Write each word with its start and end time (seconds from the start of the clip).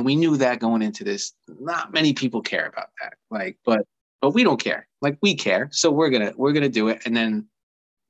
And 0.00 0.06
we 0.06 0.16
knew 0.16 0.38
that 0.38 0.60
going 0.60 0.80
into 0.80 1.04
this, 1.04 1.34
not 1.46 1.92
many 1.92 2.14
people 2.14 2.40
care 2.40 2.64
about 2.64 2.88
that. 3.02 3.18
Like, 3.30 3.58
but 3.66 3.80
but 4.22 4.30
we 4.30 4.44
don't 4.44 4.58
care. 4.58 4.88
Like 5.02 5.18
we 5.20 5.34
care. 5.34 5.68
So 5.72 5.90
we're 5.90 6.08
gonna 6.08 6.32
we're 6.38 6.54
gonna 6.54 6.70
do 6.70 6.88
it. 6.88 7.02
And 7.04 7.14
then, 7.14 7.46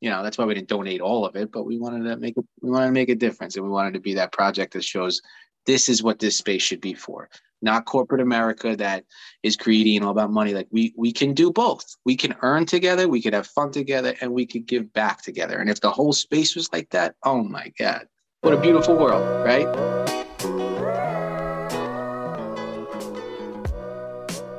you 0.01 0.09
know, 0.09 0.23
that's 0.23 0.39
why 0.39 0.45
we 0.45 0.55
didn't 0.55 0.69
donate 0.69 1.01
all 1.01 1.27
of 1.27 1.35
it, 1.35 1.51
but 1.51 1.65
we 1.65 1.79
wanted 1.79 2.09
to 2.09 2.17
make 2.17 2.37
a 2.37 2.43
we 2.63 2.71
wanted 2.71 2.87
to 2.87 2.93
make 2.93 3.09
a 3.09 3.17
difference. 3.17 3.57
And 3.57 3.65
we 3.65 3.73
wanted 3.73 3.95
to 3.95 4.01
be 4.01 4.15
that 4.15 4.31
project 4.31 4.75
that 4.75 4.85
shows 4.85 5.21
this 5.67 5.89
is 5.89 6.01
what 6.01 6.21
this 6.21 6.37
space 6.37 6.63
should 6.63 6.81
be 6.81 6.95
for 6.95 7.29
not 7.63 7.85
corporate 7.85 8.23
america 8.23 8.75
that 8.75 9.05
is 9.43 9.59
and 9.67 10.03
all 10.03 10.11
about 10.11 10.31
money 10.31 10.55
like 10.55 10.67
we 10.71 10.95
we 10.97 11.13
can 11.13 11.35
do 11.35 11.53
both 11.53 11.85
we 12.07 12.17
can 12.17 12.35
earn 12.41 12.65
together 12.65 13.07
we 13.07 13.21
could 13.21 13.35
have 13.35 13.47
fun 13.47 13.71
together 13.71 14.15
and 14.23 14.33
we 14.33 14.47
could 14.47 14.65
give 14.65 14.91
back 14.95 15.21
together 15.21 15.59
and 15.59 15.69
if 15.69 15.83
the 15.83 15.91
whole 15.91 16.15
space 16.15 16.57
was 16.57 16.73
like 16.73 16.89
that 16.89 17.15
oh 17.25 17.45
my 17.45 17.71
god 17.79 18.07
what 18.41 18.55
a 18.55 18.57
beautiful 18.57 18.97
world 18.97 19.45
right 19.45 20.20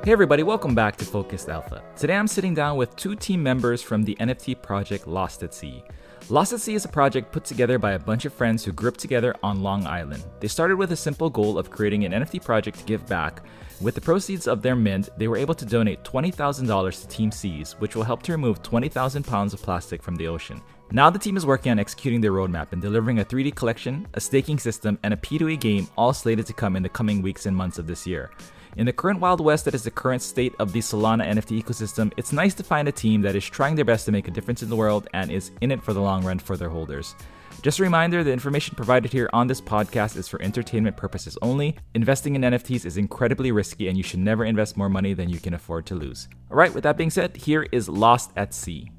Hey 0.03 0.13
everybody, 0.13 0.41
welcome 0.41 0.73
back 0.73 0.95
to 0.95 1.05
Focused 1.05 1.47
Alpha. 1.47 1.83
Today 1.95 2.15
I'm 2.15 2.27
sitting 2.27 2.55
down 2.55 2.75
with 2.75 2.95
two 2.95 3.15
team 3.15 3.43
members 3.43 3.83
from 3.83 4.01
the 4.01 4.15
NFT 4.15 4.59
project 4.59 5.05
Lost 5.05 5.43
at 5.43 5.53
Sea. 5.53 5.83
Lost 6.27 6.53
at 6.53 6.59
Sea 6.59 6.73
is 6.73 6.85
a 6.85 6.87
project 6.87 7.31
put 7.31 7.45
together 7.45 7.77
by 7.77 7.91
a 7.91 7.99
bunch 7.99 8.25
of 8.25 8.33
friends 8.33 8.65
who 8.65 8.87
up 8.87 8.97
together 8.97 9.35
on 9.43 9.61
Long 9.61 9.85
Island. 9.85 10.23
They 10.39 10.47
started 10.47 10.77
with 10.77 10.91
a 10.91 10.95
simple 10.95 11.29
goal 11.29 11.55
of 11.59 11.69
creating 11.69 12.03
an 12.03 12.13
NFT 12.13 12.43
project 12.43 12.79
to 12.79 12.85
give 12.85 13.05
back. 13.05 13.43
With 13.79 13.93
the 13.93 14.01
proceeds 14.01 14.47
of 14.47 14.63
their 14.63 14.75
mint, 14.75 15.09
they 15.17 15.27
were 15.27 15.37
able 15.37 15.53
to 15.53 15.65
donate 15.65 16.03
$20,000 16.03 17.01
to 17.01 17.07
Team 17.07 17.31
Seas, 17.31 17.73
which 17.73 17.95
will 17.95 18.03
help 18.03 18.23
to 18.23 18.31
remove 18.31 18.63
20,000 18.63 19.21
pounds 19.21 19.53
of 19.53 19.61
plastic 19.61 20.01
from 20.01 20.15
the 20.15 20.27
ocean. 20.27 20.63
Now 20.91 21.11
the 21.11 21.19
team 21.19 21.37
is 21.37 21.45
working 21.45 21.71
on 21.71 21.77
executing 21.77 22.21
their 22.21 22.31
roadmap 22.31 22.71
and 22.71 22.81
delivering 22.81 23.19
a 23.19 23.25
3D 23.25 23.53
collection, 23.53 24.07
a 24.15 24.19
staking 24.19 24.57
system, 24.57 24.97
and 25.03 25.13
a 25.13 25.17
P2E 25.17 25.59
game 25.59 25.87
all 25.95 26.11
slated 26.11 26.47
to 26.47 26.53
come 26.53 26.75
in 26.75 26.81
the 26.81 26.89
coming 26.89 27.21
weeks 27.21 27.45
and 27.45 27.55
months 27.55 27.77
of 27.77 27.85
this 27.85 28.07
year. 28.07 28.31
In 28.77 28.85
the 28.85 28.93
current 28.93 29.19
Wild 29.19 29.41
West 29.41 29.65
that 29.65 29.75
is 29.75 29.83
the 29.83 29.91
current 29.91 30.21
state 30.21 30.55
of 30.57 30.71
the 30.71 30.79
Solana 30.79 31.27
NFT 31.27 31.61
ecosystem, 31.61 32.11
it's 32.15 32.31
nice 32.31 32.53
to 32.53 32.63
find 32.63 32.87
a 32.87 32.91
team 32.91 33.21
that 33.21 33.35
is 33.35 33.45
trying 33.45 33.75
their 33.75 33.83
best 33.83 34.05
to 34.05 34.13
make 34.13 34.29
a 34.29 34.31
difference 34.31 34.63
in 34.63 34.69
the 34.69 34.75
world 34.75 35.09
and 35.13 35.29
is 35.29 35.51
in 35.59 35.71
it 35.71 35.83
for 35.83 35.93
the 35.93 35.99
long 35.99 36.23
run 36.23 36.39
for 36.39 36.55
their 36.55 36.69
holders. 36.69 37.15
Just 37.61 37.79
a 37.79 37.83
reminder 37.83 38.23
the 38.23 38.31
information 38.31 38.75
provided 38.75 39.11
here 39.11 39.29
on 39.33 39.47
this 39.47 39.59
podcast 39.59 40.15
is 40.15 40.29
for 40.29 40.41
entertainment 40.41 40.95
purposes 40.95 41.37
only. 41.41 41.75
Investing 41.95 42.35
in 42.35 42.43
NFTs 42.43 42.85
is 42.85 42.95
incredibly 42.95 43.51
risky 43.51 43.89
and 43.89 43.97
you 43.97 44.03
should 44.03 44.19
never 44.19 44.45
invest 44.45 44.77
more 44.77 44.89
money 44.89 45.13
than 45.13 45.29
you 45.29 45.39
can 45.39 45.53
afford 45.53 45.85
to 45.87 45.95
lose. 45.95 46.29
All 46.49 46.57
right, 46.57 46.73
with 46.73 46.83
that 46.83 46.95
being 46.95 47.09
said, 47.09 47.35
here 47.35 47.67
is 47.73 47.89
Lost 47.89 48.31
at 48.37 48.53
Sea. 48.53 48.89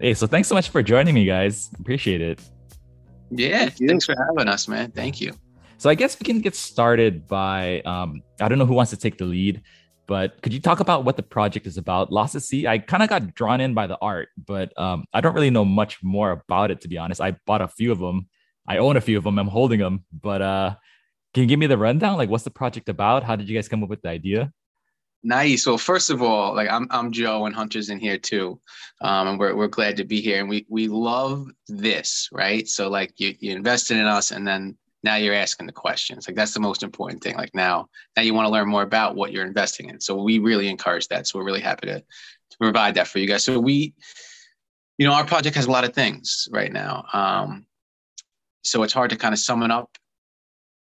Hey, 0.00 0.14
so 0.14 0.26
thanks 0.26 0.48
so 0.48 0.56
much 0.56 0.70
for 0.70 0.82
joining 0.82 1.14
me, 1.14 1.24
guys. 1.24 1.70
Appreciate 1.78 2.20
it. 2.20 2.40
Yeah, 3.30 3.68
thanks 3.68 4.04
for 4.04 4.16
having 4.18 4.48
us, 4.48 4.66
man. 4.66 4.90
Thank 4.90 5.20
you. 5.20 5.32
So 5.82 5.90
I 5.90 5.96
guess 5.96 6.16
we 6.16 6.22
can 6.22 6.38
get 6.38 6.54
started 6.54 7.26
by 7.26 7.80
um, 7.80 8.22
I 8.40 8.46
don't 8.46 8.56
know 8.56 8.66
who 8.66 8.72
wants 8.72 8.92
to 8.92 8.96
take 8.96 9.18
the 9.18 9.24
lead, 9.24 9.62
but 10.06 10.40
could 10.40 10.52
you 10.52 10.60
talk 10.60 10.78
about 10.78 11.04
what 11.04 11.16
the 11.16 11.24
project 11.24 11.66
is 11.66 11.76
about? 11.76 12.12
Lost 12.12 12.36
at 12.36 12.42
Sea. 12.42 12.68
I 12.68 12.78
kind 12.78 13.02
of 13.02 13.08
got 13.08 13.34
drawn 13.34 13.60
in 13.60 13.74
by 13.74 13.88
the 13.88 13.98
art, 14.00 14.28
but 14.46 14.72
um, 14.78 15.06
I 15.12 15.20
don't 15.20 15.34
really 15.34 15.50
know 15.50 15.64
much 15.64 16.00
more 16.00 16.30
about 16.30 16.70
it 16.70 16.82
to 16.82 16.88
be 16.88 16.98
honest. 16.98 17.20
I 17.20 17.32
bought 17.46 17.62
a 17.62 17.66
few 17.66 17.90
of 17.90 17.98
them. 17.98 18.28
I 18.64 18.78
own 18.78 18.96
a 18.96 19.00
few 19.00 19.18
of 19.18 19.24
them. 19.24 19.40
I'm 19.40 19.48
holding 19.48 19.80
them, 19.80 20.04
but 20.12 20.40
uh, 20.40 20.76
can 21.34 21.42
you 21.42 21.48
give 21.48 21.58
me 21.58 21.66
the 21.66 21.76
rundown? 21.76 22.16
Like, 22.16 22.30
what's 22.30 22.44
the 22.44 22.50
project 22.50 22.88
about? 22.88 23.24
How 23.24 23.34
did 23.34 23.48
you 23.48 23.56
guys 23.56 23.66
come 23.66 23.82
up 23.82 23.88
with 23.88 24.02
the 24.02 24.10
idea? 24.10 24.52
Nice. 25.24 25.66
Well, 25.66 25.78
first 25.78 26.10
of 26.10 26.22
all, 26.22 26.54
like 26.54 26.70
I'm, 26.70 26.86
I'm 26.92 27.10
Joe 27.10 27.46
and 27.46 27.56
Hunter's 27.56 27.90
in 27.90 27.98
here 27.98 28.18
too, 28.18 28.60
um, 29.00 29.26
and 29.26 29.36
we're, 29.36 29.56
we're 29.56 29.66
glad 29.66 29.96
to 29.96 30.04
be 30.04 30.20
here. 30.20 30.38
And 30.38 30.48
we 30.48 30.64
we 30.68 30.86
love 30.86 31.48
this, 31.66 32.28
right? 32.30 32.68
So 32.68 32.88
like 32.88 33.14
you 33.18 33.34
you 33.40 33.50
invested 33.56 33.96
in 33.96 34.06
us, 34.06 34.30
and 34.30 34.46
then 34.46 34.76
now 35.02 35.16
you're 35.16 35.34
asking 35.34 35.66
the 35.66 35.72
questions. 35.72 36.28
Like 36.28 36.36
that's 36.36 36.54
the 36.54 36.60
most 36.60 36.82
important 36.82 37.22
thing. 37.22 37.36
Like 37.36 37.54
now 37.54 37.88
now 38.16 38.22
you 38.22 38.34
want 38.34 38.46
to 38.46 38.52
learn 38.52 38.68
more 38.68 38.82
about 38.82 39.14
what 39.14 39.32
you're 39.32 39.46
investing 39.46 39.88
in. 39.88 40.00
So 40.00 40.22
we 40.22 40.38
really 40.38 40.68
encourage 40.68 41.08
that. 41.08 41.26
So 41.26 41.38
we're 41.38 41.44
really 41.44 41.60
happy 41.60 41.88
to, 41.88 42.00
to 42.00 42.58
provide 42.58 42.94
that 42.94 43.08
for 43.08 43.18
you 43.18 43.26
guys. 43.26 43.44
So 43.44 43.58
we 43.58 43.94
you 44.98 45.06
know 45.06 45.14
our 45.14 45.24
project 45.24 45.56
has 45.56 45.66
a 45.66 45.70
lot 45.70 45.84
of 45.84 45.94
things 45.94 46.48
right 46.52 46.72
now. 46.72 47.06
Um, 47.12 47.66
so 48.64 48.82
it's 48.82 48.92
hard 48.92 49.10
to 49.10 49.16
kind 49.16 49.32
of 49.32 49.38
sum 49.38 49.62
it 49.62 49.70
up 49.70 49.96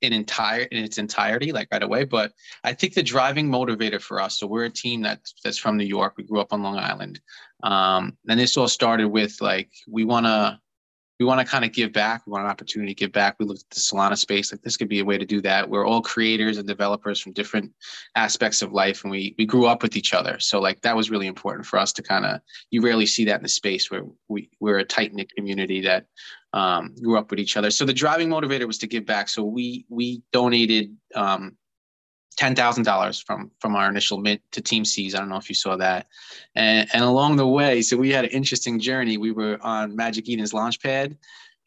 in 0.02 0.14
entire 0.14 0.62
in 0.64 0.84
its 0.84 0.98
entirety 0.98 1.54
like 1.54 1.70
right 1.72 1.82
away 1.82 2.04
but 2.04 2.34
i 2.66 2.74
think 2.74 2.94
the 2.94 3.02
driving 3.02 3.50
motivator 3.50 4.00
for 4.00 4.22
us 4.22 4.38
so 4.38 4.46
we're 4.46 4.66
a 4.66 4.70
team 4.70 5.02
that's 5.02 5.34
that's 5.44 5.58
from 5.58 5.78
new 5.78 5.86
york. 5.86 6.14
We 6.18 6.26
grew 6.26 6.42
up 6.42 6.52
on 6.52 6.62
long 6.62 6.78
island. 6.78 7.22
Um, 7.64 8.18
and 8.28 8.40
this 8.40 8.58
all 8.58 8.68
started 8.68 9.08
with 9.08 9.42
like 9.42 9.72
we 9.88 10.06
want 10.06 10.26
to 10.26 10.60
we 11.20 11.26
want 11.26 11.40
to 11.40 11.46
kind 11.46 11.64
of 11.64 11.72
give 11.72 11.94
back. 11.94 12.24
We 12.26 12.32
want 12.32 12.44
an 12.44 12.50
opportunity 12.50 12.94
to 12.94 13.00
give 13.00 13.12
back. 13.12 13.38
We 13.40 13.46
looked 13.46 13.62
at 13.62 13.70
the 13.70 13.80
Solana 13.80 14.18
space, 14.18 14.52
like 14.52 14.62
this 14.62 14.76
could 14.76 14.90
be 14.90 15.00
a 15.00 15.06
way 15.06 15.18
to 15.18 15.26
do 15.26 15.42
that. 15.42 15.70
We're 15.70 15.86
all 15.86 16.02
creators 16.02 16.58
and 16.58 16.68
developers 16.68 17.20
from 17.20 17.34
different 17.34 17.72
aspects 18.16 18.62
of 18.62 18.74
life, 18.74 19.04
and 19.04 19.12
we 19.12 19.36
we 19.38 19.46
grew 19.46 19.66
up 19.66 19.82
with 19.82 19.96
each 19.96 20.14
other. 20.14 20.40
So 20.40 20.60
like 20.60 20.82
that 20.82 20.96
was 20.96 21.10
really 21.10 21.28
important 21.28 21.66
for 21.66 21.80
us 21.80 21.94
to 21.94 22.04
kind 22.04 22.26
of. 22.26 22.42
You 22.70 22.82
rarely 22.82 23.06
see 23.06 23.26
that 23.26 23.38
in 23.38 23.44
the 23.44 23.50
space 23.50 23.90
where 23.90 24.04
we 24.28 24.50
we're 24.60 24.80
a 24.80 24.86
tight 24.86 25.14
knit 25.14 25.32
community 25.36 25.82
that 25.82 26.06
um, 26.54 26.96
grew 27.02 27.18
up 27.18 27.30
with 27.30 27.40
each 27.40 27.58
other. 27.58 27.72
So 27.72 27.86
the 27.86 27.94
driving 27.94 28.30
motivator 28.30 28.66
was 28.66 28.78
to 28.80 28.88
give 28.88 29.06
back. 29.06 29.30
So 29.30 29.44
we 29.44 29.86
we 29.90 30.22
donated 30.34 30.96
um, 31.14 31.58
ten 32.36 32.56
thousand 32.56 32.84
dollars 32.84 33.20
from 33.20 33.52
from 33.60 33.76
our 33.76 33.90
initial 33.90 34.18
mint 34.18 34.42
to 34.52 34.62
Team 34.62 34.86
Seas. 34.86 35.16
I 35.16 35.20
don't 35.20 35.30
know 35.30 35.38
if 35.38 35.50
you 35.50 35.56
saw 35.56 35.76
that, 35.78 36.08
and 36.56 36.90
and 36.94 37.04
along 37.04 37.38
the 37.38 37.48
way, 37.48 37.82
so 37.82 37.98
we 37.98 38.12
had 38.12 38.26
an 38.26 38.32
interesting 38.32 38.80
journey. 38.80 39.18
We 39.18 39.32
were 39.32 39.58
on 39.62 39.96
Magic 39.96 40.30
Eden's 40.30 40.54
launch 40.54 40.82
pad, 40.82 41.18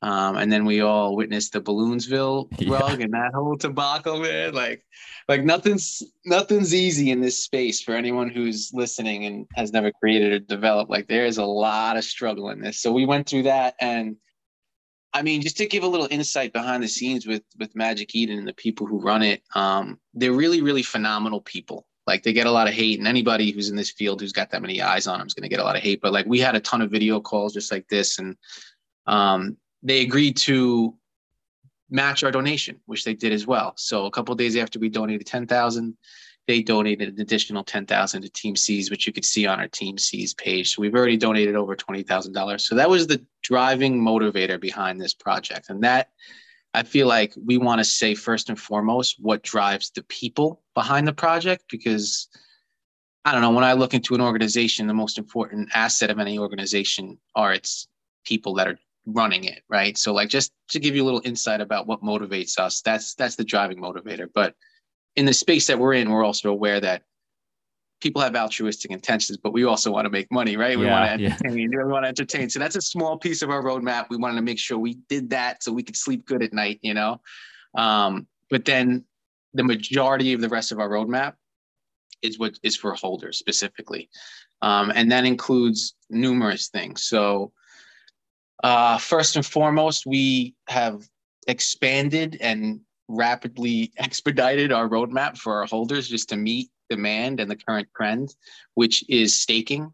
um, 0.02 0.36
and 0.36 0.52
then 0.52 0.64
we 0.64 0.80
all 0.80 1.16
witnessed 1.16 1.52
the 1.52 1.60
Balloonsville 1.60 2.48
rug 2.70 2.98
yeah. 2.98 3.04
and 3.04 3.12
that 3.14 3.32
whole 3.34 3.56
debacle, 3.56 4.20
man. 4.20 4.54
Like, 4.54 4.84
like 5.28 5.42
nothing's 5.42 6.02
nothing's 6.24 6.72
easy 6.72 7.10
in 7.10 7.20
this 7.20 7.42
space 7.42 7.80
for 7.82 7.94
anyone 7.94 8.30
who's 8.30 8.70
listening 8.72 9.24
and 9.24 9.46
has 9.56 9.72
never 9.72 9.90
created 9.90 10.32
or 10.32 10.38
developed. 10.38 10.90
Like, 10.90 11.08
there 11.08 11.26
is 11.26 11.38
a 11.38 11.44
lot 11.44 11.96
of 11.96 12.04
struggle 12.04 12.50
in 12.50 12.60
this. 12.60 12.80
So 12.80 12.92
we 12.92 13.06
went 13.06 13.28
through 13.28 13.44
that 13.44 13.74
and 13.80 14.16
I 15.12 15.22
mean, 15.22 15.40
just 15.40 15.56
to 15.56 15.66
give 15.66 15.84
a 15.84 15.88
little 15.88 16.08
insight 16.10 16.52
behind 16.52 16.82
the 16.82 16.88
scenes 16.88 17.26
with 17.26 17.42
with 17.58 17.74
Magic 17.74 18.14
Eden 18.14 18.38
and 18.38 18.46
the 18.46 18.52
people 18.52 18.86
who 18.86 19.00
run 19.00 19.22
it, 19.22 19.42
um, 19.54 19.98
they're 20.14 20.32
really, 20.32 20.60
really 20.60 20.82
phenomenal 20.82 21.40
people. 21.40 21.86
Like 22.06 22.22
they 22.22 22.32
get 22.32 22.46
a 22.46 22.50
lot 22.50 22.68
of 22.68 22.74
hate, 22.74 22.98
and 22.98 23.08
anybody 23.08 23.50
who's 23.50 23.70
in 23.70 23.76
this 23.76 23.90
field 23.90 24.20
who's 24.20 24.32
got 24.32 24.50
that 24.50 24.62
many 24.62 24.80
eyes 24.80 25.06
on 25.06 25.18
them 25.18 25.26
is 25.26 25.34
going 25.34 25.42
to 25.42 25.48
get 25.48 25.60
a 25.60 25.64
lot 25.64 25.76
of 25.76 25.82
hate. 25.82 26.00
But 26.00 26.12
like 26.12 26.26
we 26.26 26.40
had 26.40 26.56
a 26.56 26.60
ton 26.60 26.82
of 26.82 26.90
video 26.90 27.20
calls 27.20 27.54
just 27.54 27.72
like 27.72 27.88
this, 27.88 28.18
and 28.18 28.36
um, 29.06 29.56
they 29.82 30.02
agreed 30.02 30.36
to 30.38 30.94
match 31.90 32.22
our 32.22 32.30
donation, 32.30 32.80
which 32.86 33.04
they 33.04 33.14
did 33.14 33.32
as 33.32 33.46
well. 33.46 33.72
So 33.76 34.06
a 34.06 34.10
couple 34.10 34.34
days 34.34 34.56
after 34.56 34.78
we 34.78 34.88
donated 34.88 35.26
ten 35.26 35.46
thousand, 35.46 35.96
they 36.48 36.62
donated 36.62 37.10
an 37.10 37.20
additional 37.20 37.62
10,000 37.62 38.22
to 38.22 38.30
Team 38.30 38.56
Seas, 38.56 38.90
which 38.90 39.06
you 39.06 39.12
could 39.12 39.24
see 39.24 39.46
on 39.46 39.60
our 39.60 39.68
Team 39.68 39.98
Seas 39.98 40.32
page. 40.32 40.74
So 40.74 40.80
we've 40.80 40.94
already 40.94 41.18
donated 41.18 41.54
over 41.54 41.76
$20,000. 41.76 42.60
So 42.62 42.74
that 42.74 42.88
was 42.88 43.06
the 43.06 43.24
driving 43.42 44.00
motivator 44.00 44.58
behind 44.58 44.98
this 44.98 45.12
project. 45.12 45.68
And 45.68 45.84
that 45.84 46.08
I 46.72 46.84
feel 46.84 47.06
like 47.06 47.34
we 47.36 47.58
want 47.58 47.80
to 47.80 47.84
say 47.84 48.14
first 48.14 48.48
and 48.48 48.58
foremost 48.58 49.16
what 49.20 49.42
drives 49.42 49.90
the 49.90 50.02
people 50.04 50.62
behind 50.74 51.06
the 51.06 51.12
project 51.12 51.64
because 51.70 52.28
I 53.26 53.32
don't 53.32 53.42
know, 53.42 53.50
when 53.50 53.64
I 53.64 53.74
look 53.74 53.92
into 53.92 54.14
an 54.14 54.22
organization, 54.22 54.86
the 54.86 54.94
most 54.94 55.18
important 55.18 55.68
asset 55.74 56.08
of 56.08 56.18
any 56.18 56.38
organization 56.38 57.18
are 57.34 57.52
its 57.52 57.88
people 58.24 58.54
that 58.54 58.68
are 58.68 58.78
running 59.04 59.44
it, 59.44 59.62
right? 59.68 59.98
So 59.98 60.14
like 60.14 60.30
just 60.30 60.52
to 60.70 60.78
give 60.78 60.96
you 60.96 61.02
a 61.02 61.06
little 61.06 61.22
insight 61.26 61.60
about 61.60 61.86
what 61.86 62.02
motivates 62.02 62.58
us, 62.58 62.80
that's 62.80 63.14
that's 63.14 63.36
the 63.36 63.44
driving 63.44 63.78
motivator. 63.78 64.28
But 64.32 64.54
in 65.16 65.26
the 65.26 65.32
space 65.32 65.66
that 65.66 65.78
we're 65.78 65.94
in, 65.94 66.10
we're 66.10 66.24
also 66.24 66.50
aware 66.50 66.80
that 66.80 67.02
people 68.00 68.22
have 68.22 68.36
altruistic 68.36 68.90
intentions, 68.90 69.38
but 69.38 69.52
we 69.52 69.64
also 69.64 69.90
want 69.90 70.04
to 70.04 70.10
make 70.10 70.30
money, 70.30 70.56
right? 70.56 70.78
We 70.78 70.84
yeah, 70.84 71.00
want 71.00 71.20
to 71.20 71.24
entertain. 71.24 71.72
Yeah. 71.72 71.84
We 71.84 71.92
want 71.92 72.04
to 72.04 72.08
entertain. 72.08 72.48
So 72.48 72.58
that's 72.58 72.76
a 72.76 72.80
small 72.80 73.18
piece 73.18 73.42
of 73.42 73.50
our 73.50 73.62
roadmap. 73.62 74.06
We 74.10 74.16
wanted 74.16 74.36
to 74.36 74.42
make 74.42 74.58
sure 74.58 74.78
we 74.78 74.94
did 75.08 75.30
that 75.30 75.62
so 75.62 75.72
we 75.72 75.82
could 75.82 75.96
sleep 75.96 76.24
good 76.24 76.42
at 76.42 76.52
night, 76.52 76.78
you 76.82 76.94
know. 76.94 77.20
Um, 77.76 78.26
but 78.50 78.64
then 78.64 79.04
the 79.54 79.64
majority 79.64 80.32
of 80.32 80.40
the 80.40 80.48
rest 80.48 80.72
of 80.72 80.78
our 80.78 80.88
roadmap 80.88 81.34
is 82.22 82.38
what 82.38 82.58
is 82.62 82.76
for 82.76 82.94
holders 82.94 83.38
specifically, 83.38 84.08
um, 84.62 84.92
and 84.94 85.10
that 85.10 85.24
includes 85.24 85.94
numerous 86.10 86.68
things. 86.68 87.04
So 87.04 87.52
uh, 88.62 88.98
first 88.98 89.36
and 89.36 89.46
foremost, 89.46 90.06
we 90.06 90.54
have 90.68 91.08
expanded 91.46 92.36
and 92.40 92.80
rapidly 93.08 93.92
expedited 93.98 94.72
our 94.72 94.88
roadmap 94.88 95.36
for 95.36 95.54
our 95.54 95.66
holders 95.66 96.08
just 96.08 96.28
to 96.28 96.36
meet 96.36 96.70
demand 96.90 97.40
and 97.40 97.50
the 97.50 97.56
current 97.56 97.88
trend, 97.96 98.34
which 98.74 99.04
is 99.08 99.40
staking. 99.40 99.92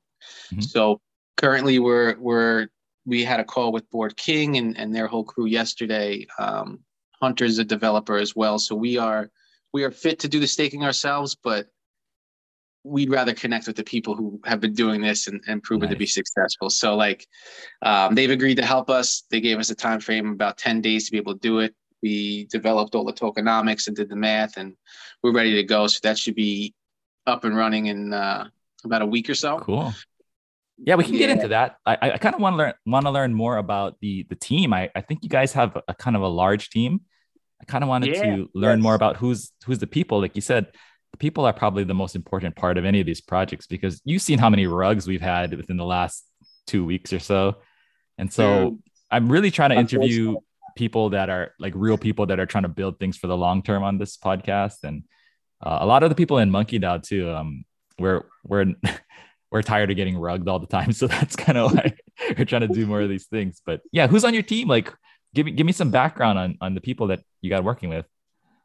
Mm-hmm. 0.53 0.61
So 0.61 1.01
currently 1.37 1.79
we're 1.79 2.17
we're 2.19 2.69
we 3.07 3.25
had 3.25 3.41
a 3.41 3.45
call 3.45 3.73
with 3.73 3.89
Board 3.91 4.17
King 4.17 4.57
and, 4.57 4.77
and 4.79 4.95
their 4.95 5.07
whole 5.07 5.25
crew 5.25 5.47
yesterday. 5.47 6.27
Um, 6.39 6.81
Hunter's 7.21 7.59
a 7.59 7.65
developer 7.65 8.17
as 8.17 8.35
well. 8.35 8.59
So 8.59 8.75
we 8.75 8.99
are 8.99 9.31
we 9.73 9.85
are 9.85 9.91
fit 9.91 10.21
to 10.21 10.29
do 10.29 10.41
the 10.41 10.47
staking 10.47 10.85
ourselves, 10.85 11.35
but 11.35 11.69
we'd 12.85 13.11
rather 13.11 13.33
connect 13.33 13.67
with 13.67 13.77
the 13.77 13.85
people 13.85 14.15
who 14.15 14.39
have 14.45 14.61
been 14.61 14.75
doing 14.75 15.01
this 15.01 15.27
and, 15.27 15.43
and 15.49 15.63
proven 15.63 15.89
nice. 15.89 15.95
to 15.95 15.99
be 15.99 16.07
successful. 16.07 16.69
So 16.69 16.95
like 16.95 17.27
um, 17.83 18.15
they've 18.15 18.31
agreed 18.31 18.57
to 18.57 18.65
help 18.65 18.91
us. 18.91 19.25
They 19.31 19.41
gave 19.41 19.59
us 19.59 19.71
a 19.71 19.75
time 19.75 20.01
frame 20.01 20.33
about 20.33 20.59
10 20.59 20.83
days 20.83 21.07
to 21.07 21.13
be 21.13 21.17
able 21.17 21.33
to 21.33 21.41
do 21.41 21.61
it. 21.61 21.75
We 22.03 22.45
developed 22.47 22.95
all 22.95 23.05
the 23.05 23.13
tokenomics 23.13 23.87
and 23.87 23.97
did 23.97 24.09
the 24.09 24.17
math, 24.17 24.57
and 24.57 24.77
we're 25.23 25.33
ready 25.33 25.55
to 25.55 25.63
go. 25.63 25.87
So 25.87 26.01
that 26.03 26.19
should 26.19 26.35
be 26.35 26.75
up 27.27 27.45
and 27.45 27.57
running 27.57 27.87
in 27.87 28.13
uh, 28.13 28.49
about 28.85 29.03
a 29.03 29.07
week 29.07 29.31
or 29.31 29.35
so. 29.35 29.59
Cool. 29.61 29.93
Yeah, 30.79 30.97
we 30.97 31.05
can 31.05 31.17
get 31.17 31.31
into 31.31 31.49
that. 31.49 31.77
I, 31.87 31.97
I 32.03 32.19
kind 32.19 32.35
of 32.35 32.41
want 32.41 32.55
to 32.55 32.59
learn 32.59 32.73
want 32.85 33.07
to 33.07 33.11
learn 33.11 33.33
more 33.33 33.59
about 33.59 33.97
the 34.01 34.27
the 34.29 34.35
team. 34.35 34.73
I, 34.73 34.91
I 34.95 35.01
think 35.01 35.23
you 35.23 35.29
guys 35.29 35.53
have 35.53 35.81
a 35.87 35.95
kind 35.95 36.17
of 36.17 36.23
a 36.23 36.29
large 36.29 36.71
team. 36.71 37.03
I 37.63 37.65
kind 37.65 37.85
of 37.85 37.89
wanted 37.89 38.15
yeah, 38.15 38.37
to 38.37 38.51
learn 38.55 38.79
yes. 38.81 38.83
more 38.83 38.95
about 38.95 39.17
who's 39.17 39.53
who's 39.65 39.79
the 39.79 39.87
people. 39.87 40.21
Like 40.21 40.35
you 40.35 40.43
said, 40.43 40.73
the 41.13 41.19
people 41.19 41.45
are 41.45 41.53
probably 41.53 41.85
the 41.85 41.95
most 41.95 42.17
important 42.17 42.57
part 42.57 42.77
of 42.77 42.85
any 42.85 42.99
of 42.99 43.07
these 43.07 43.21
projects 43.21 43.69
because 43.69 44.03
you've 44.05 44.21
seen 44.21 44.39
how 44.39 44.51
many 44.51 44.67
rugs 44.67 45.07
we've 45.07 45.21
had 45.21 45.57
within 45.57 45.77
the 45.77 45.85
last 45.85 46.25
two 46.67 46.85
weeks 46.85 47.13
or 47.13 47.21
so. 47.21 47.59
And 48.19 48.33
so 48.33 48.79
I'm 49.11 49.31
really 49.31 49.53
trying 49.53 49.71
to 49.71 49.77
interview 49.77 50.37
people 50.77 51.11
that 51.11 51.31
are 51.31 51.53
like 51.59 51.73
real 51.77 51.99
people 51.99 52.27
that 52.27 52.41
are 52.41 52.47
trying 52.47 52.63
to 52.65 52.69
build 52.69 52.99
things 52.99 53.17
for 53.17 53.27
the 53.27 53.37
long 53.37 53.63
term 53.63 53.83
on 53.83 53.99
this 53.99 54.17
podcast. 54.17 54.85
And 54.85 55.05
uh, 55.63 55.79
a 55.81 55.87
lot 55.87 56.03
of 56.03 56.11
the 56.11 56.15
people 56.15 56.39
in 56.39 56.51
MonkeDAO 56.51 57.03
too. 57.03 57.31
Um, 57.31 57.65
we're 57.99 58.25
we're 58.45 58.75
we're 59.51 59.63
tired 59.63 59.91
of 59.91 59.97
getting 59.97 60.19
rugged 60.19 60.49
all 60.49 60.59
the 60.59 60.67
time, 60.67 60.93
so 60.93 61.07
that's 61.09 61.37
kind 61.37 61.59
of 61.59 61.73
why 61.73 61.95
we're 62.37 62.45
trying 62.45 62.63
to 62.63 62.69
do 62.69 62.87
more 62.87 63.01
of 63.01 63.09
these 63.09 63.27
things. 63.27 63.61
But 63.65 63.81
yeah, 63.93 64.07
who's 64.07 64.25
on 64.25 64.35
your 64.35 64.43
team? 64.43 64.69
Like, 64.69 64.93
give 65.35 65.47
me 65.47 65.53
give 65.53 65.67
me 65.67 65.73
some 65.73 65.91
background 65.91 66.39
on 66.39 66.59
on 66.61 66.75
the 66.75 66.81
people 66.81 67.09
that 67.09 67.21
you 67.41 67.51
got 67.51 67.65
working 67.65 67.89
with. 67.89 68.07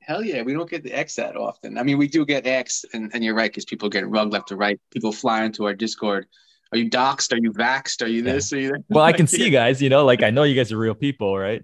Hell 0.02 0.24
yeah, 0.24 0.42
we 0.42 0.54
don't 0.54 0.70
get 0.70 0.84
the 0.84 0.92
X 0.92 1.16
that 1.16 1.38
often. 1.38 1.78
I 1.78 1.84
mean, 1.84 2.00
we 2.00 2.08
do 2.08 2.26
get 2.26 2.48
X, 2.48 2.84
and, 2.94 3.12
and 3.14 3.24
you're 3.24 3.36
right, 3.36 3.52
because 3.52 3.66
people 3.66 3.90
get 3.90 4.10
rugged 4.10 4.34
left 4.34 4.48
to 4.48 4.56
right. 4.56 4.80
People 4.92 5.12
fly 5.12 5.44
into 5.44 5.66
our 5.66 5.76
Discord. 5.76 6.26
Are 6.72 6.78
you 6.78 6.90
doxxed? 6.90 7.34
Are 7.34 7.38
you 7.38 7.52
vaxxed? 7.52 8.04
Are 8.04 8.08
you 8.08 8.22
this? 8.22 8.52
Yeah. 8.52 8.58
Are 8.58 8.62
you 8.62 8.70
that? 8.72 8.84
Well, 8.90 9.04
I 9.04 9.14
can 9.14 9.28
see 9.28 9.44
you 9.44 9.52
guys, 9.52 9.82
you 9.82 9.90
know, 9.90 10.06
like 10.06 10.24
I 10.24 10.30
know 10.30 10.44
you 10.44 10.56
guys 10.56 10.72
are 10.72 10.78
real 10.78 10.96
people, 10.96 11.38
right? 11.38 11.64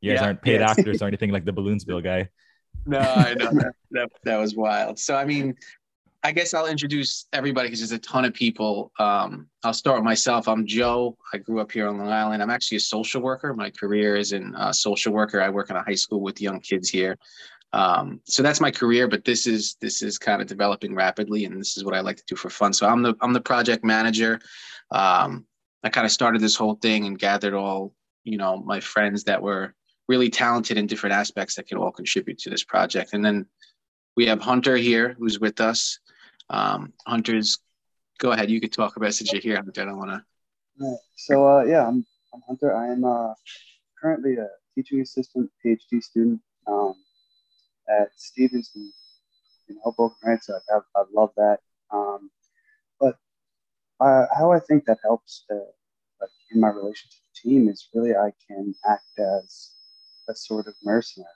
You 0.00 0.12
guys 0.12 0.20
yeah, 0.20 0.26
aren't 0.26 0.42
paid 0.42 0.60
yes. 0.60 0.78
actors 0.78 1.02
or 1.02 1.06
anything 1.06 1.30
like 1.30 1.44
the 1.44 1.52
Balloonsville 1.52 2.02
guy. 2.02 2.28
No, 2.88 3.00
I 3.00 3.34
know 3.34 3.50
that, 3.50 3.72
that, 3.90 4.10
that 4.22 4.36
was 4.36 4.54
wild. 4.54 4.98
So, 4.98 5.16
I 5.16 5.24
mean, 5.24 5.56
I 6.22 6.30
guess 6.30 6.54
I'll 6.54 6.66
introduce 6.66 7.26
everybody 7.32 7.68
because 7.68 7.80
there's 7.80 7.92
a 7.92 7.98
ton 7.98 8.24
of 8.24 8.34
people. 8.34 8.92
Um, 8.98 9.48
I'll 9.64 9.72
start 9.72 9.96
with 9.96 10.04
myself. 10.04 10.46
I'm 10.46 10.66
Joe. 10.66 11.16
I 11.32 11.38
grew 11.38 11.58
up 11.60 11.72
here 11.72 11.88
on 11.88 11.98
Long 11.98 12.08
Island. 12.08 12.42
I'm 12.42 12.50
actually 12.50 12.76
a 12.76 12.80
social 12.80 13.22
worker. 13.22 13.54
My 13.54 13.70
career 13.70 14.14
is 14.14 14.32
in 14.32 14.54
uh, 14.54 14.72
social 14.72 15.12
worker. 15.12 15.40
I 15.40 15.48
work 15.48 15.70
in 15.70 15.76
a 15.76 15.82
high 15.82 15.96
school 15.96 16.20
with 16.20 16.40
young 16.40 16.60
kids 16.60 16.88
here. 16.88 17.16
Um, 17.72 18.20
so 18.24 18.42
that's 18.42 18.60
my 18.60 18.70
career, 18.70 19.08
but 19.08 19.24
this 19.24 19.46
is 19.46 19.76
this 19.80 20.02
is 20.02 20.18
kind 20.18 20.40
of 20.40 20.48
developing 20.48 20.94
rapidly, 20.94 21.44
and 21.44 21.60
this 21.60 21.76
is 21.76 21.84
what 21.84 21.94
I 21.94 22.00
like 22.00 22.16
to 22.16 22.24
do 22.26 22.36
for 22.36 22.50
fun. 22.50 22.72
So 22.72 22.88
I'm 22.88 23.02
the 23.02 23.14
I'm 23.20 23.32
the 23.32 23.40
project 23.40 23.84
manager. 23.84 24.40
Um, 24.90 25.46
I 25.82 25.90
kind 25.90 26.04
of 26.06 26.12
started 26.12 26.40
this 26.40 26.56
whole 26.56 26.74
thing 26.74 27.06
and 27.06 27.18
gathered 27.18 27.54
all 27.54 27.92
you 28.24 28.38
know 28.38 28.56
my 28.56 28.80
friends 28.80 29.24
that 29.24 29.42
were 29.42 29.74
really 30.08 30.30
talented 30.30 30.76
in 30.76 30.86
different 30.86 31.14
aspects 31.14 31.54
that 31.56 31.66
can 31.66 31.78
all 31.78 31.90
contribute 31.90 32.38
to 32.38 32.50
this 32.50 32.64
project. 32.64 33.12
And 33.12 33.24
then 33.24 33.46
we 34.16 34.26
have 34.26 34.40
Hunter 34.40 34.76
here 34.76 35.14
who's 35.18 35.40
with 35.40 35.60
us. 35.60 35.98
Um, 36.48 36.92
Hunter's, 37.06 37.58
go 38.18 38.32
ahead. 38.32 38.50
You 38.50 38.60
could 38.60 38.72
talk 38.72 38.96
about 38.96 39.14
since 39.14 39.32
you're 39.32 39.42
here. 39.42 39.56
Hunter, 39.56 39.82
I 39.82 39.84
don't 39.84 39.98
want 39.98 40.10
to. 40.10 40.96
So 41.16 41.46
uh, 41.48 41.64
yeah, 41.64 41.86
I'm, 41.86 42.04
I'm 42.32 42.42
Hunter. 42.46 42.74
I 42.76 42.88
am 42.88 43.04
uh, 43.04 43.34
currently 44.00 44.36
a 44.36 44.48
teaching 44.74 45.00
assistant, 45.00 45.50
PhD 45.64 46.02
student. 46.02 46.40
Um, 46.66 46.94
at 47.88 48.08
Stevenson 48.16 48.92
in 49.68 49.78
Hoboken, 49.82 50.16
right? 50.24 50.42
So 50.42 50.58
I, 50.70 50.78
I 50.96 51.04
love 51.12 51.30
that. 51.36 51.58
Um, 51.92 52.30
but 53.00 53.16
uh, 54.00 54.26
how 54.36 54.52
I 54.52 54.60
think 54.60 54.84
that 54.86 54.98
helps 55.02 55.44
uh, 55.50 55.54
like 56.20 56.30
in 56.52 56.60
my 56.60 56.68
relation 56.68 57.08
to 57.10 57.16
the 57.16 57.50
team 57.50 57.68
is 57.68 57.88
really 57.94 58.14
I 58.14 58.32
can 58.46 58.74
act 58.88 59.18
as 59.18 59.72
a 60.28 60.34
sort 60.34 60.66
of 60.66 60.74
mercenary, 60.82 61.28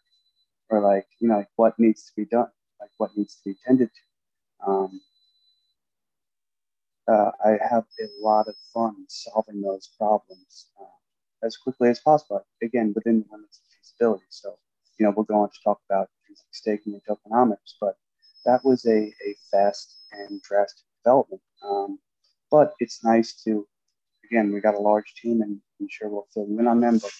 or 0.68 0.80
like 0.80 1.06
you 1.20 1.28
know 1.28 1.38
like 1.38 1.48
what 1.56 1.78
needs 1.78 2.04
to 2.04 2.12
be 2.16 2.24
done, 2.24 2.50
like 2.80 2.90
what 2.98 3.16
needs 3.16 3.36
to 3.36 3.50
be 3.50 3.56
tended 3.66 3.90
to. 3.94 4.70
Um, 4.70 5.00
uh, 7.08 7.30
I 7.44 7.58
have 7.68 7.84
a 8.00 8.08
lot 8.20 8.46
of 8.48 8.54
fun 8.72 8.94
solving 9.08 9.62
those 9.62 9.90
problems 9.98 10.66
uh, 10.80 11.46
as 11.46 11.56
quickly 11.56 11.88
as 11.88 12.00
possible. 12.00 12.44
Again, 12.62 12.92
within 12.94 13.20
the 13.20 13.36
limits 13.36 13.58
of 13.58 13.64
feasibility. 13.72 14.26
So 14.30 14.58
you 14.98 15.06
know 15.06 15.12
we'll 15.16 15.24
go 15.24 15.42
on 15.42 15.50
to 15.50 15.58
talk 15.64 15.80
about 15.88 16.08
things 16.26 16.42
like 16.44 16.54
staking 16.54 16.94
and 16.94 17.02
tokenomics, 17.04 17.74
but 17.80 17.96
that 18.44 18.64
was 18.64 18.84
a, 18.86 18.98
a 18.98 19.36
fast 19.50 19.96
and 20.12 20.40
drastic 20.42 20.84
development. 21.04 21.42
Um, 21.62 21.98
but 22.50 22.74
it's 22.80 23.04
nice 23.04 23.34
to, 23.44 23.66
again, 24.24 24.52
we 24.52 24.60
got 24.60 24.74
a 24.74 24.80
large 24.80 25.14
team 25.14 25.42
and 25.42 25.60
I'm 25.80 25.88
sure 25.90 26.08
we'll 26.08 26.26
fill 26.32 26.48
you 26.48 26.58
in 26.58 26.66
on 26.66 26.80
them, 26.80 26.98
but 26.98 27.12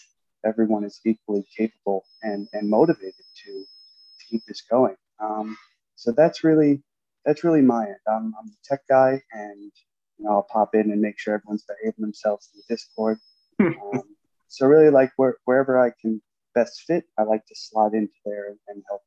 everyone 0.44 0.84
is 0.84 1.00
equally 1.04 1.44
capable 1.56 2.04
and, 2.22 2.48
and 2.52 2.69
motivated 2.69 3.25
to, 3.44 3.52
to 3.52 4.26
keep 4.28 4.42
this 4.46 4.62
going. 4.62 4.96
Um, 5.20 5.56
so 5.96 6.12
that's 6.12 6.44
really, 6.44 6.82
that's 7.25 7.44
really 7.44 7.62
my 7.62 7.87
end. 7.87 7.96
I'm, 8.08 8.34
I'm 8.38 8.46
the 8.46 8.56
tech 8.64 8.81
guy 8.88 9.22
and 9.32 9.70
you 10.19 10.25
know, 10.25 10.32
I'll 10.32 10.42
pop 10.42 10.75
in 10.75 10.90
and 10.90 11.00
make 11.00 11.19
sure 11.19 11.34
everyone's 11.34 11.64
behaving 11.64 12.00
themselves 12.00 12.48
in 12.52 12.60
the 12.60 12.75
Discord. 12.75 13.19
um, 13.60 14.02
so 14.48 14.66
really 14.66 14.90
like 14.90 15.12
where, 15.16 15.37
wherever 15.44 15.78
I 15.78 15.92
can 16.00 16.20
best 16.54 16.82
fit, 16.87 17.04
I 17.19 17.22
like 17.22 17.46
to 17.46 17.54
slot 17.54 17.94
into 17.94 18.12
there 18.25 18.48
and, 18.48 18.58
and 18.69 18.82
help 18.88 19.02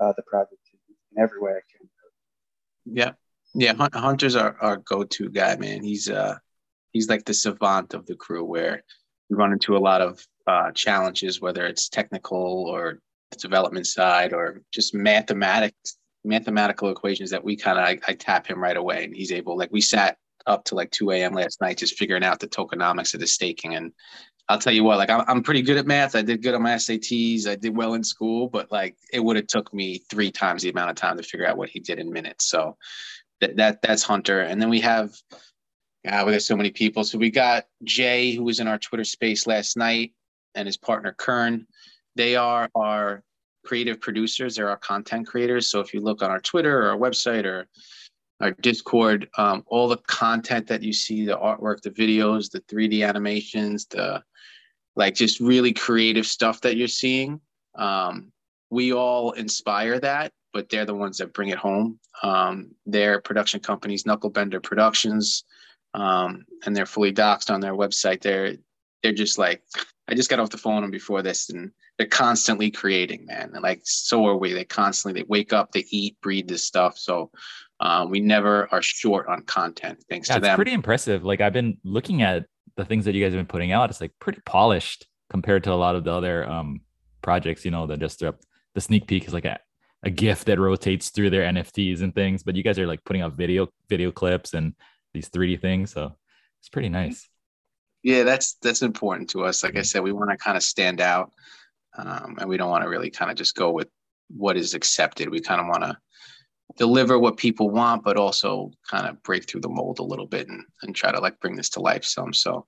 uh, 0.00 0.12
the 0.16 0.22
project 0.22 0.60
in 1.14 1.22
every 1.22 1.40
way 1.40 1.52
I 1.52 1.60
can. 1.70 1.88
Yeah, 2.90 3.12
yeah. 3.54 3.74
Hunter's 3.94 4.36
our, 4.36 4.56
our 4.60 4.76
go-to 4.78 5.28
guy, 5.28 5.56
man. 5.56 5.82
He's 5.82 6.08
uh 6.08 6.36
he's 6.92 7.08
like 7.08 7.24
the 7.24 7.34
savant 7.34 7.94
of 7.94 8.06
the 8.06 8.14
crew, 8.14 8.44
where 8.44 8.82
we 9.28 9.36
run 9.36 9.52
into 9.52 9.76
a 9.76 9.78
lot 9.78 10.00
of 10.00 10.24
uh, 10.48 10.72
challenges, 10.72 11.40
whether 11.40 11.66
it's 11.66 11.88
technical 11.88 12.66
or 12.66 13.00
development 13.38 13.86
side 13.86 14.32
or 14.32 14.62
just 14.72 14.94
mathematics 14.94 15.98
mathematical 16.24 16.90
equations 16.90 17.30
that 17.30 17.44
we 17.44 17.56
kind 17.56 17.78
of 17.78 17.84
I, 17.84 17.98
I, 18.08 18.14
tap 18.14 18.46
him 18.46 18.60
right 18.60 18.76
away 18.76 19.04
and 19.04 19.14
he's 19.14 19.30
able 19.30 19.56
like 19.56 19.70
we 19.70 19.80
sat 19.80 20.16
up 20.46 20.64
to 20.64 20.74
like 20.74 20.90
2 20.90 21.12
a.m 21.12 21.32
last 21.32 21.60
night 21.60 21.78
just 21.78 21.96
figuring 21.96 22.24
out 22.24 22.40
the 22.40 22.48
tokenomics 22.48 23.14
of 23.14 23.20
the 23.20 23.26
staking 23.26 23.76
and 23.76 23.92
I'll 24.48 24.58
tell 24.58 24.72
you 24.72 24.82
what, 24.82 24.96
like 24.96 25.10
I'm, 25.10 25.24
I'm 25.28 25.42
pretty 25.42 25.60
good 25.60 25.76
at 25.76 25.86
math. 25.86 26.16
I 26.16 26.22
did 26.22 26.42
good 26.42 26.54
on 26.54 26.62
my 26.62 26.74
SATs. 26.76 27.46
I 27.46 27.54
did 27.54 27.76
well 27.76 27.92
in 27.92 28.02
school, 28.02 28.48
but 28.48 28.72
like 28.72 28.96
it 29.12 29.20
would 29.20 29.36
have 29.36 29.46
took 29.46 29.74
me 29.74 29.98
three 30.10 30.30
times 30.30 30.62
the 30.62 30.70
amount 30.70 30.88
of 30.88 30.96
time 30.96 31.18
to 31.18 31.22
figure 31.22 31.46
out 31.46 31.58
what 31.58 31.68
he 31.68 31.80
did 31.80 31.98
in 31.98 32.10
minutes. 32.10 32.48
So 32.48 32.78
that, 33.42 33.56
that 33.56 33.82
that's 33.82 34.02
Hunter. 34.02 34.40
And 34.40 34.60
then 34.60 34.70
we 34.70 34.80
have, 34.80 35.12
yeah, 36.02 36.24
we 36.24 36.32
got 36.32 36.40
so 36.40 36.56
many 36.56 36.70
people. 36.70 37.04
So 37.04 37.18
we 37.18 37.30
got 37.30 37.66
Jay, 37.84 38.32
who 38.32 38.42
was 38.42 38.58
in 38.58 38.68
our 38.68 38.78
Twitter 38.78 39.04
space 39.04 39.46
last 39.46 39.76
night, 39.76 40.12
and 40.54 40.66
his 40.66 40.76
partner 40.76 41.14
Kern. 41.16 41.66
They 42.16 42.36
are 42.36 42.68
our 42.74 43.22
creative 43.64 44.00
producers. 44.00 44.56
They're 44.56 44.70
our 44.70 44.78
content 44.78 45.26
creators. 45.26 45.70
So 45.70 45.80
if 45.80 45.92
you 45.92 46.00
look 46.00 46.22
on 46.22 46.30
our 46.30 46.40
Twitter 46.40 46.82
or 46.82 46.90
our 46.90 46.96
website 46.96 47.44
or 47.44 47.66
our 48.40 48.52
Discord, 48.52 49.28
um, 49.36 49.64
all 49.66 49.88
the 49.88 49.98
content 50.06 50.66
that 50.68 50.82
you 50.82 50.92
see, 50.92 51.26
the 51.26 51.36
artwork, 51.36 51.82
the 51.82 51.90
videos, 51.90 52.50
the 52.50 52.60
3D 52.62 53.06
animations, 53.06 53.86
the 53.86 54.22
like 54.96 55.14
just 55.14 55.40
really 55.40 55.72
creative 55.72 56.26
stuff 56.26 56.60
that 56.62 56.76
you're 56.76 56.88
seeing. 56.88 57.40
Um, 57.76 58.32
we 58.70 58.92
all 58.92 59.32
inspire 59.32 60.00
that, 60.00 60.32
but 60.52 60.68
they're 60.68 60.84
the 60.84 60.94
ones 60.94 61.18
that 61.18 61.32
bring 61.32 61.50
it 61.50 61.58
home. 61.58 61.98
Um, 62.22 62.72
their 62.84 63.20
production 63.20 63.60
companies, 63.60 64.04
Knucklebender 64.04 64.62
Productions, 64.62 65.44
um, 65.94 66.44
and 66.64 66.76
they're 66.76 66.86
fully 66.86 67.12
doxed 67.12 67.52
on 67.52 67.60
their 67.60 67.74
website. 67.74 68.20
They're 68.20 68.56
they're 69.02 69.12
just 69.12 69.38
like 69.38 69.62
I 70.08 70.14
just 70.14 70.30
got 70.30 70.40
off 70.40 70.50
the 70.50 70.58
phone 70.58 70.90
before 70.90 71.22
this, 71.22 71.50
and 71.50 71.70
they're 71.98 72.06
constantly 72.06 72.70
creating, 72.70 73.26
man. 73.26 73.50
And 73.52 73.62
like 73.62 73.82
so 73.84 74.26
are 74.26 74.36
we. 74.36 74.52
They 74.52 74.64
constantly 74.64 75.20
they 75.20 75.26
wake 75.28 75.52
up, 75.52 75.72
they 75.72 75.84
eat, 75.90 76.16
breathe 76.22 76.48
this 76.48 76.64
stuff. 76.64 76.98
So 76.98 77.30
um, 77.80 78.10
we 78.10 78.20
never 78.20 78.72
are 78.72 78.82
short 78.82 79.28
on 79.28 79.42
content 79.42 80.02
thanks 80.08 80.28
yeah, 80.28 80.36
to 80.36 80.40
them. 80.40 80.50
It's 80.52 80.56
pretty 80.56 80.72
impressive. 80.72 81.24
Like 81.24 81.40
I've 81.40 81.52
been 81.52 81.76
looking 81.84 82.22
at 82.22 82.46
the 82.76 82.84
things 82.84 83.04
that 83.04 83.14
you 83.14 83.22
guys 83.22 83.32
have 83.32 83.38
been 83.38 83.46
putting 83.46 83.72
out. 83.72 83.90
It's 83.90 84.00
like 84.00 84.12
pretty 84.18 84.40
polished 84.46 85.06
compared 85.28 85.64
to 85.64 85.72
a 85.72 85.74
lot 85.74 85.94
of 85.94 86.04
the 86.04 86.12
other 86.12 86.48
um, 86.48 86.80
projects. 87.20 87.64
You 87.64 87.70
know, 87.70 87.86
that 87.86 88.00
just 88.00 88.22
up 88.22 88.40
the 88.74 88.80
sneak 88.80 89.06
peek 89.06 89.26
is 89.26 89.34
like 89.34 89.44
a, 89.44 89.58
a 90.04 90.10
GIF 90.10 90.46
that 90.46 90.58
rotates 90.58 91.10
through 91.10 91.30
their 91.30 91.42
NFTs 91.52 92.00
and 92.00 92.14
things. 92.14 92.42
But 92.42 92.56
you 92.56 92.62
guys 92.62 92.78
are 92.78 92.86
like 92.86 93.04
putting 93.04 93.20
out 93.20 93.34
video 93.34 93.68
video 93.90 94.10
clips 94.10 94.54
and 94.54 94.74
these 95.12 95.28
3D 95.28 95.60
things. 95.60 95.92
So 95.92 96.16
it's 96.60 96.70
pretty 96.70 96.88
nice. 96.88 97.28
Yeah, 98.02 98.22
that's 98.22 98.54
that's 98.62 98.82
important 98.82 99.30
to 99.30 99.44
us. 99.44 99.62
Like 99.62 99.76
I 99.76 99.82
said, 99.82 100.02
we 100.02 100.12
want 100.12 100.30
to 100.30 100.36
kind 100.36 100.56
of 100.56 100.62
stand 100.62 101.00
out, 101.00 101.32
um, 101.96 102.36
and 102.38 102.48
we 102.48 102.56
don't 102.56 102.70
want 102.70 102.84
to 102.84 102.88
really 102.88 103.10
kind 103.10 103.30
of 103.30 103.36
just 103.36 103.56
go 103.56 103.70
with 103.70 103.88
what 104.28 104.56
is 104.56 104.74
accepted. 104.74 105.30
We 105.30 105.40
kind 105.40 105.60
of 105.60 105.66
want 105.66 105.82
to 105.82 105.96
deliver 106.76 107.18
what 107.18 107.36
people 107.36 107.70
want, 107.70 108.04
but 108.04 108.16
also 108.16 108.70
kind 108.88 109.06
of 109.06 109.22
break 109.22 109.48
through 109.48 109.62
the 109.62 109.68
mold 109.68 109.98
a 109.98 110.04
little 110.04 110.26
bit 110.26 110.48
and, 110.48 110.64
and 110.82 110.94
try 110.94 111.10
to 111.10 111.20
like 111.20 111.40
bring 111.40 111.56
this 111.56 111.70
to 111.70 111.80
life 111.80 112.04
some. 112.04 112.32
So 112.32 112.66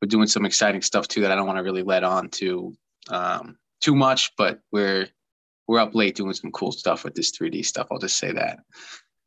we're 0.00 0.08
doing 0.08 0.26
some 0.26 0.46
exciting 0.46 0.82
stuff 0.82 1.08
too 1.08 1.20
that 1.22 1.32
I 1.32 1.34
don't 1.34 1.46
want 1.46 1.58
to 1.58 1.64
really 1.64 1.82
let 1.82 2.04
on 2.04 2.28
to 2.30 2.72
um, 3.10 3.58
too 3.80 3.94
much, 3.94 4.32
but 4.36 4.60
we're 4.72 5.08
we're 5.66 5.78
up 5.78 5.94
late 5.94 6.16
doing 6.16 6.32
some 6.32 6.50
cool 6.50 6.72
stuff 6.72 7.04
with 7.04 7.14
this 7.14 7.30
3D 7.36 7.64
stuff. 7.64 7.86
I'll 7.92 7.98
just 7.98 8.16
say 8.16 8.32
that. 8.32 8.58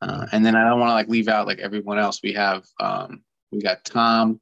Uh, 0.02 0.26
and 0.34 0.46
then 0.46 0.58
I 0.58 0.68
don't 0.68 0.80
want 0.80 0.90
to 0.90 0.94
like 0.94 1.08
leave 1.08 1.30
out 1.30 1.48
like 1.48 1.60
everyone 1.60 1.98
else. 1.98 2.20
We 2.22 2.34
have 2.34 2.66
um, 2.82 3.24
we 3.52 3.62
got 3.62 3.86
Tom, 3.86 4.42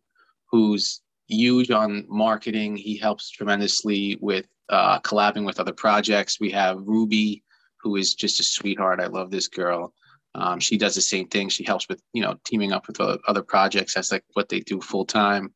who's 0.51 1.01
huge 1.27 1.71
on 1.71 2.05
marketing. 2.07 2.75
He 2.75 2.97
helps 2.97 3.29
tremendously 3.29 4.17
with 4.21 4.45
uh, 4.69 4.99
collabing 4.99 5.45
with 5.45 5.59
other 5.59 5.73
projects. 5.73 6.39
We 6.39 6.51
have 6.51 6.81
Ruby, 6.85 7.43
who 7.81 7.95
is 7.95 8.13
just 8.13 8.39
a 8.39 8.43
sweetheart. 8.43 8.99
I 8.99 9.07
love 9.07 9.31
this 9.31 9.47
girl. 9.47 9.93
Um, 10.33 10.59
she 10.59 10.77
does 10.77 10.95
the 10.95 11.01
same 11.01 11.27
thing. 11.27 11.49
She 11.49 11.63
helps 11.63 11.87
with 11.89 12.01
you 12.13 12.21
know 12.21 12.35
teaming 12.45 12.71
up 12.71 12.87
with 12.87 12.99
other 12.99 13.43
projects. 13.43 13.93
That's 13.93 14.11
like 14.11 14.23
what 14.33 14.49
they 14.49 14.59
do 14.61 14.79
full 14.81 15.05
time. 15.05 15.53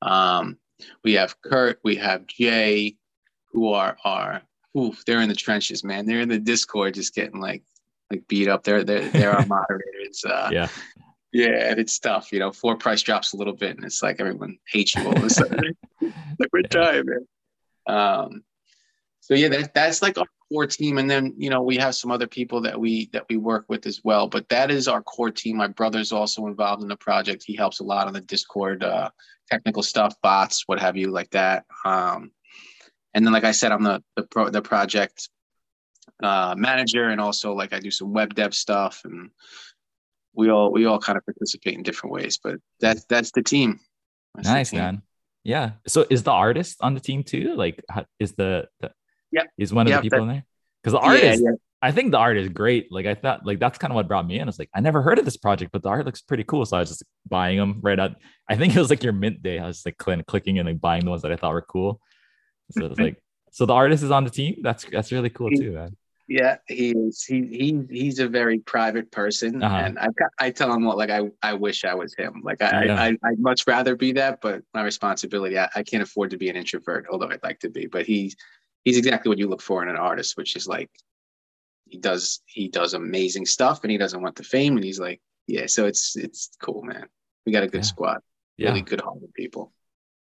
Um, 0.00 0.58
we 1.04 1.14
have 1.14 1.40
Kurt. 1.42 1.80
We 1.82 1.96
have 1.96 2.26
Jay, 2.26 2.96
who 3.52 3.72
are 3.72 3.96
are 4.04 4.42
oof, 4.78 5.04
they're 5.04 5.20
in 5.20 5.28
the 5.28 5.34
trenches, 5.34 5.84
man. 5.84 6.06
They're 6.06 6.20
in 6.20 6.28
the 6.28 6.38
Discord, 6.38 6.94
just 6.94 7.14
getting 7.14 7.40
like 7.40 7.62
like 8.10 8.26
beat 8.28 8.48
up. 8.48 8.64
They're 8.64 8.84
they're 8.84 9.08
they're 9.08 9.32
our 9.32 9.46
moderators. 9.46 10.24
Uh, 10.24 10.50
yeah. 10.52 10.68
Yeah, 11.32 11.70
and 11.70 11.80
it's 11.80 11.98
tough, 11.98 12.30
you 12.30 12.38
know. 12.38 12.52
Floor 12.52 12.76
price 12.76 13.00
drops 13.02 13.32
a 13.32 13.36
little 13.36 13.54
bit, 13.54 13.76
and 13.76 13.84
it's 13.84 14.02
like 14.02 14.20
everyone 14.20 14.58
hates 14.66 14.94
you 14.94 15.06
all 15.06 15.16
of 15.16 15.24
a 15.24 15.30
sudden. 15.30 15.74
like 16.02 16.50
we're 16.52 16.62
dying, 16.62 17.04
man. 17.06 17.26
Um, 17.86 18.44
so 19.20 19.34
yeah, 19.34 19.48
that, 19.48 19.72
that's 19.72 20.02
like 20.02 20.18
our 20.18 20.26
core 20.50 20.66
team, 20.66 20.98
and 20.98 21.08
then 21.08 21.34
you 21.38 21.48
know 21.48 21.62
we 21.62 21.76
have 21.78 21.94
some 21.94 22.10
other 22.10 22.26
people 22.26 22.60
that 22.62 22.78
we 22.78 23.08
that 23.14 23.24
we 23.30 23.38
work 23.38 23.64
with 23.68 23.86
as 23.86 24.02
well. 24.04 24.28
But 24.28 24.48
that 24.50 24.70
is 24.70 24.88
our 24.88 25.02
core 25.02 25.30
team. 25.30 25.56
My 25.56 25.68
brother's 25.68 26.12
also 26.12 26.46
involved 26.46 26.82
in 26.82 26.88
the 26.88 26.96
project. 26.96 27.44
He 27.46 27.56
helps 27.56 27.80
a 27.80 27.84
lot 27.84 28.06
on 28.06 28.12
the 28.12 28.20
Discord, 28.20 28.84
uh, 28.84 29.08
technical 29.50 29.82
stuff, 29.82 30.14
bots, 30.22 30.64
what 30.66 30.80
have 30.80 30.98
you, 30.98 31.10
like 31.10 31.30
that. 31.30 31.64
Um, 31.84 32.32
and 33.14 33.24
then, 33.24 33.32
like 33.32 33.44
I 33.44 33.52
said, 33.52 33.72
I'm 33.72 33.82
the 33.82 34.02
the, 34.16 34.24
pro, 34.24 34.50
the 34.50 34.60
project 34.60 35.30
uh, 36.22 36.54
manager, 36.58 37.08
and 37.08 37.22
also 37.22 37.54
like 37.54 37.72
I 37.72 37.80
do 37.80 37.90
some 37.90 38.12
web 38.12 38.34
dev 38.34 38.54
stuff, 38.54 39.00
and 39.04 39.30
we 40.34 40.50
all 40.50 40.72
we 40.72 40.86
all 40.86 40.98
kind 40.98 41.16
of 41.16 41.24
participate 41.24 41.74
in 41.74 41.82
different 41.82 42.12
ways. 42.12 42.38
But 42.42 42.56
that's 42.80 43.04
that's 43.04 43.32
the 43.32 43.42
team. 43.42 43.80
That's 44.34 44.48
nice 44.48 44.70
the 44.70 44.76
team. 44.76 44.84
man. 44.84 45.02
Yeah. 45.44 45.72
So 45.86 46.06
is 46.08 46.22
the 46.22 46.30
artist 46.30 46.78
on 46.80 46.94
the 46.94 47.00
team 47.00 47.24
too? 47.24 47.54
Like, 47.56 47.82
is 48.18 48.32
the, 48.32 48.68
the 48.80 48.92
yeah 49.30 49.44
is 49.58 49.72
one 49.72 49.86
of 49.86 49.92
the 49.92 50.00
people 50.00 50.18
that, 50.18 50.22
in 50.22 50.28
there? 50.28 50.44
Because 50.82 50.92
the 50.92 51.04
artist, 51.04 51.42
yeah, 51.42 51.50
yeah. 51.50 51.56
I 51.84 51.90
think 51.90 52.12
the 52.12 52.18
art 52.18 52.36
is 52.36 52.48
great. 52.48 52.92
Like 52.92 53.06
I 53.06 53.14
thought, 53.14 53.44
like 53.44 53.58
that's 53.58 53.76
kind 53.76 53.90
of 53.90 53.96
what 53.96 54.06
brought 54.06 54.26
me 54.26 54.38
in. 54.38 54.48
It's 54.48 54.58
like 54.58 54.70
I 54.72 54.80
never 54.80 55.02
heard 55.02 55.18
of 55.18 55.24
this 55.24 55.36
project, 55.36 55.72
but 55.72 55.82
the 55.82 55.88
art 55.88 56.06
looks 56.06 56.20
pretty 56.20 56.44
cool. 56.44 56.64
So 56.64 56.76
I 56.76 56.80
was 56.80 56.90
just 56.90 57.04
buying 57.28 57.58
them 57.58 57.80
right 57.82 57.98
at. 57.98 58.12
I 58.48 58.56
think 58.56 58.74
it 58.74 58.78
was 58.78 58.90
like 58.90 59.02
your 59.02 59.12
mint 59.12 59.42
day. 59.42 59.58
I 59.58 59.66
was 59.66 59.84
like 59.84 59.98
clicking 59.98 60.58
and 60.58 60.68
like 60.68 60.80
buying 60.80 61.04
the 61.04 61.10
ones 61.10 61.22
that 61.22 61.32
I 61.32 61.36
thought 61.36 61.52
were 61.52 61.62
cool. 61.62 62.00
So 62.70 62.86
it's 62.86 63.00
like, 63.00 63.20
so 63.50 63.66
the 63.66 63.74
artist 63.74 64.04
is 64.04 64.12
on 64.12 64.24
the 64.24 64.30
team. 64.30 64.56
That's 64.62 64.84
that's 64.84 65.10
really 65.10 65.30
cool 65.30 65.50
too, 65.50 65.72
man. 65.72 65.96
Yeah, 66.28 66.58
he 66.66 66.90
is. 66.92 67.24
He 67.24 67.40
he 67.46 67.80
he's 67.90 68.18
a 68.18 68.28
very 68.28 68.58
private 68.60 69.10
person, 69.10 69.62
uh-huh. 69.62 69.76
and 69.76 69.98
I 69.98 70.08
I 70.38 70.50
tell 70.50 70.72
him 70.72 70.84
what 70.84 70.96
like 70.96 71.10
I 71.10 71.30
I 71.42 71.54
wish 71.54 71.84
I 71.84 71.94
was 71.94 72.14
him. 72.14 72.42
Like 72.44 72.62
I 72.62 72.84
yeah. 72.84 73.02
I 73.02 73.06
I'd 73.24 73.38
much 73.38 73.66
rather 73.66 73.96
be 73.96 74.12
that, 74.12 74.40
but 74.40 74.62
my 74.72 74.82
responsibility. 74.82 75.58
I, 75.58 75.68
I 75.74 75.82
can't 75.82 76.02
afford 76.02 76.30
to 76.30 76.38
be 76.38 76.48
an 76.48 76.56
introvert, 76.56 77.06
although 77.10 77.28
I'd 77.28 77.42
like 77.42 77.58
to 77.60 77.70
be. 77.70 77.86
But 77.86 78.06
he's 78.06 78.36
he's 78.84 78.96
exactly 78.96 79.28
what 79.28 79.38
you 79.38 79.48
look 79.48 79.62
for 79.62 79.82
in 79.82 79.88
an 79.88 79.96
artist, 79.96 80.36
which 80.36 80.54
is 80.56 80.68
like 80.68 80.90
he 81.88 81.98
does 81.98 82.40
he 82.46 82.68
does 82.68 82.94
amazing 82.94 83.46
stuff, 83.46 83.80
and 83.82 83.90
he 83.90 83.98
doesn't 83.98 84.22
want 84.22 84.36
the 84.36 84.44
fame, 84.44 84.76
and 84.76 84.84
he's 84.84 85.00
like 85.00 85.20
yeah. 85.48 85.66
So 85.66 85.86
it's 85.86 86.16
it's 86.16 86.50
cool, 86.62 86.82
man. 86.82 87.06
We 87.44 87.52
got 87.52 87.64
a 87.64 87.68
good 87.68 87.78
yeah. 87.78 87.82
squad, 87.82 88.20
really 88.58 88.78
yeah. 88.78 88.84
good 88.84 89.00
hearted 89.00 89.34
people. 89.34 89.72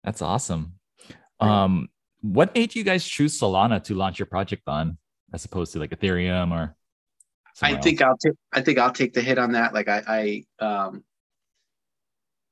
That's 0.02 0.22
awesome. 0.22 0.74
Um, 1.40 1.88
what 2.20 2.54
made 2.54 2.74
you 2.74 2.84
guys 2.84 3.06
choose 3.06 3.38
Solana 3.38 3.82
to 3.84 3.94
launch 3.94 4.18
your 4.18 4.26
project 4.26 4.62
on, 4.66 4.98
as 5.34 5.44
opposed 5.44 5.72
to 5.72 5.78
like 5.78 5.90
Ethereum 5.90 6.52
or? 6.52 6.76
I 7.62 7.76
think 7.76 8.00
else? 8.00 8.08
I'll 8.08 8.16
take. 8.16 8.38
I 8.52 8.60
think 8.60 8.78
I'll 8.78 8.92
take 8.92 9.12
the 9.12 9.20
hit 9.20 9.38
on 9.38 9.52
that. 9.52 9.74
Like 9.74 9.88
I, 9.88 10.44
I 10.60 10.64
um, 10.64 11.04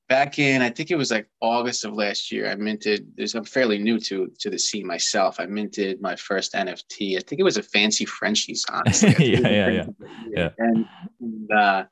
back 0.09 0.39
in 0.39 0.63
I 0.63 0.71
think 0.71 0.91
it 0.91 0.97
was 0.97 1.11
like 1.11 1.27
August 1.41 1.85
of 1.85 1.95
last 1.95 2.31
year. 2.31 2.51
I 2.51 2.55
minted. 2.55 3.07
I'm 3.35 3.45
fairly 3.45 3.79
new 3.79 3.99
to 4.01 4.31
to 4.41 4.51
the 4.51 4.59
scene 4.59 4.87
myself. 4.87 5.41
I 5.41 5.47
minted 5.47 6.01
my 6.01 6.15
first 6.17 6.53
NFT. 6.53 7.17
I 7.17 7.21
think 7.21 7.41
it 7.41 7.45
was 7.45 7.57
a 7.57 7.63
fancy 7.63 8.05
Frenchies, 8.05 8.65
honestly. 8.71 9.15
yeah, 9.19 9.49
yeah, 9.49 9.69
yeah, 9.71 9.87
yeah. 10.29 10.49
And, 10.59 10.87
and 11.21 11.53
uh, 11.53 11.85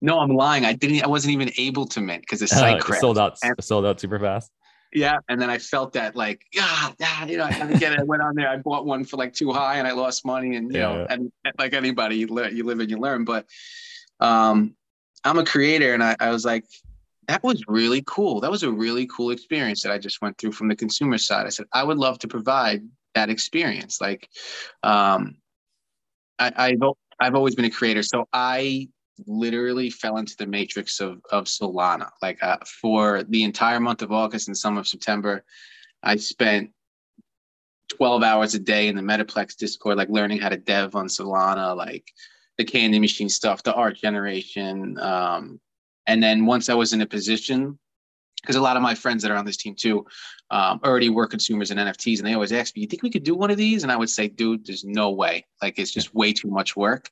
no, 0.00 0.18
I'm 0.20 0.34
lying. 0.34 0.64
I 0.64 0.72
didn't. 0.72 1.04
I 1.04 1.08
wasn't 1.08 1.34
even 1.34 1.50
able 1.58 1.86
to 1.86 2.00
mint 2.00 2.22
because 2.22 2.40
the 2.40 2.48
site 2.48 2.82
uh, 2.82 2.94
sold 2.94 3.18
out. 3.18 3.38
And, 3.42 3.54
sold 3.62 3.84
out 3.86 4.00
super 4.00 4.18
fast. 4.18 4.50
Yeah, 4.92 5.18
and 5.28 5.40
then 5.40 5.50
I 5.50 5.58
felt 5.58 5.92
that 5.94 6.16
like, 6.16 6.42
yeah, 6.52 6.92
yeah 6.98 7.26
you 7.26 7.36
know, 7.36 7.44
I 7.44 7.72
get 7.74 7.92
it. 7.92 8.00
I 8.00 8.04
went 8.04 8.22
on 8.22 8.34
there, 8.34 8.48
I 8.48 8.56
bought 8.56 8.86
one 8.86 9.04
for 9.04 9.16
like 9.16 9.34
too 9.34 9.52
high, 9.52 9.76
and 9.76 9.86
I 9.86 9.92
lost 9.92 10.24
money, 10.24 10.56
and 10.56 10.72
you 10.72 10.80
yeah. 10.80 10.88
know, 10.88 11.06
and, 11.10 11.32
like 11.58 11.74
anybody, 11.74 12.16
you, 12.16 12.48
you 12.48 12.64
live 12.64 12.80
and 12.80 12.90
you 12.90 12.98
learn. 12.98 13.24
But 13.24 13.46
um, 14.20 14.74
I'm 15.24 15.38
a 15.38 15.44
creator, 15.44 15.92
and 15.92 16.02
I, 16.02 16.16
I 16.18 16.30
was 16.30 16.44
like, 16.44 16.64
that 17.26 17.42
was 17.42 17.62
really 17.68 18.02
cool. 18.06 18.40
That 18.40 18.50
was 18.50 18.62
a 18.62 18.72
really 18.72 19.06
cool 19.06 19.30
experience 19.30 19.82
that 19.82 19.92
I 19.92 19.98
just 19.98 20.22
went 20.22 20.38
through 20.38 20.52
from 20.52 20.68
the 20.68 20.76
consumer 20.76 21.18
side. 21.18 21.44
I 21.44 21.50
said, 21.50 21.66
I 21.72 21.84
would 21.84 21.98
love 21.98 22.18
to 22.20 22.28
provide 22.28 22.82
that 23.14 23.28
experience. 23.28 24.00
Like, 24.00 24.28
um, 24.82 25.36
I, 26.38 26.52
I've 26.56 26.82
I've 27.20 27.34
always 27.34 27.54
been 27.54 27.66
a 27.66 27.70
creator, 27.70 28.02
so 28.02 28.26
I 28.32 28.88
literally 29.26 29.90
fell 29.90 30.18
into 30.18 30.36
the 30.36 30.46
matrix 30.46 31.00
of 31.00 31.20
of 31.30 31.44
Solana. 31.44 32.10
Like 32.22 32.42
uh, 32.42 32.58
for 32.64 33.22
the 33.24 33.44
entire 33.44 33.80
month 33.80 34.02
of 34.02 34.12
August 34.12 34.48
and 34.48 34.56
some 34.56 34.78
of 34.78 34.88
September, 34.88 35.44
I 36.02 36.16
spent 36.16 36.70
12 37.90 38.22
hours 38.22 38.54
a 38.54 38.58
day 38.58 38.88
in 38.88 38.96
the 38.96 39.02
Metaplex 39.02 39.56
Discord, 39.56 39.96
like 39.96 40.10
learning 40.10 40.38
how 40.38 40.50
to 40.50 40.56
dev 40.56 40.94
on 40.94 41.06
Solana, 41.06 41.76
like 41.76 42.12
the 42.58 42.64
candy 42.64 42.98
machine 42.98 43.28
stuff, 43.28 43.62
the 43.62 43.74
art 43.74 43.96
generation. 43.96 44.98
Um, 45.00 45.60
and 46.06 46.22
then 46.22 46.46
once 46.46 46.68
I 46.68 46.74
was 46.74 46.92
in 46.92 47.00
a 47.00 47.06
position, 47.06 47.78
because 48.40 48.56
a 48.56 48.60
lot 48.60 48.76
of 48.76 48.82
my 48.82 48.94
friends 48.94 49.22
that 49.22 49.30
are 49.30 49.36
on 49.36 49.44
this 49.44 49.56
team 49.56 49.74
too 49.74 50.06
um, 50.50 50.80
already 50.84 51.08
were 51.08 51.26
consumers 51.26 51.70
in 51.70 51.78
NFTs, 51.78 52.18
and 52.18 52.26
they 52.26 52.34
always 52.34 52.52
ask 52.52 52.74
me, 52.74 52.82
"You 52.82 52.88
think 52.88 53.02
we 53.02 53.10
could 53.10 53.24
do 53.24 53.34
one 53.34 53.50
of 53.50 53.56
these?" 53.56 53.82
And 53.82 53.92
I 53.92 53.96
would 53.96 54.10
say, 54.10 54.28
"Dude, 54.28 54.66
there's 54.66 54.84
no 54.84 55.10
way. 55.10 55.46
Like 55.60 55.78
it's 55.78 55.90
just 55.90 56.14
way 56.14 56.32
too 56.32 56.48
much 56.48 56.76
work." 56.76 57.10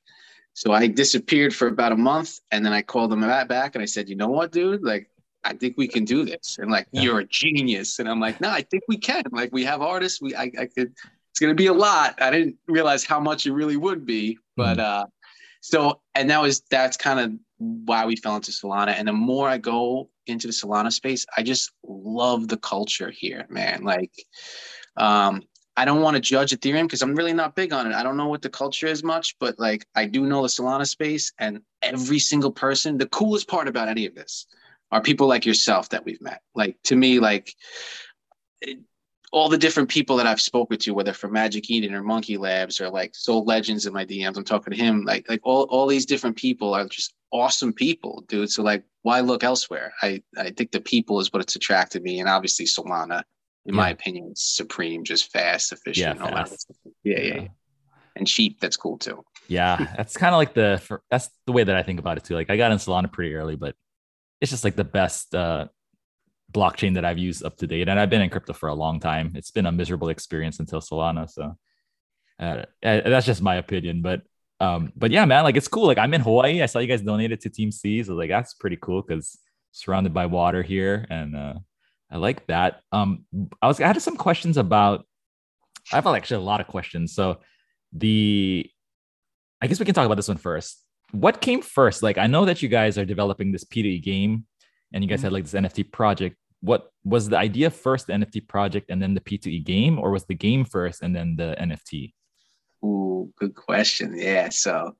So 0.56 0.72
I 0.72 0.86
disappeared 0.86 1.54
for 1.54 1.68
about 1.68 1.92
a 1.92 1.96
month 1.96 2.40
and 2.50 2.64
then 2.64 2.72
I 2.72 2.80
called 2.80 3.10
them 3.10 3.20
back 3.20 3.74
and 3.74 3.82
I 3.82 3.84
said, 3.84 4.08
you 4.08 4.16
know 4.16 4.28
what, 4.28 4.52
dude? 4.52 4.82
Like, 4.82 5.10
I 5.44 5.52
think 5.52 5.74
we 5.76 5.86
can 5.86 6.06
do 6.06 6.24
this. 6.24 6.56
And 6.58 6.70
like, 6.70 6.86
yeah. 6.92 7.02
you're 7.02 7.18
a 7.18 7.26
genius. 7.26 7.98
And 7.98 8.08
I'm 8.08 8.20
like, 8.20 8.40
no, 8.40 8.48
I 8.48 8.62
think 8.62 8.84
we 8.88 8.96
can. 8.96 9.24
Like, 9.30 9.52
we 9.52 9.64
have 9.64 9.82
artists. 9.82 10.18
We, 10.18 10.34
I, 10.34 10.50
I 10.58 10.64
could, 10.64 10.94
it's 11.30 11.38
going 11.38 11.50
to 11.50 11.54
be 11.54 11.66
a 11.66 11.74
lot. 11.74 12.22
I 12.22 12.30
didn't 12.30 12.56
realize 12.68 13.04
how 13.04 13.20
much 13.20 13.44
it 13.44 13.52
really 13.52 13.76
would 13.76 14.06
be. 14.06 14.38
But, 14.56 14.78
mm-hmm. 14.78 15.02
uh, 15.02 15.04
so, 15.60 16.00
and 16.14 16.30
that 16.30 16.40
was, 16.40 16.62
that's 16.70 16.96
kind 16.96 17.20
of 17.20 17.32
why 17.58 18.06
we 18.06 18.16
fell 18.16 18.36
into 18.36 18.50
Solana. 18.50 18.94
And 18.96 19.08
the 19.08 19.12
more 19.12 19.50
I 19.50 19.58
go 19.58 20.08
into 20.26 20.46
the 20.46 20.54
Solana 20.54 20.90
space, 20.90 21.26
I 21.36 21.42
just 21.42 21.70
love 21.86 22.48
the 22.48 22.56
culture 22.56 23.10
here, 23.10 23.44
man. 23.50 23.84
Like, 23.84 24.12
um, 24.96 25.42
I 25.76 25.84
don't 25.84 26.00
want 26.00 26.14
to 26.14 26.20
judge 26.20 26.52
Ethereum 26.52 26.84
because 26.84 27.02
I'm 27.02 27.14
really 27.14 27.34
not 27.34 27.54
big 27.54 27.72
on 27.72 27.86
it. 27.86 27.94
I 27.94 28.02
don't 28.02 28.16
know 28.16 28.28
what 28.28 28.42
the 28.42 28.48
culture 28.48 28.86
is 28.86 29.04
much, 29.04 29.36
but 29.38 29.58
like 29.58 29.86
I 29.94 30.06
do 30.06 30.24
know 30.24 30.42
the 30.42 30.48
Solana 30.48 30.86
space 30.86 31.32
and 31.38 31.60
every 31.82 32.18
single 32.18 32.50
person. 32.50 32.96
The 32.96 33.08
coolest 33.08 33.46
part 33.46 33.68
about 33.68 33.88
any 33.88 34.06
of 34.06 34.14
this 34.14 34.46
are 34.90 35.02
people 35.02 35.26
like 35.26 35.44
yourself 35.44 35.90
that 35.90 36.04
we've 36.04 36.20
met. 36.22 36.40
Like 36.54 36.76
to 36.84 36.96
me, 36.96 37.18
like 37.20 37.54
it, 38.62 38.78
all 39.32 39.48
the 39.50 39.58
different 39.58 39.90
people 39.90 40.16
that 40.16 40.26
I've 40.26 40.40
spoken 40.40 40.78
to, 40.78 40.94
whether 40.94 41.12
from 41.12 41.32
Magic 41.32 41.68
Eden 41.68 41.94
or 41.94 42.02
MonkeLabs 42.02 42.80
or 42.80 42.88
like 42.88 43.14
Soul 43.14 43.44
Legends 43.44 43.84
in 43.84 43.92
my 43.92 44.06
DMs, 44.06 44.38
I'm 44.38 44.44
talking 44.44 44.72
to 44.72 44.82
him. 44.82 45.04
Like 45.04 45.28
like 45.28 45.40
all, 45.42 45.64
all 45.64 45.86
these 45.86 46.06
different 46.06 46.36
people 46.36 46.72
are 46.72 46.86
just 46.86 47.12
awesome 47.32 47.74
people, 47.74 48.24
dude. 48.28 48.50
So 48.50 48.62
like, 48.62 48.82
why 49.02 49.20
look 49.20 49.44
elsewhere? 49.44 49.92
I 50.00 50.22
I 50.38 50.50
think 50.50 50.70
the 50.70 50.80
people 50.80 51.20
is 51.20 51.30
what 51.32 51.42
it's 51.42 51.56
attracted 51.56 52.02
me, 52.02 52.20
and 52.20 52.30
obviously 52.30 52.64
Solana 52.64 53.24
in 53.66 53.74
yeah. 53.74 53.80
my 53.80 53.90
opinion, 53.90 54.32
supreme, 54.36 55.04
just 55.04 55.32
fast, 55.32 55.72
efficient, 55.72 56.18
yeah, 56.18 56.30
fast. 56.30 56.70
Yeah, 57.02 57.20
yeah, 57.20 57.34
yeah, 57.34 57.48
and 58.14 58.26
cheap. 58.26 58.60
That's 58.60 58.76
cool 58.76 58.98
too. 58.98 59.24
Yeah, 59.48 59.92
that's 59.96 60.16
kind 60.16 60.34
of 60.34 60.38
like 60.38 60.54
the 60.54 60.80
for, 60.84 61.02
that's 61.10 61.28
the 61.46 61.52
way 61.52 61.64
that 61.64 61.76
I 61.76 61.82
think 61.82 61.98
about 61.98 62.16
it 62.16 62.24
too. 62.24 62.34
Like 62.34 62.50
I 62.50 62.56
got 62.56 62.72
in 62.72 62.78
Solana 62.78 63.12
pretty 63.12 63.34
early, 63.34 63.56
but 63.56 63.74
it's 64.40 64.50
just 64.50 64.64
like 64.64 64.76
the 64.76 64.84
best 64.84 65.34
uh, 65.34 65.66
blockchain 66.52 66.94
that 66.94 67.04
I've 67.04 67.18
used 67.18 67.44
up 67.44 67.56
to 67.58 67.66
date, 67.66 67.88
and 67.88 67.98
I've 67.98 68.10
been 68.10 68.22
in 68.22 68.30
crypto 68.30 68.52
for 68.52 68.68
a 68.68 68.74
long 68.74 69.00
time. 69.00 69.32
It's 69.34 69.50
been 69.50 69.66
a 69.66 69.72
miserable 69.72 70.08
experience 70.08 70.60
until 70.60 70.80
Solana, 70.80 71.28
so 71.28 71.56
uh, 72.38 72.64
that's 72.82 73.26
just 73.26 73.42
my 73.42 73.56
opinion. 73.56 74.02
But 74.02 74.22
um, 74.60 74.92
but 74.96 75.10
yeah, 75.10 75.24
man, 75.24 75.44
like 75.44 75.56
it's 75.56 75.68
cool. 75.68 75.86
Like 75.86 75.98
I'm 75.98 76.14
in 76.14 76.20
Hawaii. 76.20 76.62
I 76.62 76.66
saw 76.66 76.78
you 76.78 76.86
guys 76.86 77.02
donated 77.02 77.40
to 77.42 77.50
Team 77.50 77.72
C, 77.72 78.02
so 78.02 78.14
like 78.14 78.30
that's 78.30 78.54
pretty 78.54 78.78
cool 78.80 79.02
because 79.02 79.38
surrounded 79.72 80.14
by 80.14 80.26
water 80.26 80.62
here, 80.62 81.06
and 81.10 81.36
uh, 81.36 81.54
I 82.10 82.18
like 82.18 82.46
that. 82.46 82.80
Um, 82.92 83.24
I 83.60 83.66
was 83.66 83.80
I 83.80 83.86
had 83.86 84.00
some 84.00 84.16
questions 84.16 84.56
about. 84.56 85.06
I 85.92 85.96
have 85.96 86.06
actually 86.06 86.38
a 86.38 86.46
lot 86.46 86.60
of 86.60 86.66
questions. 86.66 87.14
So, 87.14 87.38
the, 87.92 88.68
I 89.62 89.68
guess 89.68 89.78
we 89.78 89.86
can 89.86 89.94
talk 89.94 90.06
about 90.06 90.16
this 90.16 90.26
one 90.26 90.36
first. 90.36 90.82
What 91.12 91.40
came 91.40 91.62
first? 91.62 92.02
Like, 92.02 92.18
I 92.18 92.26
know 92.26 92.44
that 92.44 92.60
you 92.60 92.68
guys 92.68 92.98
are 92.98 93.04
developing 93.04 93.52
this 93.52 93.64
P2E 93.64 94.02
game, 94.02 94.46
and 94.92 95.04
you 95.04 95.08
guys 95.08 95.18
mm-hmm. 95.18 95.26
had 95.26 95.32
like 95.32 95.44
this 95.44 95.54
NFT 95.54 95.92
project. 95.92 96.36
What 96.60 96.90
was 97.04 97.28
the 97.28 97.38
idea 97.38 97.70
first, 97.70 98.08
the 98.08 98.14
NFT 98.14 98.48
project, 98.48 98.90
and 98.90 99.00
then 99.00 99.14
the 99.14 99.20
P2E 99.20 99.64
game, 99.64 99.98
or 99.98 100.10
was 100.10 100.24
the 100.24 100.34
game 100.34 100.64
first 100.64 101.02
and 101.02 101.14
then 101.14 101.36
the 101.36 101.56
NFT? 101.60 102.12
Ooh, 102.84 103.32
good 103.38 103.54
question. 103.54 104.16
Yeah. 104.16 104.48
So 104.48 104.96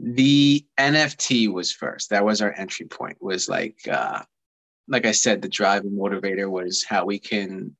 the 0.00 0.64
NFT 0.78 1.52
was 1.52 1.72
first. 1.72 2.10
That 2.10 2.24
was 2.24 2.40
our 2.40 2.52
entry 2.56 2.86
point. 2.86 3.18
Was 3.20 3.48
like 3.48 3.78
uh, 3.90 4.22
like 4.88 5.06
I 5.06 5.12
said, 5.12 5.42
the 5.42 5.48
drive 5.48 5.82
and 5.82 5.98
motivator 5.98 6.50
was 6.50 6.84
how 6.84 7.04
we 7.04 7.18
can 7.18 7.76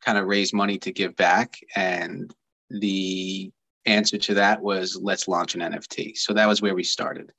kind 0.00 0.18
of 0.18 0.26
raise 0.26 0.52
money 0.52 0.78
to 0.78 0.92
give 0.92 1.16
back. 1.16 1.58
And 1.74 2.32
the 2.70 3.50
answer 3.86 4.18
to 4.18 4.34
that 4.34 4.60
was 4.60 4.98
let's 5.00 5.28
launch 5.28 5.54
an 5.54 5.60
NFT. 5.60 6.16
So 6.16 6.32
that 6.34 6.48
was 6.48 6.62
where 6.62 6.74
we 6.74 6.84
started. 6.84 7.32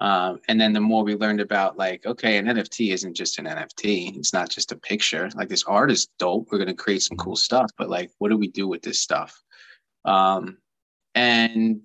Um, 0.00 0.40
and 0.48 0.60
then 0.60 0.72
the 0.72 0.80
more 0.80 1.02
we 1.02 1.16
learned 1.16 1.40
about 1.40 1.76
like, 1.76 2.06
okay, 2.06 2.36
an 2.36 2.46
NFT 2.46 2.92
isn't 2.92 3.14
just 3.14 3.38
an 3.38 3.46
NFT. 3.46 4.16
It's 4.16 4.32
not 4.32 4.48
just 4.48 4.70
a 4.70 4.76
picture. 4.76 5.28
Like 5.34 5.48
this 5.48 5.64
art 5.64 5.90
is 5.90 6.08
dope. 6.18 6.48
We're 6.50 6.58
going 6.58 6.68
to 6.68 6.74
create 6.74 7.02
some 7.02 7.16
cool 7.16 7.36
stuff, 7.36 7.70
but 7.76 7.90
like, 7.90 8.10
what 8.18 8.28
do 8.28 8.36
we 8.36 8.48
do 8.48 8.68
with 8.68 8.82
this 8.82 9.00
stuff? 9.00 9.42
Um, 10.04 10.58
and 11.14 11.84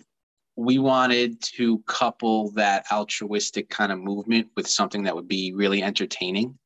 we 0.55 0.77
wanted 0.77 1.41
to 1.41 1.79
couple 1.79 2.51
that 2.51 2.86
altruistic 2.91 3.69
kind 3.69 3.91
of 3.91 4.00
movement 4.00 4.50
with 4.55 4.67
something 4.67 5.03
that 5.03 5.15
would 5.15 5.27
be 5.27 5.53
really 5.53 5.81
entertaining. 5.81 6.57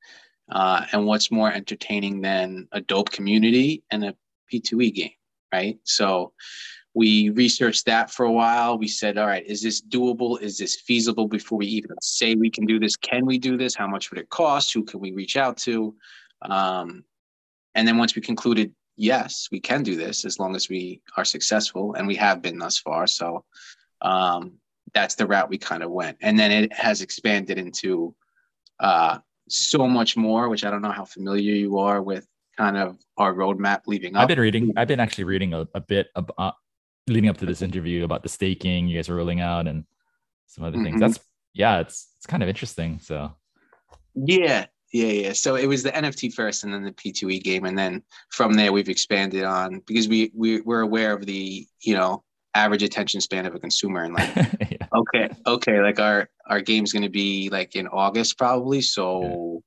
Uh, 0.50 0.86
and 0.92 1.06
what's 1.06 1.32
more 1.32 1.52
entertaining 1.52 2.22
than 2.22 2.68
a 2.72 2.82
dope 2.82 3.12
community 3.12 3.84
and 3.92 4.06
a 4.06 4.16
P2E 4.52 4.94
game, 4.94 5.12
right? 5.54 5.78
So 5.84 6.34
we 6.94 7.30
researched 7.30 7.86
that 7.86 8.12
for 8.12 8.26
a 8.26 8.32
while. 8.32 8.78
We 8.78 8.88
said, 8.88 9.18
all 9.18 9.28
right, 9.28 9.46
is 9.46 9.62
this 9.62 9.82
doable? 9.82 10.42
Is 10.42 10.58
this 10.58 10.82
feasible 10.82 11.28
before 11.28 11.60
we 11.60 11.68
even 11.68 11.92
say 12.02 12.36
we 12.36 12.50
can 12.50 12.66
do 12.66 12.80
this? 12.80 12.96
Can 12.96 13.26
we 13.26 13.38
do 13.38 13.58
this? 13.58 13.76
How 13.76 13.88
much 13.88 14.10
would 14.10 14.20
it 14.20 14.30
cost? 14.30 14.74
Who 14.74 14.84
can 14.84 15.00
we 15.00 15.12
reach 15.12 15.38
out 15.38 15.58
to? 15.58 15.94
Um, 16.42 17.04
and 17.76 17.88
then 17.88 17.98
once 17.98 18.16
we 18.16 18.22
concluded, 18.22 18.74
yes, 18.96 19.48
we 19.52 19.60
can 19.60 19.84
do 19.84 19.96
this 19.96 20.26
as 20.26 20.40
long 20.40 20.56
as 20.56 20.70
we 20.70 21.02
are 21.18 21.26
successful, 21.26 21.94
and 21.94 22.08
we 22.08 22.16
have 22.16 22.42
been 22.42 22.58
thus 22.58 22.80
far. 22.80 23.06
So 23.06 23.46
um, 24.02 24.54
that's 24.94 25.16
the 25.16 25.28
route 25.28 25.50
we 25.50 25.58
kind 25.58 25.84
of 25.84 25.92
went. 25.92 26.18
And 26.22 26.38
then 26.38 26.52
it 26.52 26.74
has 26.74 27.02
expanded 27.02 27.58
into 27.58 28.16
uh, 28.80 29.20
so 29.50 29.88
much 29.88 30.18
more, 30.18 30.50
which 30.50 30.64
I 30.64 30.70
don't 30.70 30.82
know 30.82 30.92
how 30.92 31.06
familiar 31.06 31.54
you 31.54 31.78
are 31.80 32.02
with 32.02 32.28
kind 32.58 32.78
of 32.78 32.98
our 33.18 33.34
roadmap 33.34 33.82
leaving 33.86 34.16
up. 34.16 34.24
I've 34.24 34.28
been 34.28 34.40
reading, 34.40 34.74
I've 34.76 34.88
been 34.88 35.00
actually 35.00 35.26
reading 35.26 35.54
a, 35.54 35.68
a 35.74 35.82
bit 35.82 36.08
about 36.16 36.36
uh, 36.38 36.52
leading 37.08 37.30
up 37.30 37.38
to 37.38 37.46
this 37.46 37.62
interview 37.62 38.04
about 38.04 38.24
the 38.24 38.30
staking 38.30 38.88
you 38.88 38.98
guys 38.98 39.10
are 39.10 39.16
rolling 39.16 39.42
out 39.42 39.68
and 39.68 39.86
some 40.48 40.64
other 40.64 40.78
mm-hmm. 40.78 40.86
things. 40.86 41.00
That's 41.00 41.20
yeah, 41.54 41.80
it's 41.80 42.08
it's 42.18 42.26
kind 42.26 42.44
of 42.44 42.50
interesting. 42.50 43.00
So 43.02 43.32
yeah, 44.16 44.66
yeah, 44.92 45.08
yeah. 45.08 45.34
So 45.34 45.56
it 45.56 45.68
was 45.68 45.84
the 45.84 45.92
NFT 45.92 46.34
first, 46.34 46.64
and 46.64 46.74
then 46.74 46.84
the 46.84 46.92
P2E 46.92 47.44
game, 47.44 47.66
and 47.66 47.78
then 47.78 48.04
from 48.32 48.54
there 48.54 48.72
we've 48.72 48.90
expanded 48.90 49.44
on 49.44 49.82
because 49.86 50.08
we 50.08 50.32
we 50.36 50.62
we're 50.62 50.82
aware 50.82 51.14
of 51.14 51.26
the 51.26 51.68
you 51.82 51.96
know 51.96 52.24
average 52.58 52.82
attention 52.82 53.22
span 53.22 53.46
of 53.46 53.54
a 53.54 53.60
consumer 53.60 54.04
and 54.04 54.16
like 54.16 54.36
yeah. 54.72 54.88
okay 54.96 55.30
okay 55.46 55.80
like 55.80 56.00
our 56.00 56.28
our 56.48 56.60
game's 56.60 56.92
going 56.92 57.04
to 57.04 57.10
be 57.10 57.50
like 57.52 57.76
in 57.76 57.88
august 57.88 58.36
probably 58.38 58.82
so 58.82 59.22
yeah. 59.22 59.60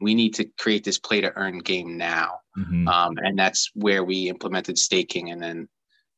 we 0.00 0.14
need 0.14 0.32
to 0.34 0.46
create 0.58 0.82
this 0.82 0.98
play 0.98 1.20
to 1.20 1.30
earn 1.36 1.58
game 1.58 1.98
now 1.98 2.38
mm-hmm. 2.58 2.88
um, 2.88 3.18
and 3.18 3.38
that's 3.38 3.70
where 3.74 4.02
we 4.02 4.30
implemented 4.30 4.78
staking 4.78 5.30
and 5.30 5.42
then 5.42 5.68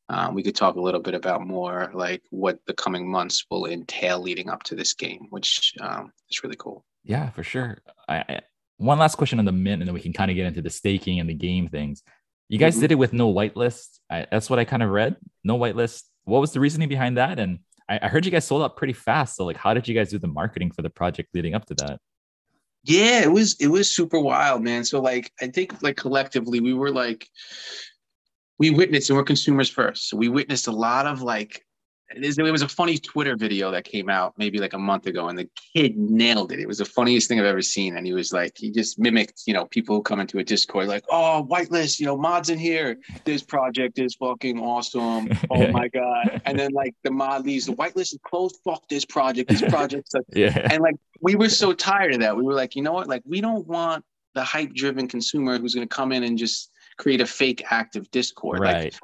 um, 0.09 0.35
we 0.35 0.43
could 0.43 0.55
talk 0.55 0.75
a 0.75 0.81
little 0.81 1.01
bit 1.01 1.15
about 1.15 1.45
more 1.45 1.91
like 1.93 2.21
what 2.29 2.59
the 2.65 2.73
coming 2.73 3.09
months 3.09 3.45
will 3.51 3.65
entail 3.65 4.21
leading 4.21 4.49
up 4.49 4.63
to 4.63 4.75
this 4.75 4.93
game 4.93 5.27
which 5.31 5.73
um, 5.81 6.13
is 6.29 6.41
really 6.43 6.57
cool 6.57 6.85
yeah 7.03 7.29
for 7.31 7.43
sure 7.43 7.77
I, 8.07 8.15
I, 8.15 8.39
one 8.77 8.99
last 8.99 9.15
question 9.15 9.39
on 9.39 9.45
the 9.45 9.51
mint 9.51 9.81
and 9.81 9.87
then 9.87 9.93
we 9.93 10.01
can 10.01 10.13
kind 10.13 10.31
of 10.31 10.35
get 10.35 10.45
into 10.45 10.61
the 10.61 10.69
staking 10.69 11.19
and 11.19 11.29
the 11.29 11.33
game 11.33 11.67
things 11.67 12.03
you 12.53 12.59
guys 12.59 12.75
mm-hmm. 12.75 12.81
did 12.81 12.91
it 12.91 12.99
with 12.99 13.13
no 13.13 13.33
whitelist. 13.33 13.97
I, 14.11 14.27
that's 14.29 14.47
what 14.47 14.59
I 14.59 14.63
kind 14.63 14.83
of 14.83 14.91
read. 14.91 15.15
No 15.43 15.57
whitelist. 15.57 16.03
What 16.25 16.39
was 16.39 16.51
the 16.51 16.59
reasoning 16.59 16.87
behind 16.87 17.17
that? 17.17 17.39
And 17.39 17.57
I, 17.89 17.97
I 18.03 18.07
heard 18.09 18.27
you 18.27 18.31
guys 18.31 18.45
sold 18.45 18.61
out 18.61 18.77
pretty 18.77 18.93
fast. 18.93 19.37
So 19.37 19.43
like, 19.43 19.57
how 19.57 19.73
did 19.73 19.87
you 19.87 19.95
guys 19.95 20.11
do 20.11 20.19
the 20.19 20.27
marketing 20.27 20.69
for 20.69 20.83
the 20.83 20.89
project 20.91 21.29
leading 21.33 21.55
up 21.55 21.65
to 21.65 21.73
that? 21.73 21.99
Yeah, 22.83 23.23
it 23.23 23.31
was 23.31 23.59
it 23.59 23.69
was 23.69 23.89
super 23.89 24.19
wild, 24.19 24.61
man. 24.61 24.83
So 24.83 25.01
like, 25.01 25.31
I 25.41 25.47
think 25.47 25.81
like 25.81 25.97
collectively 25.97 26.59
we 26.59 26.75
were 26.75 26.91
like, 26.91 27.27
we 28.59 28.69
witnessed 28.69 29.09
and 29.09 29.17
we're 29.17 29.23
consumers 29.23 29.71
first. 29.71 30.07
So 30.07 30.15
we 30.15 30.29
witnessed 30.29 30.67
a 30.67 30.71
lot 30.71 31.07
of 31.07 31.23
like 31.23 31.65
it 32.15 32.51
was 32.51 32.61
a 32.61 32.67
funny 32.67 32.97
Twitter 32.97 33.35
video 33.35 33.71
that 33.71 33.83
came 33.83 34.09
out 34.09 34.33
maybe 34.37 34.59
like 34.59 34.73
a 34.73 34.79
month 34.79 35.07
ago, 35.07 35.27
and 35.27 35.37
the 35.37 35.49
kid 35.73 35.97
nailed 35.97 36.51
it. 36.51 36.59
It 36.59 36.67
was 36.67 36.77
the 36.77 36.85
funniest 36.85 37.27
thing 37.27 37.39
I've 37.39 37.45
ever 37.45 37.61
seen. 37.61 37.97
And 37.97 38.05
he 38.05 38.13
was 38.13 38.33
like, 38.33 38.57
he 38.57 38.71
just 38.71 38.99
mimicked, 38.99 39.43
you 39.45 39.53
know, 39.53 39.65
people 39.65 39.95
who 39.95 40.01
come 40.01 40.19
into 40.19 40.39
a 40.39 40.43
Discord, 40.43 40.87
like, 40.87 41.03
oh, 41.09 41.47
whitelist, 41.49 41.99
you 41.99 42.05
know, 42.05 42.17
mods 42.17 42.49
in 42.49 42.59
here. 42.59 42.97
This 43.23 43.43
project 43.43 43.99
is 43.99 44.15
fucking 44.15 44.59
awesome. 44.59 45.29
Oh 45.49 45.67
my 45.67 45.87
God. 45.87 46.41
And 46.45 46.57
then 46.57 46.71
like 46.71 46.95
the 47.03 47.11
mod 47.11 47.45
leaves, 47.45 47.67
the 47.67 47.73
whitelist 47.73 48.13
is 48.13 48.19
closed. 48.23 48.57
Fuck 48.63 48.87
this 48.87 49.05
project. 49.05 49.49
This 49.49 49.61
project. 49.61 50.09
yeah. 50.33 50.67
And 50.71 50.81
like, 50.81 50.95
we 51.21 51.35
were 51.35 51.49
so 51.49 51.73
tired 51.73 52.13
of 52.13 52.21
that. 52.21 52.35
We 52.35 52.43
were 52.43 52.53
like, 52.53 52.75
you 52.75 52.81
know 52.81 52.93
what? 52.93 53.07
Like, 53.07 53.21
we 53.25 53.39
don't 53.39 53.67
want 53.67 54.03
the 54.33 54.43
hype 54.43 54.73
driven 54.73 55.07
consumer 55.07 55.59
who's 55.59 55.75
going 55.75 55.87
to 55.87 55.93
come 55.93 56.11
in 56.11 56.23
and 56.23 56.37
just 56.37 56.71
create 56.97 57.21
a 57.21 57.25
fake 57.25 57.63
active 57.69 58.09
Discord. 58.11 58.59
Right. 58.59 58.85
Like, 58.85 58.95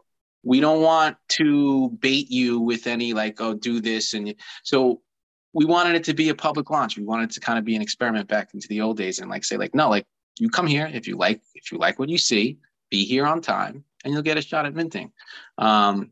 we 0.44 0.60
don't 0.60 0.82
want 0.82 1.18
to 1.30 1.90
bait 2.00 2.30
you 2.30 2.60
with 2.60 2.88
any 2.88 3.14
like 3.14 3.40
oh 3.42 3.54
do 3.54 3.82
this. 3.82 4.14
And 4.14 4.36
so 4.64 5.02
we 5.54 5.66
wanted 5.66 5.96
it 5.96 6.04
to 6.06 6.14
be 6.14 6.30
a 6.30 6.36
public 6.36 6.70
launch. 6.70 6.98
We 6.98 7.04
wanted 7.04 7.32
to 7.32 7.40
kind 7.40 7.60
of 7.60 7.66
be 7.66 7.76
an 7.76 7.82
experiment 7.82 8.28
back 8.28 8.54
into 8.54 8.68
the 8.68 8.82
old 8.82 8.98
days 8.98 9.20
and 9.20 9.30
like 9.30 9.44
say 9.44 9.58
like 9.58 9.76
no 9.76 9.90
like 9.90 10.06
you 10.40 10.50
come 10.50 10.68
here 10.68 10.90
if 10.92 11.08
you 11.08 11.18
like 11.18 11.42
if 11.56 11.72
you 11.72 11.78
like 11.78 12.00
what 12.00 12.10
you 12.10 12.18
see 12.18 12.58
be 12.90 13.06
here 13.06 13.26
on 13.26 13.42
time 13.42 13.84
and 14.04 14.14
you'll 14.14 14.24
get 14.24 14.38
a 14.38 14.42
shot 14.42 14.66
at 14.66 14.74
minting. 14.74 15.12
Um, 15.58 16.12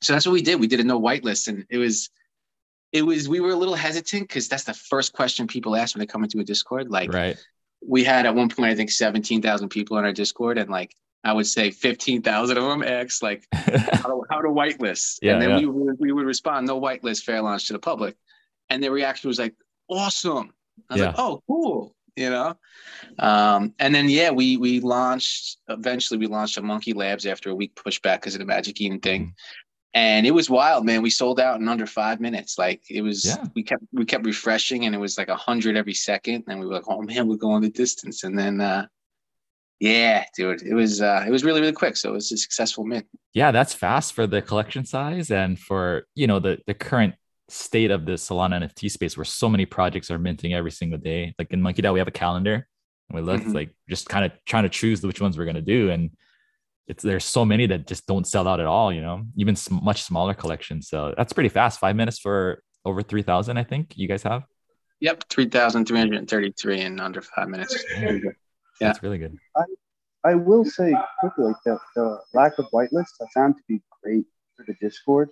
so 0.00 0.12
that's 0.12 0.26
what 0.26 0.32
we 0.32 0.42
did. 0.42 0.60
We 0.60 0.66
did 0.66 0.80
a 0.80 0.84
no 0.84 1.00
whitelist 1.00 1.48
and 1.48 1.64
it 1.68 1.78
was 1.78 2.10
it 2.92 3.02
was 3.02 3.28
we 3.28 3.40
were 3.40 3.50
a 3.50 3.56
little 3.56 3.74
hesitant 3.74 4.28
because 4.28 4.48
that's 4.48 4.64
the 4.64 4.74
first 4.74 5.12
question 5.12 5.48
people 5.48 5.74
ask 5.74 5.94
when 5.94 6.00
they 6.00 6.06
come 6.06 6.22
into 6.22 6.38
a 6.38 6.44
discord. 6.44 6.90
Like 6.90 7.12
right. 7.12 7.36
we 7.84 8.04
had 8.04 8.24
at 8.24 8.34
one 8.34 8.48
point 8.48 8.70
i 8.70 8.74
think 8.74 8.90
17000 8.90 9.68
people 9.68 9.96
on 9.96 10.04
our 10.04 10.12
discord 10.12 10.58
and 10.58 10.70
like 10.70 10.94
I 11.24 11.32
would 11.32 11.46
say 11.46 11.70
15,000 11.70 12.56
of 12.58 12.64
them 12.64 12.82
X 12.82 13.22
like 13.22 13.46
how 13.52 14.08
to, 14.08 14.22
how 14.30 14.40
to 14.42 14.48
whitelist. 14.48 15.18
Yeah, 15.22 15.32
and 15.32 15.42
then 15.42 15.50
yeah. 15.50 15.58
we, 15.58 15.66
would, 15.66 15.96
we 15.98 16.12
would 16.12 16.26
respond, 16.26 16.66
no 16.66 16.78
whitelist, 16.80 17.24
fair 17.24 17.40
launch 17.40 17.66
to 17.68 17.72
the 17.72 17.78
public. 17.78 18.16
And 18.68 18.82
their 18.82 18.92
reaction 18.92 19.28
was 19.28 19.38
like, 19.38 19.54
awesome. 19.88 20.52
I 20.90 20.94
was 20.94 21.00
yeah. 21.00 21.06
like, 21.08 21.18
oh, 21.18 21.42
cool. 21.46 21.96
You 22.16 22.30
know? 22.30 22.56
Um, 23.18 23.74
and 23.78 23.94
then, 23.94 24.08
yeah, 24.08 24.30
we, 24.30 24.58
we 24.58 24.80
launched, 24.80 25.58
eventually 25.68 26.18
we 26.18 26.26
launched 26.26 26.58
a 26.58 26.62
MonkeLabs 26.62 27.30
after 27.30 27.50
a 27.50 27.54
week 27.54 27.74
pushback 27.74 28.16
because 28.16 28.34
of 28.34 28.40
the 28.40 28.46
magic 28.46 28.80
eden 28.80 29.00
thing. 29.00 29.22
Mm-hmm. 29.22 29.30
And 29.94 30.26
it 30.26 30.32
was 30.32 30.50
wild, 30.50 30.84
man. 30.84 31.02
We 31.02 31.10
sold 31.10 31.38
out 31.40 31.60
in 31.60 31.68
under 31.68 31.86
five 31.86 32.20
minutes. 32.20 32.58
Like 32.58 32.82
it 32.90 33.00
was, 33.00 33.38
we 33.54 33.62
kept, 33.62 33.84
we 33.92 34.04
kept 34.04 34.26
refreshing 34.26 34.84
and 34.84 34.94
it 34.94 34.98
was 34.98 35.16
like 35.16 35.28
a 35.28 35.36
hundred 35.36 35.76
every 35.76 35.94
second. 35.94 36.44
And 36.48 36.58
we 36.58 36.66
were 36.66 36.74
like, 36.74 36.88
oh 36.88 37.00
man, 37.02 37.28
we're 37.28 37.36
going 37.36 37.62
the 37.62 37.70
distance. 37.70 38.24
And 38.24 38.36
then, 38.36 38.60
uh, 38.60 38.86
yeah, 39.80 40.24
dude, 40.36 40.62
it 40.62 40.74
was 40.74 41.00
uh, 41.02 41.24
it 41.26 41.30
was 41.30 41.44
really 41.44 41.60
really 41.60 41.72
quick, 41.72 41.96
so 41.96 42.10
it 42.10 42.12
was 42.12 42.30
a 42.32 42.36
successful 42.36 42.84
mint. 42.84 43.06
Yeah, 43.32 43.50
that's 43.50 43.74
fast 43.74 44.12
for 44.12 44.26
the 44.26 44.40
collection 44.40 44.84
size 44.84 45.30
and 45.30 45.58
for 45.58 46.06
you 46.14 46.26
know 46.26 46.38
the 46.38 46.58
the 46.66 46.74
current 46.74 47.14
state 47.48 47.90
of 47.90 48.06
the 48.06 48.12
Solana 48.12 48.62
NFT 48.62 48.90
space, 48.90 49.16
where 49.16 49.24
so 49.24 49.48
many 49.48 49.66
projects 49.66 50.10
are 50.10 50.18
minting 50.18 50.54
every 50.54 50.70
single 50.70 50.98
day. 50.98 51.34
Like 51.38 51.52
in 51.52 51.60
MonkeDAO, 51.60 51.92
we 51.92 51.98
have 51.98 52.08
a 52.08 52.12
calendar, 52.12 52.66
and 53.08 53.16
we 53.16 53.20
look 53.20 53.40
mm-hmm. 53.40 53.52
like 53.52 53.70
just 53.88 54.08
kind 54.08 54.24
of 54.24 54.32
trying 54.46 54.62
to 54.62 54.68
choose 54.68 55.02
which 55.02 55.20
ones 55.20 55.36
we're 55.36 55.44
gonna 55.44 55.60
do, 55.60 55.90
and 55.90 56.10
it's 56.86 57.02
there's 57.02 57.24
so 57.24 57.44
many 57.44 57.66
that 57.66 57.86
just 57.86 58.06
don't 58.06 58.26
sell 58.26 58.46
out 58.46 58.60
at 58.60 58.66
all. 58.66 58.92
You 58.92 59.02
know, 59.02 59.24
even 59.36 59.56
sm- 59.56 59.82
much 59.82 60.02
smaller 60.02 60.34
collections. 60.34 60.88
So 60.88 61.14
that's 61.16 61.32
pretty 61.32 61.48
fast. 61.48 61.80
Five 61.80 61.96
minutes 61.96 62.18
for 62.18 62.62
over 62.84 63.02
three 63.02 63.22
thousand, 63.22 63.58
I 63.58 63.64
think 63.64 63.96
you 63.96 64.06
guys 64.06 64.22
have. 64.22 64.44
Yep, 65.00 65.24
three 65.28 65.48
thousand 65.48 65.86
three 65.86 65.98
hundred 65.98 66.28
thirty-three 66.28 66.80
in 66.80 67.00
under 67.00 67.20
five 67.20 67.48
minutes. 67.48 67.84
Yeah. 68.80 68.88
That's 68.88 69.02
really 69.02 69.18
good. 69.18 69.38
I, 69.56 69.64
I 70.24 70.34
will 70.34 70.64
say 70.64 70.94
quickly 71.20 71.52
that 71.64 71.78
the 71.94 72.18
lack 72.32 72.58
of 72.58 72.66
whitelist 72.72 73.12
I 73.20 73.26
found 73.34 73.56
to 73.56 73.62
be 73.68 73.82
great 74.02 74.24
for 74.56 74.64
the 74.66 74.74
Discord. 74.80 75.30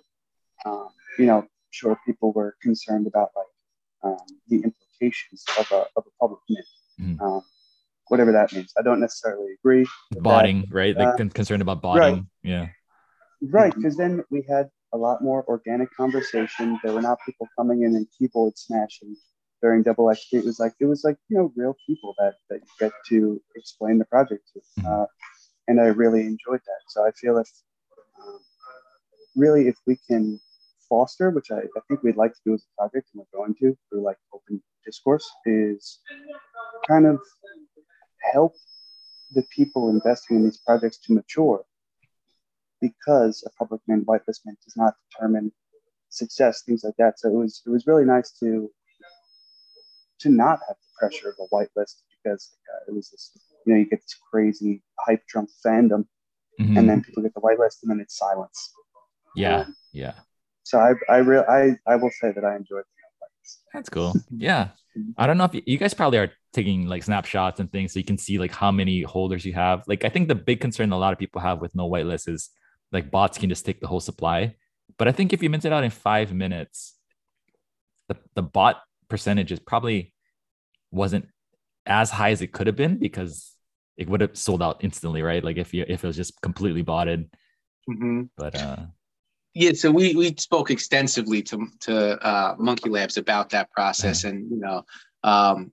Um, 0.65 0.89
you 1.17 1.25
know, 1.25 1.45
sure 1.71 1.97
people 2.05 2.31
were 2.31 2.55
concerned 2.61 3.07
about 3.07 3.29
like 3.35 3.45
um, 4.03 4.25
the 4.47 4.57
implications 4.57 5.43
of 5.59 5.71
a, 5.71 5.85
of 5.95 6.05
a 6.05 6.11
public 6.19 6.39
mint, 6.49 6.65
mm. 6.99 7.21
um, 7.21 7.41
whatever 8.07 8.31
that 8.31 8.53
means. 8.53 8.71
I 8.77 8.81
don't 8.81 8.99
necessarily 8.99 9.53
agree. 9.53 9.85
Botting, 10.11 10.61
that. 10.61 10.73
right? 10.73 10.95
Like 10.95 11.19
uh, 11.19 11.27
concerned 11.29 11.61
about 11.61 11.81
botting. 11.81 12.01
Right. 12.01 12.23
Yeah. 12.43 12.67
Right, 13.41 13.75
because 13.75 13.97
then 13.97 14.23
we 14.29 14.45
had 14.47 14.69
a 14.93 14.97
lot 14.97 15.21
more 15.21 15.43
organic 15.49 15.93
conversation. 15.95 16.79
There 16.81 16.93
were 16.93 17.01
not 17.01 17.17
people 17.25 17.47
coming 17.57 17.81
in 17.83 17.95
and 17.95 18.07
keyboard 18.17 18.57
smashing 18.57 19.17
during 19.63 19.81
double 19.81 20.05
XP, 20.05 20.33
it 20.33 20.45
was 20.45 20.59
like 20.59 20.73
it 20.79 20.85
was 20.85 21.03
like 21.03 21.17
you 21.29 21.37
know 21.37 21.51
real 21.55 21.75
people 21.87 22.13
that 22.19 22.35
that 22.49 22.59
you 22.59 22.67
get 22.79 22.91
to 23.07 23.41
explain 23.55 23.97
the 23.97 24.05
project 24.05 24.43
to, 24.53 24.59
mm-hmm. 24.59 25.03
uh, 25.03 25.05
and 25.67 25.79
I 25.79 25.85
really 25.85 26.21
enjoyed 26.21 26.59
that. 26.69 26.81
So 26.89 27.07
I 27.07 27.11
feel 27.11 27.37
if 27.37 27.49
um, 28.21 28.39
really 29.35 29.69
if 29.69 29.77
we 29.87 29.97
can 30.07 30.39
foster, 30.89 31.29
which 31.29 31.49
I, 31.49 31.59
I 31.59 31.81
think 31.87 32.03
we'd 32.03 32.17
like 32.17 32.33
to 32.33 32.39
do 32.45 32.53
as 32.53 32.63
a 32.63 32.81
project, 32.81 33.09
and 33.13 33.23
we're 33.23 33.39
going 33.39 33.55
to 33.61 33.75
through 33.89 34.03
like 34.03 34.17
open 34.33 34.61
discourse, 34.85 35.27
is 35.45 35.99
kind 36.85 37.05
of 37.05 37.19
help 38.33 38.53
the 39.31 39.43
people 39.55 39.89
investing 39.89 40.37
in 40.37 40.43
these 40.43 40.59
projects 40.59 40.97
to 41.05 41.13
mature 41.13 41.63
because 42.81 43.41
a 43.47 43.49
public 43.57 43.79
mint 43.87 44.05
whitelist 44.05 44.41
man 44.45 44.57
does 44.65 44.75
not 44.75 44.93
determine 45.09 45.53
success, 46.09 46.63
things 46.63 46.83
like 46.83 46.95
that. 46.97 47.17
So 47.17 47.29
it 47.29 47.35
was 47.35 47.61
it 47.65 47.69
was 47.69 47.87
really 47.87 48.03
nice 48.03 48.31
to 48.41 48.69
to 50.23 50.29
not 50.29 50.59
have 50.67 50.77
the 50.77 50.91
pressure 50.99 51.29
of 51.29 51.35
a 51.39 51.47
whitelist. 51.55 52.01
Because 52.23 52.55
uh, 52.73 52.85
it 52.89 52.95
was 52.95 53.09
this, 53.09 53.31
you 53.65 53.73
know, 53.73 53.79
you 53.79 53.85
get 53.85 53.99
this 54.01 54.15
crazy 54.31 54.81
hype 55.05 55.25
Trump 55.27 55.49
fandom, 55.65 56.05
Mhm. 56.59 56.77
and 56.77 56.89
then 56.89 57.01
people 57.03 57.21
get 57.23 57.33
the 57.33 57.41
whitelist, 57.41 57.81
and 57.83 57.91
then 57.91 57.99
it's 57.99 58.17
silence. 58.17 58.73
yeah, 59.35 59.61
um, 59.61 59.75
yeah. 59.91 60.13
So 60.63 60.79
I, 60.79 60.93
I 61.09 61.17
real, 61.17 61.43
I, 61.49 61.77
I 61.85 61.95
will 61.97 62.11
say 62.11 62.31
that 62.31 62.45
I 62.45 62.55
enjoyed. 62.55 62.83
That's 63.73 63.89
cool. 63.89 64.13
Yeah. 64.29 64.69
I 65.17 65.27
don't 65.27 65.37
know 65.37 65.43
if 65.45 65.53
you, 65.55 65.63
you 65.65 65.77
guys 65.77 65.93
probably 65.93 66.19
are 66.19 66.31
taking 66.53 66.87
like 66.87 67.03
snapshots 67.03 67.59
and 67.59 67.69
things 67.71 67.91
so 67.91 67.99
you 67.99 68.05
can 68.05 68.17
see 68.19 68.37
like 68.39 68.51
how 68.53 68.71
many 68.71 69.01
holders 69.01 69.43
you 69.43 69.53
have. 69.53 69.83
Like 69.87 70.05
I 70.05 70.09
think 70.09 70.27
the 70.27 70.35
big 70.35 70.61
concern 70.61 70.91
a 70.93 70.97
lot 70.97 71.11
of 71.11 71.19
people 71.19 71.41
have 71.41 71.59
with 71.59 71.73
no 71.75 71.89
whitelist 71.89 72.29
is 72.29 72.49
like 72.93 73.09
bots 73.11 73.37
can 73.39 73.49
just 73.49 73.65
take 73.65 73.81
the 73.81 73.87
whole 73.87 73.99
supply. 73.99 74.55
But 74.97 75.07
I 75.07 75.11
think 75.11 75.33
if 75.33 75.41
you 75.43 75.49
mint 75.49 75.65
it 75.65 75.73
out 75.73 75.83
in 75.83 75.89
five 75.89 76.31
minutes, 76.31 76.93
the, 78.07 78.15
the 78.35 78.43
bot 78.43 78.81
percentage 79.09 79.51
is 79.51 79.59
probably 79.59 80.12
wasn't 80.93 81.27
as 81.85 82.09
high 82.09 82.31
as 82.31 82.41
it 82.41 82.53
could 82.53 82.67
have 82.67 82.75
been 82.75 82.97
because 82.97 83.51
it 83.97 84.07
would 84.09 84.21
have 84.21 84.37
sold 84.37 84.63
out 84.63 84.83
instantly, 84.83 85.21
right? 85.21 85.43
Like 85.43 85.57
if 85.57 85.73
you 85.73 85.85
if 85.87 86.03
it 86.03 86.07
was 86.07 86.15
just 86.15 86.39
completely 86.41 86.81
botted. 86.81 87.29
Mhm. 87.89 88.29
But 88.37 88.55
uh 88.55 88.85
Yeah, 89.53 89.73
so 89.73 89.91
we 89.91 90.15
we 90.15 90.33
spoke 90.37 90.71
extensively 90.71 91.41
to 91.43 91.67
to 91.81 91.93
uh, 92.25 92.55
MonkeLabs 92.57 93.17
about 93.17 93.49
that 93.51 93.69
process, 93.71 94.23
and 94.23 94.49
you 94.49 94.57
know, 94.57 94.85
um, 95.23 95.71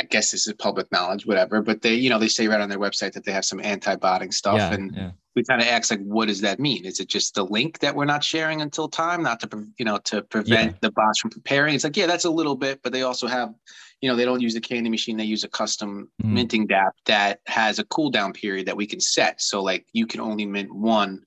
I 0.00 0.04
guess 0.04 0.30
this 0.30 0.46
is 0.46 0.54
public 0.54 0.90
knowledge, 0.92 1.26
whatever. 1.26 1.60
But 1.60 1.82
they, 1.82 1.94
you 1.94 2.08
know, 2.08 2.18
they 2.18 2.28
say 2.28 2.46
right 2.46 2.60
on 2.60 2.68
their 2.68 2.78
website 2.78 3.12
that 3.14 3.24
they 3.24 3.32
have 3.32 3.44
some 3.44 3.60
anti-botting 3.60 4.30
stuff, 4.30 4.58
yeah, 4.58 4.72
and 4.72 4.94
yeah. 4.94 5.10
we 5.34 5.42
kind 5.42 5.60
of 5.60 5.66
ask 5.66 5.90
like, 5.90 6.02
what 6.02 6.28
does 6.28 6.40
that 6.42 6.60
mean? 6.60 6.84
Is 6.84 7.00
it 7.00 7.08
just 7.08 7.34
the 7.34 7.44
link 7.44 7.80
that 7.80 7.96
we're 7.96 8.04
not 8.04 8.22
sharing 8.22 8.60
until 8.60 8.88
time, 8.88 9.22
not 9.22 9.40
to 9.40 9.66
you 9.78 9.84
know 9.84 9.98
to 10.04 10.22
prevent 10.22 10.80
the 10.80 10.92
bots 10.92 11.18
from 11.18 11.30
preparing? 11.30 11.74
It's 11.74 11.84
like, 11.84 11.96
yeah, 11.96 12.06
that's 12.06 12.26
a 12.26 12.30
little 12.30 12.54
bit, 12.54 12.80
but 12.82 12.92
they 12.92 13.02
also 13.02 13.26
have, 13.26 13.52
you 14.00 14.08
know, 14.08 14.14
they 14.14 14.24
don't 14.24 14.40
use 14.40 14.54
a 14.54 14.60
candy 14.60 14.88
machine; 14.88 15.16
they 15.16 15.24
use 15.24 15.42
a 15.42 15.48
custom 15.48 16.10
Mhm. 16.22 16.32
minting 16.32 16.68
DApp 16.68 16.92
that 17.06 17.40
has 17.46 17.80
a 17.80 17.84
cooldown 17.84 18.32
period 18.32 18.66
that 18.66 18.76
we 18.76 18.86
can 18.86 19.00
set. 19.00 19.42
So 19.42 19.62
like, 19.62 19.86
you 19.92 20.06
can 20.06 20.20
only 20.20 20.46
mint 20.46 20.72
one. 20.72 21.24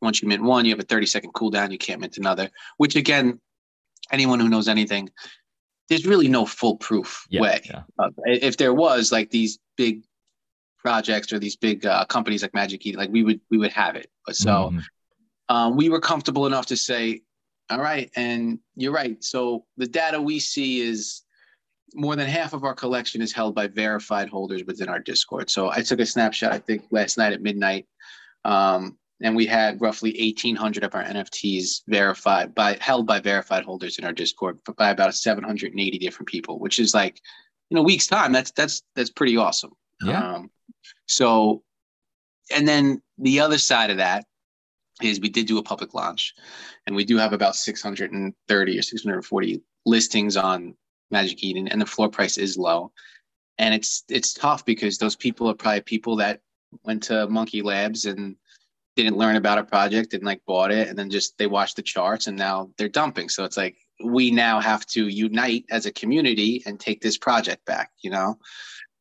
Once 0.00 0.22
you 0.22 0.28
mint 0.28 0.42
one, 0.42 0.64
you 0.64 0.70
have 0.70 0.80
a 0.80 0.84
30 0.84 1.06
second 1.06 1.32
cooldown. 1.32 1.72
You 1.72 1.78
can't 1.78 2.00
mint 2.00 2.18
another. 2.18 2.50
Which 2.76 2.94
again, 2.94 3.40
anyone 4.12 4.40
who 4.40 4.48
knows 4.48 4.68
anything, 4.68 5.10
there's 5.92 6.06
really 6.06 6.28
no 6.28 6.46
foolproof 6.46 7.26
Yeah, 7.28 7.42
way. 7.42 7.60
yeah. 7.64 7.82
Uh, 7.98 8.08
if 8.24 8.56
there 8.56 8.72
was 8.72 9.12
like 9.12 9.30
these 9.30 9.58
big 9.76 10.02
projects 10.78 11.32
or 11.32 11.38
these 11.38 11.56
big 11.56 11.84
uh, 11.84 12.04
companies 12.06 12.40
like 12.42 12.54
Magic 12.54 12.84
Eden, 12.86 12.98
like 12.98 13.10
we 13.10 13.22
would 13.22 13.40
we 13.50 13.58
would 13.58 13.72
have 13.72 13.94
it. 13.96 14.10
But 14.26 14.36
so 14.36 14.70
Mhm. 14.72 14.82
um, 15.50 15.76
we 15.76 15.90
were 15.90 16.00
comfortable 16.00 16.46
enough 16.46 16.66
to 16.66 16.76
say, 16.76 17.22
all 17.68 17.78
right, 17.80 18.10
and 18.16 18.58
you're 18.74 18.92
right. 18.92 19.22
So 19.22 19.66
the 19.76 19.86
data 19.86 20.20
we 20.20 20.38
see 20.40 20.80
is 20.80 21.22
more 21.94 22.16
than 22.16 22.26
half 22.26 22.54
of 22.54 22.64
our 22.64 22.74
collection 22.74 23.20
is 23.20 23.32
held 23.32 23.54
by 23.54 23.66
verified 23.66 24.30
holders 24.30 24.64
within 24.66 24.88
our 24.88 24.98
Discord. 24.98 25.50
So 25.50 25.70
I 25.70 25.82
took 25.82 26.00
a 26.00 26.06
snapshot, 26.06 26.52
I 26.52 26.58
think 26.58 26.84
last 26.90 27.18
night 27.18 27.34
at 27.34 27.42
midnight, 27.42 27.86
um, 28.46 28.96
and 29.22 29.36
we 29.36 29.46
had 29.46 29.80
roughly 29.80 30.10
1,800 30.10 30.84
of 30.84 30.94
our 30.94 31.04
NFTs 31.04 31.82
verified 31.86 32.54
by 32.54 32.76
held 32.80 33.06
by 33.06 33.20
verified 33.20 33.64
holders 33.64 33.98
in 33.98 34.04
our 34.04 34.12
Discord 34.12 34.58
by 34.76 34.90
about 34.90 35.14
780 35.14 35.98
different 35.98 36.28
people, 36.28 36.58
which 36.58 36.78
is 36.78 36.92
like 36.94 37.20
in 37.70 37.76
a 37.76 37.82
week's 37.82 38.06
time. 38.06 38.32
That's 38.32 38.50
that's 38.50 38.82
that's 38.94 39.10
pretty 39.10 39.36
awesome. 39.36 39.72
Yeah. 40.02 40.34
Um, 40.34 40.50
so, 41.06 41.62
and 42.54 42.66
then 42.66 43.00
the 43.18 43.40
other 43.40 43.58
side 43.58 43.90
of 43.90 43.98
that 43.98 44.24
is 45.00 45.20
we 45.20 45.28
did 45.28 45.46
do 45.46 45.58
a 45.58 45.62
public 45.62 45.94
launch, 45.94 46.34
and 46.86 46.96
we 46.96 47.04
do 47.04 47.16
have 47.16 47.32
about 47.32 47.56
630 47.56 48.78
or 48.78 48.82
640 48.82 49.62
listings 49.86 50.36
on 50.36 50.74
Magic 51.10 51.42
Eden, 51.44 51.68
and 51.68 51.80
the 51.80 51.86
floor 51.86 52.08
price 52.08 52.38
is 52.38 52.58
low, 52.58 52.92
and 53.58 53.72
it's 53.72 54.04
it's 54.08 54.34
tough 54.34 54.64
because 54.64 54.98
those 54.98 55.16
people 55.16 55.48
are 55.48 55.54
probably 55.54 55.82
people 55.82 56.16
that 56.16 56.40
went 56.82 57.02
to 57.04 57.26
MonkeLabs 57.28 58.10
and 58.10 58.36
didn't 58.96 59.16
learn 59.16 59.36
about 59.36 59.58
a 59.58 59.64
project 59.64 60.14
and 60.14 60.22
like 60.22 60.40
bought 60.46 60.70
it 60.70 60.88
and 60.88 60.98
then 60.98 61.10
just 61.10 61.38
they 61.38 61.46
watched 61.46 61.76
the 61.76 61.82
charts 61.82 62.26
and 62.26 62.36
now 62.36 62.70
they're 62.76 62.88
dumping. 62.88 63.28
So 63.28 63.44
it's 63.44 63.56
like 63.56 63.76
we 64.04 64.30
now 64.30 64.60
have 64.60 64.84
to 64.86 65.08
unite 65.08 65.64
as 65.70 65.86
a 65.86 65.92
community 65.92 66.62
and 66.66 66.78
take 66.78 67.00
this 67.00 67.16
project 67.16 67.64
back, 67.64 67.90
you 68.02 68.10
know? 68.10 68.38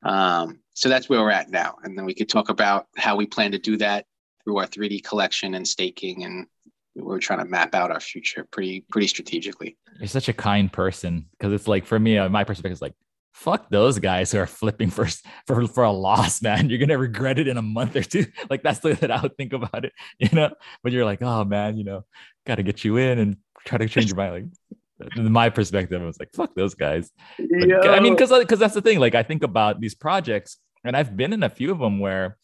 Um, 0.04 0.60
so 0.74 0.90
that's 0.90 1.10
where 1.10 1.22
we're 1.22 1.32
at 1.32 1.50
now. 1.50 1.78
And 1.84 1.98
then 1.98 2.06
we 2.06 2.14
could 2.14 2.30
talk 2.30 2.50
about 2.50 2.88
how 2.98 3.16
we 3.16 3.26
plan 3.26 3.52
to 3.52 3.60
do 3.60 3.78
that 3.78 4.06
through 4.44 4.58
our 4.58 4.68
3D 4.68 5.04
collection 5.04 5.56
and 5.56 5.68
staking 5.68 6.24
and 6.24 6.48
we're 6.96 7.20
trying 7.20 7.40
to 7.40 7.46
map 7.46 7.74
out 7.74 7.92
our 7.92 8.00
future 8.00 8.46
pretty 8.52 8.86
pretty 8.92 9.08
strategically. 9.08 9.78
You're 10.00 10.08
such 10.08 10.28
a 10.28 10.34
kind 10.34 10.72
person 10.72 11.26
because 11.38 11.54
it's 11.54 11.68
like 11.68 11.86
for 11.86 12.00
me, 12.00 12.18
uh, 12.18 12.28
my 12.30 12.44
perspective 12.44 12.74
is 12.74 12.82
like, 12.82 12.94
fuck 13.34 13.70
those 13.70 14.00
guys 14.00 14.32
who 14.32 14.40
are 14.40 14.48
flipping 14.48 14.90
for 14.90 15.08
for 15.48 15.68
for 15.68 15.84
a 15.84 15.92
loss, 15.92 16.42
man. 16.44 16.70
You're 16.70 16.80
gonna 16.80 16.98
regret 16.98 17.40
it 17.40 17.48
in 17.48 17.58
a 17.58 17.62
month 17.62 17.96
or 17.96 18.04
two. 18.04 18.26
Like 18.50 18.64
that's 18.64 18.80
the 18.80 18.90
way 18.90 18.94
that 18.96 19.12
I 19.12 19.22
would 19.22 19.38
think 19.38 19.54
about 19.54 19.86
it, 19.86 19.94
you 20.20 20.30
know. 20.34 20.54
But 20.84 20.92
you're 20.92 21.06
like, 21.06 21.22
oh 21.22 21.44
man, 21.44 21.78
you 21.78 21.84
know, 21.84 22.06
got 22.46 22.56
to 22.56 22.64
get 22.64 22.84
you 22.84 22.98
in 22.98 23.20
and 23.20 23.38
try 23.66 23.78
to 23.78 23.88
change 23.88 24.08
your 24.08 24.18
mind. 24.18 24.54
Like 25.00 25.16
my 25.18 25.50
perspective, 25.50 26.02
I 26.02 26.06
was 26.06 26.20
like, 26.20 26.30
fuck 26.34 26.54
those 26.54 26.76
guys. 26.76 27.12
But, 27.38 27.90
I 27.90 28.00
mean, 28.00 28.14
because 28.14 28.30
because 28.30 28.60
uh, 28.60 28.66
that's 28.66 28.74
the 28.74 28.82
thing. 28.82 29.00
Like 29.00 29.16
I 29.16 29.24
think 29.24 29.44
about 29.44 29.80
these 29.80 29.96
projects, 29.96 30.58
and 30.84 30.96
I've 30.96 31.16
been 31.16 31.34
in 31.34 31.44
a 31.44 31.50
few 31.50 31.72
of 31.72 31.80
them 31.80 32.00
where, 32.00 32.38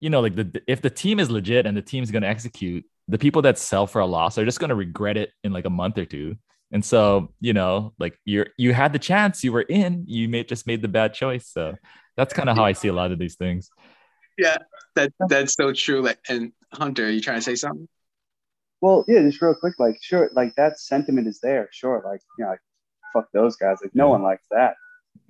you 0.00 0.10
know, 0.10 0.20
like 0.20 0.34
the 0.34 0.62
if 0.66 0.82
the 0.82 0.90
team 0.90 1.20
is 1.20 1.30
legit 1.30 1.66
and 1.66 1.76
the 1.76 1.82
team's 1.82 2.10
gonna 2.10 2.26
execute, 2.26 2.84
the 3.08 3.18
people 3.18 3.42
that 3.42 3.58
sell 3.58 3.86
for 3.86 4.00
a 4.00 4.06
loss 4.06 4.36
are 4.36 4.44
just 4.44 4.60
gonna 4.60 4.74
regret 4.74 5.16
it 5.16 5.30
in 5.44 5.52
like 5.52 5.64
a 5.64 5.70
month 5.70 5.96
or 5.96 6.04
two. 6.04 6.36
And 6.72 6.84
so, 6.84 7.32
you 7.40 7.52
know, 7.52 7.94
like 7.98 8.18
you're 8.24 8.48
you 8.56 8.74
had 8.74 8.92
the 8.92 8.98
chance, 8.98 9.44
you 9.44 9.52
were 9.52 9.62
in, 9.62 10.04
you 10.06 10.28
made 10.28 10.48
just 10.48 10.66
made 10.66 10.82
the 10.82 10.88
bad 10.88 11.14
choice. 11.14 11.48
So 11.48 11.76
that's 12.16 12.34
kind 12.34 12.48
of 12.48 12.56
how 12.56 12.64
I 12.64 12.72
see 12.72 12.88
a 12.88 12.92
lot 12.92 13.12
of 13.12 13.18
these 13.18 13.36
things. 13.36 13.70
Yeah, 14.36 14.58
that 14.96 15.12
that's 15.28 15.54
so 15.54 15.72
true. 15.72 16.02
Like, 16.02 16.18
and 16.28 16.52
Hunter, 16.72 17.06
are 17.06 17.10
you 17.10 17.20
trying 17.20 17.38
to 17.38 17.42
say 17.42 17.54
something? 17.54 17.88
Well, 18.80 19.04
yeah, 19.08 19.22
just 19.22 19.40
real 19.40 19.54
quick, 19.54 19.74
like 19.78 19.98
sure, 20.02 20.30
like 20.34 20.54
that 20.56 20.78
sentiment 20.78 21.26
is 21.28 21.40
there, 21.40 21.68
sure, 21.72 22.02
like 22.04 22.20
you 22.38 22.44
know, 22.44 22.50
like 22.50 22.60
fuck 23.12 23.28
those 23.32 23.56
guys, 23.56 23.78
like 23.82 23.94
no 23.94 24.08
one 24.08 24.22
likes 24.22 24.46
that. 24.50 24.74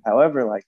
However, 0.05 0.43
like 0.43 0.65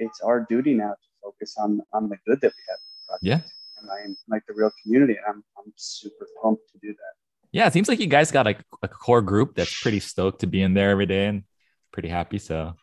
it's 0.00 0.20
our 0.20 0.46
duty 0.48 0.74
now 0.74 0.90
to 0.90 1.08
focus 1.22 1.54
on 1.58 1.80
on 1.92 2.08
the 2.08 2.16
good 2.26 2.40
that 2.40 2.52
we 2.56 2.62
have. 2.68 2.78
in 2.78 2.88
the 2.96 3.06
project. 3.06 3.22
Yeah. 3.22 3.82
and 3.82 3.90
I 3.90 4.04
am 4.04 4.16
like 4.28 4.42
the 4.48 4.54
real 4.54 4.72
community, 4.82 5.14
and 5.16 5.24
I'm 5.28 5.44
I'm 5.58 5.72
super 5.76 6.26
pumped 6.42 6.68
to 6.72 6.78
do 6.78 6.88
that. 6.88 7.14
Yeah, 7.52 7.66
it 7.66 7.72
seems 7.72 7.88
like 7.88 8.00
you 8.00 8.06
guys 8.06 8.30
got 8.30 8.46
like 8.46 8.60
a 8.82 8.88
core 8.88 9.22
group 9.22 9.54
that's 9.54 9.80
pretty 9.80 10.00
stoked 10.00 10.40
to 10.40 10.46
be 10.46 10.62
in 10.62 10.74
there 10.74 10.90
every 10.90 11.06
day 11.06 11.26
and 11.26 11.44
pretty 11.92 12.08
happy. 12.08 12.38
So 12.38 12.74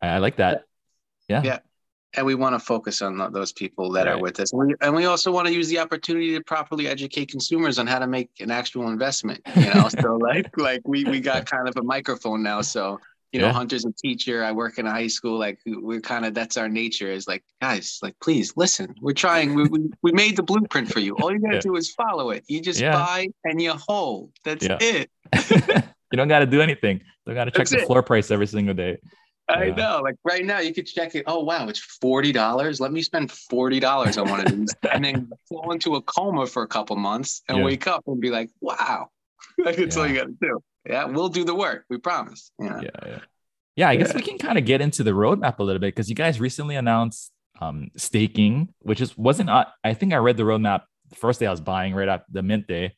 I, 0.00 0.08
I 0.08 0.18
like 0.18 0.36
that. 0.36 0.64
Yeah. 1.28 1.42
Yeah. 1.42 1.58
And 2.14 2.24
we 2.24 2.34
want 2.34 2.54
to 2.54 2.58
focus 2.58 3.02
on 3.02 3.32
those 3.32 3.52
people 3.52 3.92
that 3.92 4.08
are 4.08 4.18
with 4.18 4.40
us. 4.40 4.52
And 4.52 4.68
we, 4.68 4.74
and 4.80 4.94
we 4.94 5.04
also 5.04 5.30
want 5.30 5.48
to 5.48 5.52
use 5.52 5.68
the 5.68 5.78
opportunity 5.80 6.34
to 6.34 6.42
properly 6.42 6.88
educate 6.88 7.30
consumers 7.30 7.78
on 7.78 7.86
how 7.86 7.98
to 7.98 8.06
make 8.06 8.30
an 8.40 8.50
actual 8.50 8.88
investment. 8.88 9.42
You 9.54 9.74
know, 9.74 9.88
so 10.00 10.16
like 10.16 10.56
like 10.56 10.80
we 10.86 11.04
we 11.04 11.20
got 11.20 11.44
kind 11.44 11.68
of 11.68 11.76
a 11.76 11.82
microphone 11.82 12.42
now. 12.42 12.62
So 12.62 13.00
you 13.36 13.42
know, 13.42 13.52
Hunter's 13.52 13.84
a 13.84 13.92
teacher. 13.92 14.42
I 14.42 14.52
work 14.52 14.78
in 14.78 14.86
a 14.86 14.90
high 14.90 15.06
school. 15.06 15.38
Like 15.38 15.58
we're 15.66 16.00
kind 16.00 16.24
of 16.24 16.34
that's 16.34 16.56
our 16.56 16.68
nature. 16.68 17.10
Is 17.10 17.28
like 17.28 17.44
guys, 17.60 17.98
like 18.02 18.14
please 18.20 18.52
listen. 18.56 18.94
We're 19.00 19.12
trying. 19.12 19.54
We 19.54 19.64
we, 19.68 19.90
we 20.02 20.12
made 20.12 20.36
the 20.36 20.42
blueprint 20.42 20.90
for 20.92 21.00
you. 21.00 21.14
All 21.16 21.30
you 21.32 21.38
gotta 21.38 21.56
Yeah. 21.56 21.60
do 21.60 21.76
is 21.76 21.90
follow 21.92 22.30
it. 22.30 22.44
You 22.48 22.60
just 22.60 22.80
Yeah. 22.80 22.92
buy 22.92 23.28
and 23.44 23.60
you 23.60 23.72
hold. 23.72 24.32
That's 24.44 24.64
Yeah. 24.64 24.78
it. 24.80 25.10
you 26.12 26.16
don't 26.16 26.28
got 26.28 26.38
to 26.40 26.46
do 26.46 26.60
anything. 26.62 27.00
Don't 27.26 27.34
got 27.34 27.44
to 27.44 27.50
check 27.50 27.58
That's 27.58 27.70
the 27.72 27.78
it. 27.78 27.86
floor 27.86 28.02
price 28.02 28.30
every 28.30 28.46
single 28.46 28.74
day. 28.74 28.98
I 29.48 29.66
Yeah. 29.66 29.74
know. 29.74 30.00
Like 30.02 30.16
right 30.24 30.44
now, 30.44 30.60
you 30.60 30.72
could 30.72 30.86
check 30.86 31.14
it. 31.14 31.24
Oh 31.26 31.42
wow, 31.44 31.68
it's 31.68 31.78
forty 31.78 32.32
dollars. 32.32 32.80
Let 32.80 32.92
me 32.92 33.02
spend 33.02 33.30
forty 33.30 33.80
dollars 33.80 34.16
on 34.18 34.28
one 34.30 34.40
of 34.40 34.46
these, 34.56 34.74
and 34.92 35.04
then 35.04 35.30
fall 35.48 35.72
into 35.72 35.94
a 35.96 36.02
coma 36.02 36.46
for 36.46 36.62
a 36.62 36.68
couple 36.68 36.96
months 36.96 37.42
and 37.48 37.58
Yeah. 37.58 37.64
wake 37.64 37.86
up 37.86 38.02
and 38.06 38.20
be 38.20 38.30
like, 38.30 38.50
"Wow, 38.60 39.10
like 39.58 39.76
that's 39.76 39.96
all 39.96 40.06
you 40.06 40.14
got 40.16 40.26
to 40.26 40.36
do." 40.40 40.60
Yeah, 40.88 41.04
we'll 41.06 41.28
do 41.28 41.44
the 41.44 41.54
work. 41.54 41.84
We 41.90 41.98
promise. 41.98 42.50
Yeah. 42.60 42.80
Yeah. 42.82 42.90
Yeah. 43.06 43.18
Yeah. 43.76 43.88
I 43.88 43.96
guess 43.96 44.14
we 44.14 44.22
can 44.22 44.38
kind 44.38 44.56
of 44.58 44.64
get 44.64 44.80
into 44.80 45.02
the 45.02 45.10
roadmap 45.12 45.58
a 45.58 45.62
little 45.62 45.80
bit 45.80 45.94
because 45.94 46.08
you 46.08 46.14
guys 46.14 46.40
recently 46.40 46.76
announced 46.76 47.32
um, 47.60 47.90
staking, 47.96 48.72
which 48.80 49.00
is 49.00 49.16
wasn't, 49.16 49.50
uh, 49.50 49.64
I 49.82 49.94
think 49.94 50.12
I 50.12 50.16
read 50.18 50.36
the 50.36 50.42
roadmap 50.44 50.82
the 51.08 51.16
first 51.16 51.40
day 51.40 51.46
I 51.46 51.50
was 51.50 51.60
buying 51.60 51.94
right 51.94 52.08
after 52.08 52.26
the 52.30 52.42
mint 52.42 52.66
day. 52.66 52.94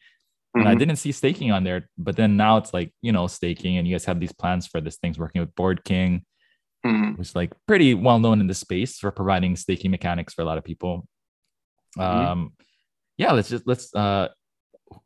and 0.55 0.67
I 0.67 0.75
Mhm. 0.75 0.79
didn't 0.79 0.97
see 0.97 1.13
staking 1.13 1.53
on 1.53 1.63
there. 1.63 1.89
But 1.99 2.17
then 2.17 2.37
now 2.37 2.57
it's 2.57 2.73
like 2.75 2.93
you 3.03 3.13
know 3.13 3.27
staking, 3.29 3.77
and 3.77 3.87
you 3.87 3.95
guys 3.95 4.07
have 4.07 4.19
these 4.19 4.33
plans 4.33 4.67
for 4.67 4.81
this 4.81 4.97
things 4.97 5.19
working 5.19 5.41
with 5.41 5.55
Board 5.55 5.85
King, 5.85 6.25
Mhm. 6.85 7.17
who's 7.17 7.37
like 7.37 7.53
pretty 7.67 7.95
well 7.95 8.19
known 8.19 8.41
in 8.41 8.47
the 8.49 8.55
space 8.55 8.99
for 8.99 9.11
providing 9.13 9.55
staking 9.57 9.91
mechanics 9.91 10.33
for 10.35 10.43
a 10.43 10.45
lot 10.47 10.59
of 10.59 10.65
people. 10.65 11.07
Mhm. 11.97 12.03
Um, 12.03 12.53
yeah, 13.19 13.33
let's 13.33 13.51
just 13.51 13.67
let's. 13.67 13.95
uh 13.95 14.29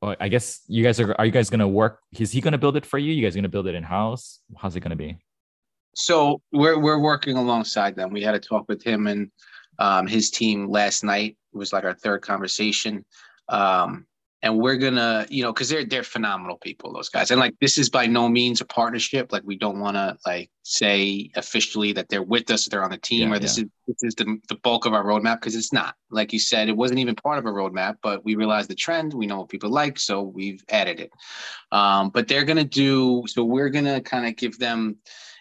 I 0.03 0.29
guess 0.29 0.63
you 0.69 0.83
guys 0.83 1.01
are. 1.01 1.15
Are 1.19 1.27
you 1.27 1.33
guys 1.33 1.51
gonna 1.51 1.69
work? 1.69 2.01
Is 2.19 2.33
he 2.33 2.41
gonna 2.41 2.59
build 2.59 2.77
it 2.77 2.87
for 2.87 2.99
you? 2.99 3.13
You 3.13 3.23
guys 3.23 3.35
gonna 3.35 3.49
build 3.49 3.67
it 3.67 3.75
in 3.75 3.83
house? 3.83 4.41
How's 4.57 4.77
it 4.77 4.81
gonna 4.81 4.97
be? 4.97 5.19
So 5.95 6.41
we're 6.53 6.79
we're 6.79 7.01
working 7.01 7.37
alongside 7.37 7.97
them. 7.97 8.11
We 8.11 8.23
had 8.23 8.35
a 8.35 8.41
talk 8.41 8.67
with 8.69 8.83
him 8.83 9.07
and 9.07 9.31
um, 9.79 10.07
his 10.07 10.31
team 10.31 10.69
last 10.69 11.05
night. 11.05 11.37
It 11.53 11.57
was 11.57 11.73
like 11.73 11.85
our 11.85 11.95
third 11.95 12.23
conversation. 12.23 13.05
Um, 13.49 14.07
and 14.43 14.59
we're 14.59 14.77
gonna 14.77 15.25
you 15.31 15.43
know 15.43 15.53
because 15.53 15.69
they're 15.69 15.85
they're 15.85 16.03
phenomenal 16.03 16.57
people 16.59 16.93
those 16.93 17.09
guys. 17.09 17.31
And 17.31 17.39
like 17.39 17.55
this 17.61 17.79
is 17.79 17.89
by 17.89 18.07
no 18.07 18.29
means 18.29 18.61
a 18.61 18.65
partnership. 18.65 19.33
Like 19.33 19.43
we 19.45 19.57
don't 19.57 19.79
want 19.79 19.97
to 19.97 20.19
like 20.27 20.51
say 20.65 21.31
officially 21.37 21.93
that 21.93 22.09
they're 22.09 22.23
with 22.23 22.51
us 22.51 22.67
they're 22.67 22.85
on 22.85 22.91
the 22.91 22.99
team 22.99 23.29
yeah, 23.29 23.37
or 23.37 23.39
this 23.39 23.59
yeah. 23.59 23.65
is 23.65 23.71
this 23.87 24.03
is 24.03 24.15
the, 24.17 24.39
the 24.49 24.57
bulk 24.57 24.85
of 24.85 24.95
our 24.95 25.05
roadmap 25.05 25.41
because 25.41 25.55
it's 25.55 25.73
not. 25.73 25.95
Like 26.11 26.33
you 26.33 26.41
said 26.41 26.69
it 26.69 26.77
wasn't 26.77 26.99
even 26.99 27.15
part 27.15 27.39
of 27.39 27.47
a 27.47 27.51
roadmap 27.51 27.97
but 28.03 28.25
we 28.25 28.35
realized 28.35 28.69
the 28.69 28.75
trend 28.75 29.15
we 29.15 29.27
know 29.27 29.39
what 29.39 29.49
people 29.49 29.71
like 29.71 29.99
so 29.99 30.23
we've 30.23 30.65
added 30.69 30.99
it. 30.99 31.13
Um, 31.71 32.11
but 32.11 32.27
they're 32.27 32.45
gonna 32.45 32.65
do 32.65 33.23
so 33.29 33.45
we're 33.45 33.71
gonna 33.71 34.01
kind 34.01 34.27
of 34.27 34.37
give 34.37 34.59
them 34.59 34.97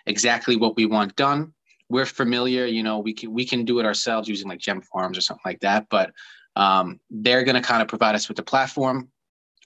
exactly 0.05 0.55
what 0.55 0.75
we 0.75 0.85
want 0.85 1.15
done. 1.15 1.53
We're 1.89 2.05
familiar 2.05 2.67
you 2.67 2.83
know 2.83 2.99
we 2.99 3.13
can 3.13 3.33
we 3.33 3.45
can 3.45 3.65
do 3.65 3.79
it 3.79 3.85
ourselves 3.85 4.29
using 4.29 4.47
like 4.47 4.59
gem 4.59 4.81
farms 4.81 5.17
or 5.17 5.21
something 5.21 5.41
like 5.43 5.59
that 5.61 5.87
but 5.89 6.11
um, 6.55 6.99
they're 7.09 7.43
going 7.43 7.55
to 7.55 7.61
kind 7.61 7.81
of 7.81 7.87
provide 7.87 8.15
us 8.15 8.27
with 8.27 8.37
the 8.37 8.43
platform. 8.43 9.09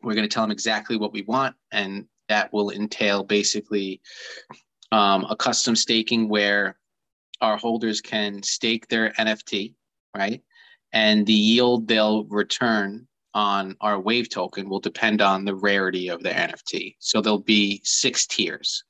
We're 0.04 0.14
going 0.14 0.28
to 0.28 0.34
tell 0.34 0.44
them 0.44 0.52
exactly 0.52 0.98
what 0.98 1.14
we 1.14 1.24
want, 1.24 1.56
and 1.72 2.06
that 2.30 2.52
will 2.54 2.72
entail 2.72 3.24
basically 3.24 4.02
um, 4.92 5.26
a 5.30 5.36
custom 5.36 5.76
staking 5.76 6.30
where 6.30 6.78
our 7.42 7.58
holders 7.58 8.02
can 8.02 8.42
stake 8.44 8.88
their 8.88 9.12
NFT, 9.12 9.74
right? 10.16 10.42
And 10.94 11.26
the 11.26 11.34
yield 11.34 11.88
they'll 11.88 12.24
return 12.26 13.08
on 13.34 13.76
our 13.82 14.00
wave 14.00 14.30
token 14.30 14.70
will 14.70 14.80
depend 14.80 15.22
on 15.22 15.44
the 15.44 15.54
rarity 15.54 16.08
of 16.08 16.24
the 16.24 16.30
NFT. 16.30 16.96
So 17.00 17.20
there'll 17.20 17.40
be 17.40 17.82
six 17.84 18.26
tiers. 18.26 18.84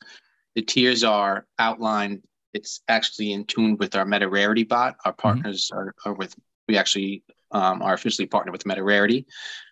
The 0.53 0.61
tiers 0.61 1.03
are 1.03 1.47
outlined. 1.57 2.21
It's 2.53 2.81
actually 2.87 3.33
in 3.33 3.45
tune 3.45 3.75
with 3.77 3.95
our 3.95 4.05
meta 4.05 4.29
rarity 4.29 4.63
bot. 4.63 4.95
Our 5.03 5.11
mm-hmm. 5.11 5.21
partners 5.21 5.71
mm-hmm. 5.71 5.79
are, 5.79 5.95
are 6.05 6.13
with, 6.13 6.35
we 6.67 6.77
actually 6.77 7.23
um, 7.55 7.81
are 7.81 7.93
officially 7.93 8.27
partnered 8.27 8.51
with 8.51 8.65
Meta 8.65 8.83
Rarity. 8.83 9.25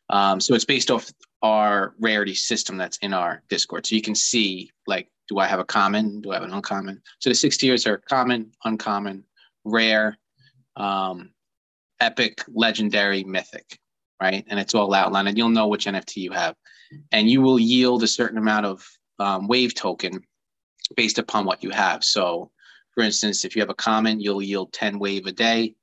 Um, 0.10 0.40
so 0.40 0.56
it's 0.56 0.66
based 0.66 0.90
off 0.90 1.12
our 1.42 1.96
rarity 2.00 2.34
system 2.34 2.78
that's 2.78 2.98
in 3.00 3.14
our 3.14 3.44
Discord. 3.50 3.86
So 3.86 3.96
you 3.96 4.02
can 4.02 4.16
see 4.16 4.72
like, 4.88 5.10
do 5.28 5.38
I 5.38 5.48
have 5.48 5.60
a 5.60 5.66
common? 5.66 6.22
Do 6.22 6.32
I 6.32 6.36
have 6.36 6.44
an 6.44 6.54
uncommon? 6.54 7.02
So 7.20 7.30
the 7.30 7.36
six 7.36 7.58
tiers 7.58 7.86
are 7.86 7.98
common, 7.98 8.52
uncommon, 8.64 9.26
rare, 9.66 10.18
um, 10.78 11.32
epic, 12.00 12.42
legendary, 12.48 13.24
mythic, 13.24 13.78
right? 14.22 14.46
And 14.48 14.60
it's 14.60 14.74
all 14.74 14.94
outlined, 14.94 15.28
and 15.28 15.38
you'll 15.38 15.50
know 15.50 15.68
which 15.68 15.86
NFT 15.86 16.18
you 16.18 16.32
have, 16.32 16.56
and 17.12 17.30
you 17.30 17.42
will 17.42 17.60
yield 17.60 18.04
a 18.04 18.08
certain 18.08 18.38
amount 18.38 18.66
of 18.66 18.86
um, 19.20 19.48
wave 19.48 19.76
token 19.76 20.22
based 20.96 21.20
upon 21.20 21.46
what 21.46 21.64
you 21.64 21.70
have. 21.70 22.04
So, 22.04 22.52
for 22.94 23.04
instance, 23.04 23.46
if 23.46 23.56
you 23.56 23.62
have 23.62 23.70
a 23.70 23.76
common, 23.76 24.20
you'll 24.20 24.42
yield 24.42 24.74
10 24.74 25.00
wave 25.00 25.26
a 25.26 25.32
day 25.32 25.76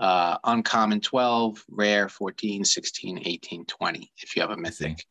uh, 0.00 0.38
uncommon 0.44 1.00
12, 1.00 1.64
rare 1.70 2.08
14, 2.08 2.64
16, 2.64 3.22
18, 3.24 3.64
20 3.66 4.12
if 4.18 4.36
you 4.36 4.42
have 4.42 4.50
a 4.50 4.56
mythic. 4.56 5.04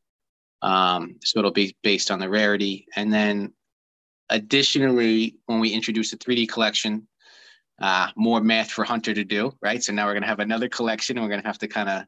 Um, 0.61 1.17
so 1.23 1.39
it'll 1.39 1.51
be 1.51 1.75
based 1.83 2.11
on 2.11 2.19
the 2.19 2.29
rarity. 2.29 2.87
And 2.95 3.11
then 3.11 3.53
additionally, 4.29 5.35
when 5.45 5.59
we 5.59 5.69
introduce 5.69 6.11
the 6.11 6.17
3D 6.17 6.49
collection, 6.49 7.07
uh, 7.81 8.09
more 8.15 8.41
math 8.41 8.71
for 8.71 8.83
Hunter 8.83 9.13
to 9.13 9.23
do, 9.23 9.53
right? 9.61 9.83
So 9.83 9.93
now 9.93 10.05
we're 10.05 10.13
going 10.13 10.23
to 10.23 10.29
have 10.29 10.39
another 10.39 10.69
collection 10.69 11.17
and 11.17 11.23
we're 11.23 11.29
going 11.29 11.41
to 11.41 11.47
have 11.47 11.57
to 11.59 11.67
kind 11.67 11.89
of 11.89 12.03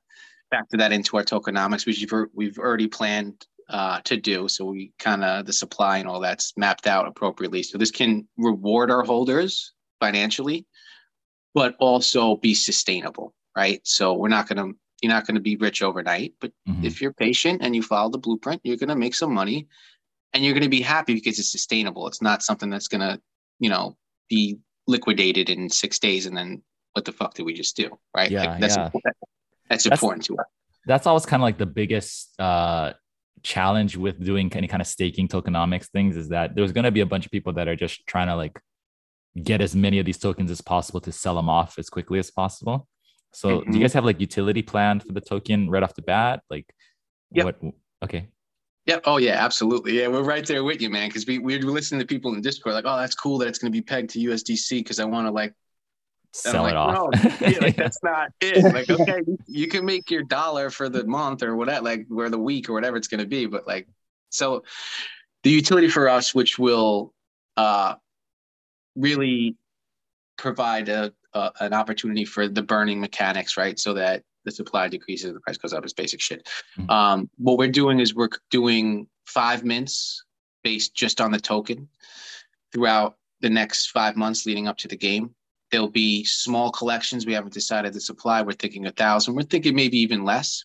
factor 0.51 0.77
that 0.77 0.93
into 0.93 1.17
our 1.17 1.23
tokenomics, 1.23 1.85
which 1.85 1.99
we've, 1.99 2.29
we've 2.33 2.59
already 2.59 2.87
planned 2.87 3.45
uh, 3.69 3.99
to 4.05 4.15
do. 4.15 4.47
So 4.47 4.65
we 4.65 4.93
kind 4.99 5.23
of, 5.23 5.45
the 5.45 5.53
supply 5.53 5.97
and 5.97 6.07
all 6.07 6.19
that's 6.19 6.53
mapped 6.55 6.87
out 6.87 7.07
appropriately. 7.07 7.63
So 7.63 7.77
this 7.77 7.91
can 7.91 8.27
reward 8.37 8.91
our 8.91 9.03
holders 9.03 9.73
financially 9.99 10.65
but 11.55 11.75
also 11.79 12.35
be 12.35 12.53
sustainable, 12.53 13.33
right? 13.57 13.79
So 13.83 14.13
we're 14.13 14.27
not 14.27 14.47
going 14.47 14.57
to 14.57 14.77
you're 15.01 15.11
not 15.11 15.25
going 15.25 15.35
to 15.35 15.41
be 15.41 15.55
rich 15.55 15.81
overnight, 15.81 16.33
but 16.39 16.51
mm-hmm. 16.67 16.85
if 16.85 17.01
you're 17.01 17.13
patient 17.13 17.61
and 17.63 17.75
you 17.75 17.81
follow 17.81 18.09
the 18.09 18.17
blueprint, 18.17 18.61
you're 18.63 18.77
going 18.77 18.89
to 18.89 18.95
make 18.95 19.15
some 19.15 19.33
money 19.33 19.67
and 20.33 20.43
you're 20.43 20.53
going 20.53 20.63
to 20.63 20.69
be 20.69 20.81
happy 20.81 21.13
because 21.13 21.37
it's 21.37 21.51
sustainable. 21.51 22.07
It's 22.07 22.21
not 22.21 22.43
something 22.43 22.69
that's 22.69 22.87
going 22.87 23.01
to, 23.01 23.19
you 23.59 23.69
know, 23.69 23.97
be 24.29 24.57
liquidated 24.87 25.49
in 25.49 25.69
6 25.69 25.99
days 25.99 26.27
and 26.27 26.35
then 26.35 26.61
what 26.93 27.05
the 27.05 27.11
fuck 27.11 27.33
did 27.33 27.43
we 27.43 27.53
just 27.53 27.75
do, 27.75 27.89
right? 28.15 28.31
Yeah, 28.31 28.51
like 28.51 28.61
that's 28.61 28.77
yeah. 28.77 28.85
Important. 28.85 29.15
That's, 29.69 29.83
that's 29.83 30.01
important 30.01 30.25
to 30.25 30.37
us. 30.37 30.45
That's 30.85 31.07
always 31.07 31.25
kind 31.25 31.41
of 31.41 31.45
like 31.45 31.57
the 31.57 31.65
biggest 31.65 32.39
uh 32.39 32.93
challenge 33.43 33.95
with 33.95 34.23
doing 34.23 34.51
any 34.55 34.67
kind 34.67 34.81
of 34.81 34.87
staking 34.87 35.27
tokenomics 35.27 35.85
things 35.87 36.17
is 36.17 36.29
that 36.29 36.55
there's 36.55 36.71
going 36.71 36.83
to 36.83 36.91
be 36.91 37.01
a 37.01 37.05
bunch 37.05 37.25
of 37.25 37.31
people 37.31 37.53
that 37.53 37.67
are 37.67 37.75
just 37.75 38.05
trying 38.07 38.27
to 38.27 38.35
like 38.35 38.59
get 39.41 39.61
as 39.61 39.75
many 39.75 39.99
of 39.99 40.05
these 40.05 40.17
tokens 40.17 40.49
as 40.49 40.61
possible 40.61 41.01
to 41.01 41.11
sell 41.11 41.35
them 41.35 41.49
off 41.49 41.77
as 41.77 41.89
quickly 41.89 42.19
as 42.19 42.31
possible. 42.31 42.87
So 43.33 43.49
mm-hmm. 43.49 43.57
do 43.57 43.65
you 43.65 43.71
mm-hmm. 43.71 43.81
guys 43.81 43.93
have 43.93 44.05
like 44.05 44.19
utility 44.21 44.61
planned 44.61 45.03
for 45.03 45.11
the 45.11 45.21
token 45.21 45.69
right 45.69 45.83
off 45.83 45.93
the 45.93 46.01
bat? 46.01 46.41
Like 46.49 46.73
yep. 47.31 47.45
what 47.45 47.59
okay. 48.03 48.29
Yeah. 48.85 48.99
Oh 49.03 49.17
yeah, 49.17 49.43
absolutely. 49.43 49.99
Yeah, 49.99 50.07
we're 50.07 50.23
right 50.23 50.45
there 50.45 50.63
with 50.63 50.81
you, 50.81 50.89
man. 50.89 51.09
Because 51.09 51.25
we 51.25 51.39
we're 51.39 51.59
listening 51.59 51.99
to 51.99 52.07
people 52.07 52.33
in 52.33 52.41
Discord 52.41 52.75
like, 52.75 52.85
oh, 52.87 52.97
that's 52.97 53.15
cool 53.15 53.37
that 53.39 53.47
it's 53.47 53.59
going 53.59 53.71
to 53.71 53.75
be 53.75 53.81
pegged 53.81 54.11
to 54.11 54.19
USDC 54.19 54.69
because 54.69 54.99
I 54.99 55.05
want 55.05 55.27
to 55.27 55.31
like 55.31 55.53
sell 56.33 56.63
like, 56.63 56.71
it 56.71 56.77
off. 56.77 56.93
No, 56.93 57.47
yeah, 57.47 57.59
like 57.59 57.75
that's 57.77 58.01
not 58.03 58.31
it. 58.39 58.63
Like, 58.63 58.89
okay, 58.89 59.21
you 59.47 59.67
can 59.67 59.85
make 59.85 60.09
your 60.11 60.23
dollar 60.23 60.69
for 60.69 60.87
the 60.87 61.05
month 61.05 61.43
or 61.43 61.55
whatever, 61.55 61.83
like 61.83 62.05
where 62.07 62.29
the 62.29 62.39
week 62.39 62.69
or 62.69 62.73
whatever 62.73 62.95
it's 62.95 63.07
going 63.07 63.21
to 63.21 63.27
be, 63.27 63.47
but 63.47 63.67
like, 63.67 63.87
so 64.29 64.63
the 65.43 65.49
utility 65.49 65.89
for 65.89 66.07
us, 66.07 66.33
which 66.33 66.57
will 66.59 67.13
uh 67.57 67.95
really 68.95 69.55
provide 70.37 70.89
a, 70.89 71.13
a, 71.33 71.51
an 71.61 71.73
opportunity 71.73 72.25
for 72.25 72.47
the 72.47 72.61
burning 72.61 72.99
mechanics, 72.99 73.57
right? 73.57 73.79
So 73.79 73.93
that 73.93 74.23
the 74.43 74.51
supply 74.51 74.87
decreases, 74.87 75.33
the 75.33 75.39
price 75.39 75.57
goes 75.57 75.73
up. 75.73 75.85
Is 75.85 75.93
basic 75.93 76.21
shit. 76.21 76.47
Mm-hmm. 76.77 76.89
Um, 76.89 77.29
what 77.37 77.57
we're 77.57 77.71
doing 77.71 77.99
is 77.99 78.15
we're 78.15 78.29
doing 78.51 79.07
five 79.25 79.63
mints 79.63 80.23
based 80.63 80.95
just 80.95 81.19
on 81.21 81.31
the 81.31 81.39
token 81.39 81.87
throughout 82.71 83.17
the 83.41 83.49
next 83.49 83.87
five 83.87 84.15
months 84.15 84.45
leading 84.45 84.67
up 84.67 84.77
to 84.77 84.87
the 84.87 84.97
game. 84.97 85.33
There'll 85.71 85.89
be 85.89 86.23
small 86.23 86.71
collections. 86.71 87.25
We 87.25 87.33
haven't 87.33 87.53
decided 87.53 87.93
the 87.93 88.01
supply. 88.01 88.41
We're 88.41 88.53
thinking 88.53 88.85
a 88.85 88.91
thousand. 88.91 89.35
We're 89.35 89.43
thinking 89.43 89.75
maybe 89.75 89.97
even 89.97 90.23
less. 90.23 90.63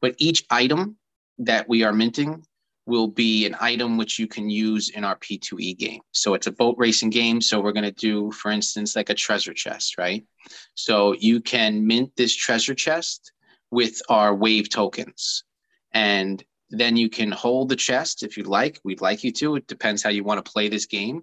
But 0.00 0.14
each 0.18 0.44
item 0.50 0.96
that 1.38 1.68
we 1.68 1.84
are 1.84 1.92
minting 1.92 2.44
will 2.90 3.06
be 3.06 3.46
an 3.46 3.56
item 3.60 3.96
which 3.96 4.18
you 4.18 4.26
can 4.26 4.50
use 4.50 4.90
in 4.90 5.04
our 5.04 5.16
P2E 5.16 5.78
game. 5.78 6.00
So 6.10 6.34
it's 6.34 6.48
a 6.48 6.52
boat 6.52 6.74
racing 6.76 7.10
game. 7.10 7.40
So 7.40 7.60
we're 7.60 7.72
going 7.72 7.84
to 7.84 7.92
do, 7.92 8.32
for 8.32 8.50
instance, 8.50 8.96
like 8.96 9.10
a 9.10 9.14
treasure 9.14 9.54
chest, 9.54 9.96
right? 9.96 10.26
So 10.74 11.14
you 11.14 11.40
can 11.40 11.86
mint 11.86 12.10
this 12.16 12.34
treasure 12.34 12.74
chest 12.74 13.32
with 13.70 14.02
our 14.08 14.34
wave 14.34 14.68
tokens. 14.68 15.44
And 15.92 16.42
then 16.70 16.96
you 16.96 17.08
can 17.08 17.30
hold 17.30 17.68
the 17.68 17.76
chest 17.76 18.24
if 18.24 18.36
you'd 18.36 18.48
like. 18.48 18.80
We'd 18.84 19.00
like 19.00 19.22
you 19.22 19.32
to. 19.34 19.54
It 19.54 19.68
depends 19.68 20.02
how 20.02 20.10
you 20.10 20.24
want 20.24 20.44
to 20.44 20.52
play 20.52 20.68
this 20.68 20.86
game. 20.86 21.22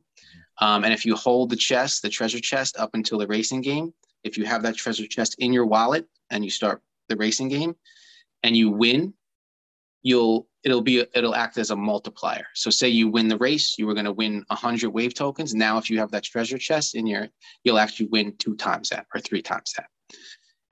Um, 0.60 0.86
and 0.86 0.94
if 0.94 1.06
you 1.06 1.16
hold 1.16 1.50
the 1.50 1.56
chest, 1.58 2.02
the 2.02 2.10
treasure 2.10 2.40
chest, 2.40 2.78
up 2.78 2.92
until 2.94 3.20
the 3.20 3.28
racing 3.28 3.62
game, 3.62 3.94
if 4.24 4.38
you 4.38 4.46
have 4.46 4.64
that 4.64 4.76
treasure 4.76 5.06
chest 5.06 5.36
in 5.38 5.52
your 5.52 5.66
wallet 5.66 6.08
and 6.30 6.46
you 6.46 6.50
start 6.50 6.82
the 7.10 7.18
racing 7.18 7.50
game 7.50 7.76
and 8.44 8.56
you 8.56 8.72
win, 8.72 9.14
you'll 10.02 10.48
it'll 10.68 10.82
be 10.82 11.06
it'll 11.16 11.34
act 11.34 11.58
as 11.58 11.72
a 11.72 11.76
multiplier. 11.78 12.46
So 12.54 12.70
say 12.70 12.90
you 12.90 13.08
win 13.08 13.30
the 13.30 13.38
race, 13.38 13.78
you 13.78 13.88
were 13.88 13.94
going 13.94 14.06
to 14.06 14.12
win 14.12 14.44
100 14.48 14.90
wave 14.90 15.14
tokens. 15.14 15.56
Now 15.56 15.78
if 15.78 15.90
you 15.90 15.98
have 16.00 16.12
that 16.12 16.24
treasure 16.26 16.58
chest 16.58 16.94
in 16.94 17.08
your, 17.08 17.30
you'll 17.64 17.80
actually 17.80 18.08
win 18.08 18.36
two 18.38 18.54
times 18.58 18.90
that 18.90 19.06
or 19.16 19.22
three 19.22 19.42
times 19.42 19.74
that. 19.78 19.88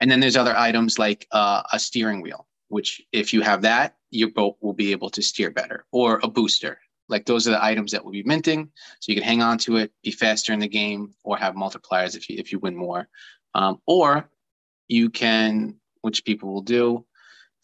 And 0.02 0.10
then 0.10 0.20
there's 0.20 0.36
other 0.36 0.54
items 0.54 0.98
like 0.98 1.26
uh, 1.32 1.62
a 1.72 1.78
steering 1.78 2.20
wheel, 2.20 2.46
which 2.68 3.00
if 3.10 3.32
you 3.32 3.40
have 3.40 3.62
that, 3.62 3.96
your 4.10 4.30
boat 4.32 4.58
will 4.60 4.74
be 4.74 4.92
able 4.92 5.08
to 5.08 5.22
steer 5.22 5.50
better, 5.50 5.86
or 5.92 6.20
a 6.22 6.28
booster. 6.28 6.78
Like 7.08 7.24
those 7.24 7.48
are 7.48 7.52
the 7.52 7.64
items 7.64 7.92
that 7.92 8.04
will 8.04 8.12
be 8.12 8.22
minting, 8.22 8.70
so 9.00 9.12
you 9.12 9.14
can 9.14 9.24
hang 9.24 9.40
on 9.40 9.56
to 9.58 9.78
it, 9.78 9.92
be 10.02 10.10
faster 10.10 10.52
in 10.52 10.58
the 10.58 10.68
game, 10.68 11.14
or 11.24 11.38
have 11.38 11.54
multipliers 11.54 12.14
if 12.14 12.28
you 12.28 12.36
if 12.38 12.52
you 12.52 12.58
win 12.58 12.76
more. 12.76 13.08
Um, 13.54 13.80
or 13.86 14.28
you 14.88 15.08
can, 15.08 15.76
which 16.02 16.26
people 16.26 16.52
will 16.52 16.62
do, 16.62 17.06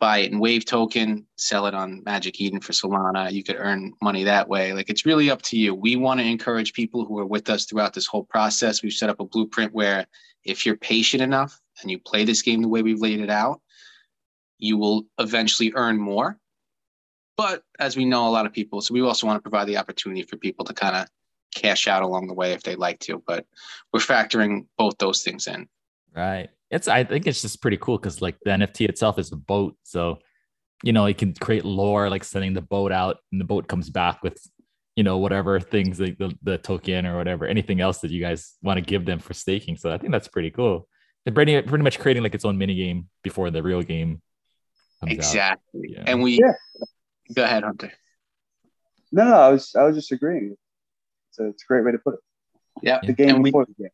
buy 0.03 0.19
it 0.19 0.33
in 0.33 0.41
Wave 0.41 0.65
token, 0.65 1.25
sell 1.37 1.67
it 1.67 1.75
on 1.75 2.03
Magic 2.05 2.41
Eden 2.41 2.61
for 2.61 2.73
Solana. 2.73 3.31
You 3.31 3.45
could 3.45 3.55
earn 3.57 3.93
money 4.03 4.25
that 4.25 4.49
way. 4.49 4.73
Like 4.73 4.91
it's 4.91 5.07
really 5.07 5.31
up 5.31 5.43
to 5.43 5.57
you. 5.57 5.77
We 5.77 5.95
want 5.95 6.19
to 6.19 6.27
encourage 6.27 6.73
people 6.73 7.05
who 7.05 7.21
are 7.21 7.25
with 7.25 7.49
us 7.49 7.67
throughout 7.67 7.95
this 7.95 8.09
whole 8.09 8.25
process. 8.25 8.83
We've 8.83 8.93
set 8.93 9.11
up 9.11 9.21
a 9.21 9.25
blueprint 9.25 9.73
where 9.73 10.05
if 10.43 10.67
you're 10.67 10.77
patient 10.77 11.23
enough 11.23 11.61
and 11.81 11.89
you 11.89 12.01
play 12.01 12.25
this 12.25 12.43
game 12.43 12.63
the 12.63 12.69
way 12.69 12.83
we've 12.83 13.01
laid 13.01 13.21
it 13.21 13.31
out, 13.31 13.61
you 14.59 14.77
will 14.77 15.05
eventually 15.21 15.73
earn 15.77 15.99
more. 15.99 16.37
But 17.37 17.63
as 17.79 17.97
we 17.97 18.05
know, 18.05 18.27
a 18.27 18.31
lot 18.31 18.45
of 18.45 18.53
people, 18.53 18.81
so 18.81 18.95
we 18.95 19.03
also 19.03 19.29
want 19.29 19.37
to 19.37 19.49
provide 19.49 19.69
the 19.69 19.77
opportunity 19.77 20.25
for 20.25 20.37
people 20.37 20.65
to 20.65 20.75
kind 20.75 20.97
of 20.97 21.07
cash 21.55 21.87
out 21.87 22.03
along 22.03 22.27
the 22.27 22.35
way 22.35 22.55
if 22.55 22.65
they 22.65 22.75
like 22.75 22.99
to. 23.03 23.23
But 23.25 23.47
we're 23.93 24.01
factoring 24.01 24.67
both 24.77 24.99
those 24.99 25.23
things 25.23 25.47
in. 25.47 25.69
Right 26.13 26.51
it's 26.73 26.89
I 26.89 27.05
think 27.05 27.27
it's 27.27 27.43
just 27.43 27.61
pretty 27.61 27.77
cool 27.77 27.99
because 27.99 28.23
like 28.23 28.37
the 28.45 28.51
NFT 28.51 28.89
itself 28.89 29.19
is 29.19 29.31
a 29.31 29.37
boat, 29.37 29.77
so 29.83 30.19
you 30.83 30.93
know 30.93 31.05
it 31.05 31.19
can 31.19 31.35
create 31.35 31.65
lore 31.65 32.09
like 32.09 32.25
sending 32.25 32.55
the 32.55 32.63
boat 32.63 32.91
out 32.91 33.19
and 33.31 33.41
the 33.41 33.45
boat 33.45 33.69
comes 33.69 33.89
back 33.91 34.23
with 34.23 34.43
you 34.97 35.05
know 35.05 35.19
whatever 35.19 35.61
things 35.61 36.01
like 36.01 36.19
the, 36.19 36.37
the 36.43 36.59
token 36.59 37.07
or 37.07 37.17
whatever 37.17 37.47
anything 37.47 37.81
else 37.81 37.99
that 37.99 38.11
you 38.11 38.21
guys 38.21 38.55
want 38.63 38.79
to 38.79 38.85
give 38.85 39.05
them 39.05 39.19
for 39.19 39.35
staking. 39.35 39.77
So 39.77 39.93
I 39.93 39.99
think 39.99 40.13
that's 40.13 40.29
pretty 40.29 40.51
cool. 40.51 40.89
They're 41.25 41.35
pretty 41.35 41.61
pretty 41.61 41.85
much 41.85 42.01
creating 42.01 42.23
like 42.23 42.35
its 42.35 42.47
own 42.47 42.57
mini 42.57 42.75
game 42.75 43.09
before 43.23 43.51
the 43.51 43.63
real 43.63 43.83
game. 43.83 44.23
exactly. 45.07 45.89
Yeah. 45.91 46.05
And 46.07 46.23
we 46.23 46.41
yeah. 46.41 46.55
go 47.35 47.45
ahead, 47.45 47.65
Hunter. 47.65 47.93
No, 49.13 49.25
no, 49.25 49.35
I 49.35 49.51
was 49.51 49.75
I 49.77 49.85
was 49.85 49.95
just 49.95 50.11
agreeing. 50.11 50.57
It's 51.29 51.39
a, 51.39 51.49
it's 51.49 51.65
a 51.65 51.67
great 51.67 51.85
way 51.85 51.93
to 51.93 51.99
put 51.99 52.15
it. 52.15 52.21
Yeah, 52.83 53.01
the 53.07 53.13
game 53.13 53.37
and 53.37 53.45
before 53.45 53.67
we, 53.69 53.75
the 53.77 53.83
game. 53.85 53.93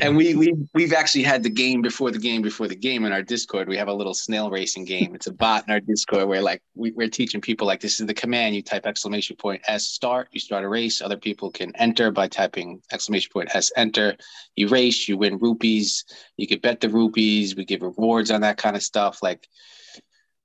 And 0.00 0.16
we 0.16 0.34
we 0.34 0.52
we've 0.74 0.92
actually 0.92 1.22
had 1.22 1.44
the 1.44 1.50
game 1.50 1.80
before 1.80 2.10
the 2.10 2.18
game 2.18 2.42
before 2.42 2.66
the 2.66 2.74
game 2.74 3.04
in 3.04 3.12
our 3.12 3.22
Discord. 3.22 3.68
We 3.68 3.76
have 3.76 3.86
a 3.86 3.94
little 3.94 4.14
snail 4.14 4.50
racing 4.50 4.86
game. 4.86 5.14
It's 5.14 5.28
a 5.28 5.32
bot 5.32 5.64
in 5.68 5.72
our 5.72 5.78
Discord 5.78 6.26
where 6.26 6.42
like 6.42 6.62
we, 6.74 6.90
we're 6.90 7.08
teaching 7.08 7.40
people 7.40 7.64
like 7.64 7.80
this 7.80 8.00
is 8.00 8.06
the 8.06 8.14
command. 8.14 8.56
You 8.56 8.62
type 8.62 8.86
exclamation 8.86 9.36
point 9.36 9.62
S 9.68 9.86
start. 9.86 10.28
You 10.32 10.40
start 10.40 10.64
a 10.64 10.68
race. 10.68 11.00
Other 11.00 11.16
people 11.16 11.50
can 11.50 11.74
enter 11.76 12.10
by 12.10 12.26
typing 12.26 12.82
exclamation 12.92 13.30
point 13.32 13.54
S 13.54 13.70
enter. 13.76 14.16
You 14.56 14.66
race. 14.68 15.08
You 15.08 15.16
win 15.16 15.38
rupees. 15.38 16.04
You 16.36 16.48
can 16.48 16.58
bet 16.58 16.80
the 16.80 16.88
rupees. 16.88 17.54
We 17.54 17.64
give 17.64 17.82
rewards 17.82 18.32
on 18.32 18.40
that 18.40 18.56
kind 18.56 18.74
of 18.74 18.82
stuff. 18.82 19.22
Like 19.22 19.48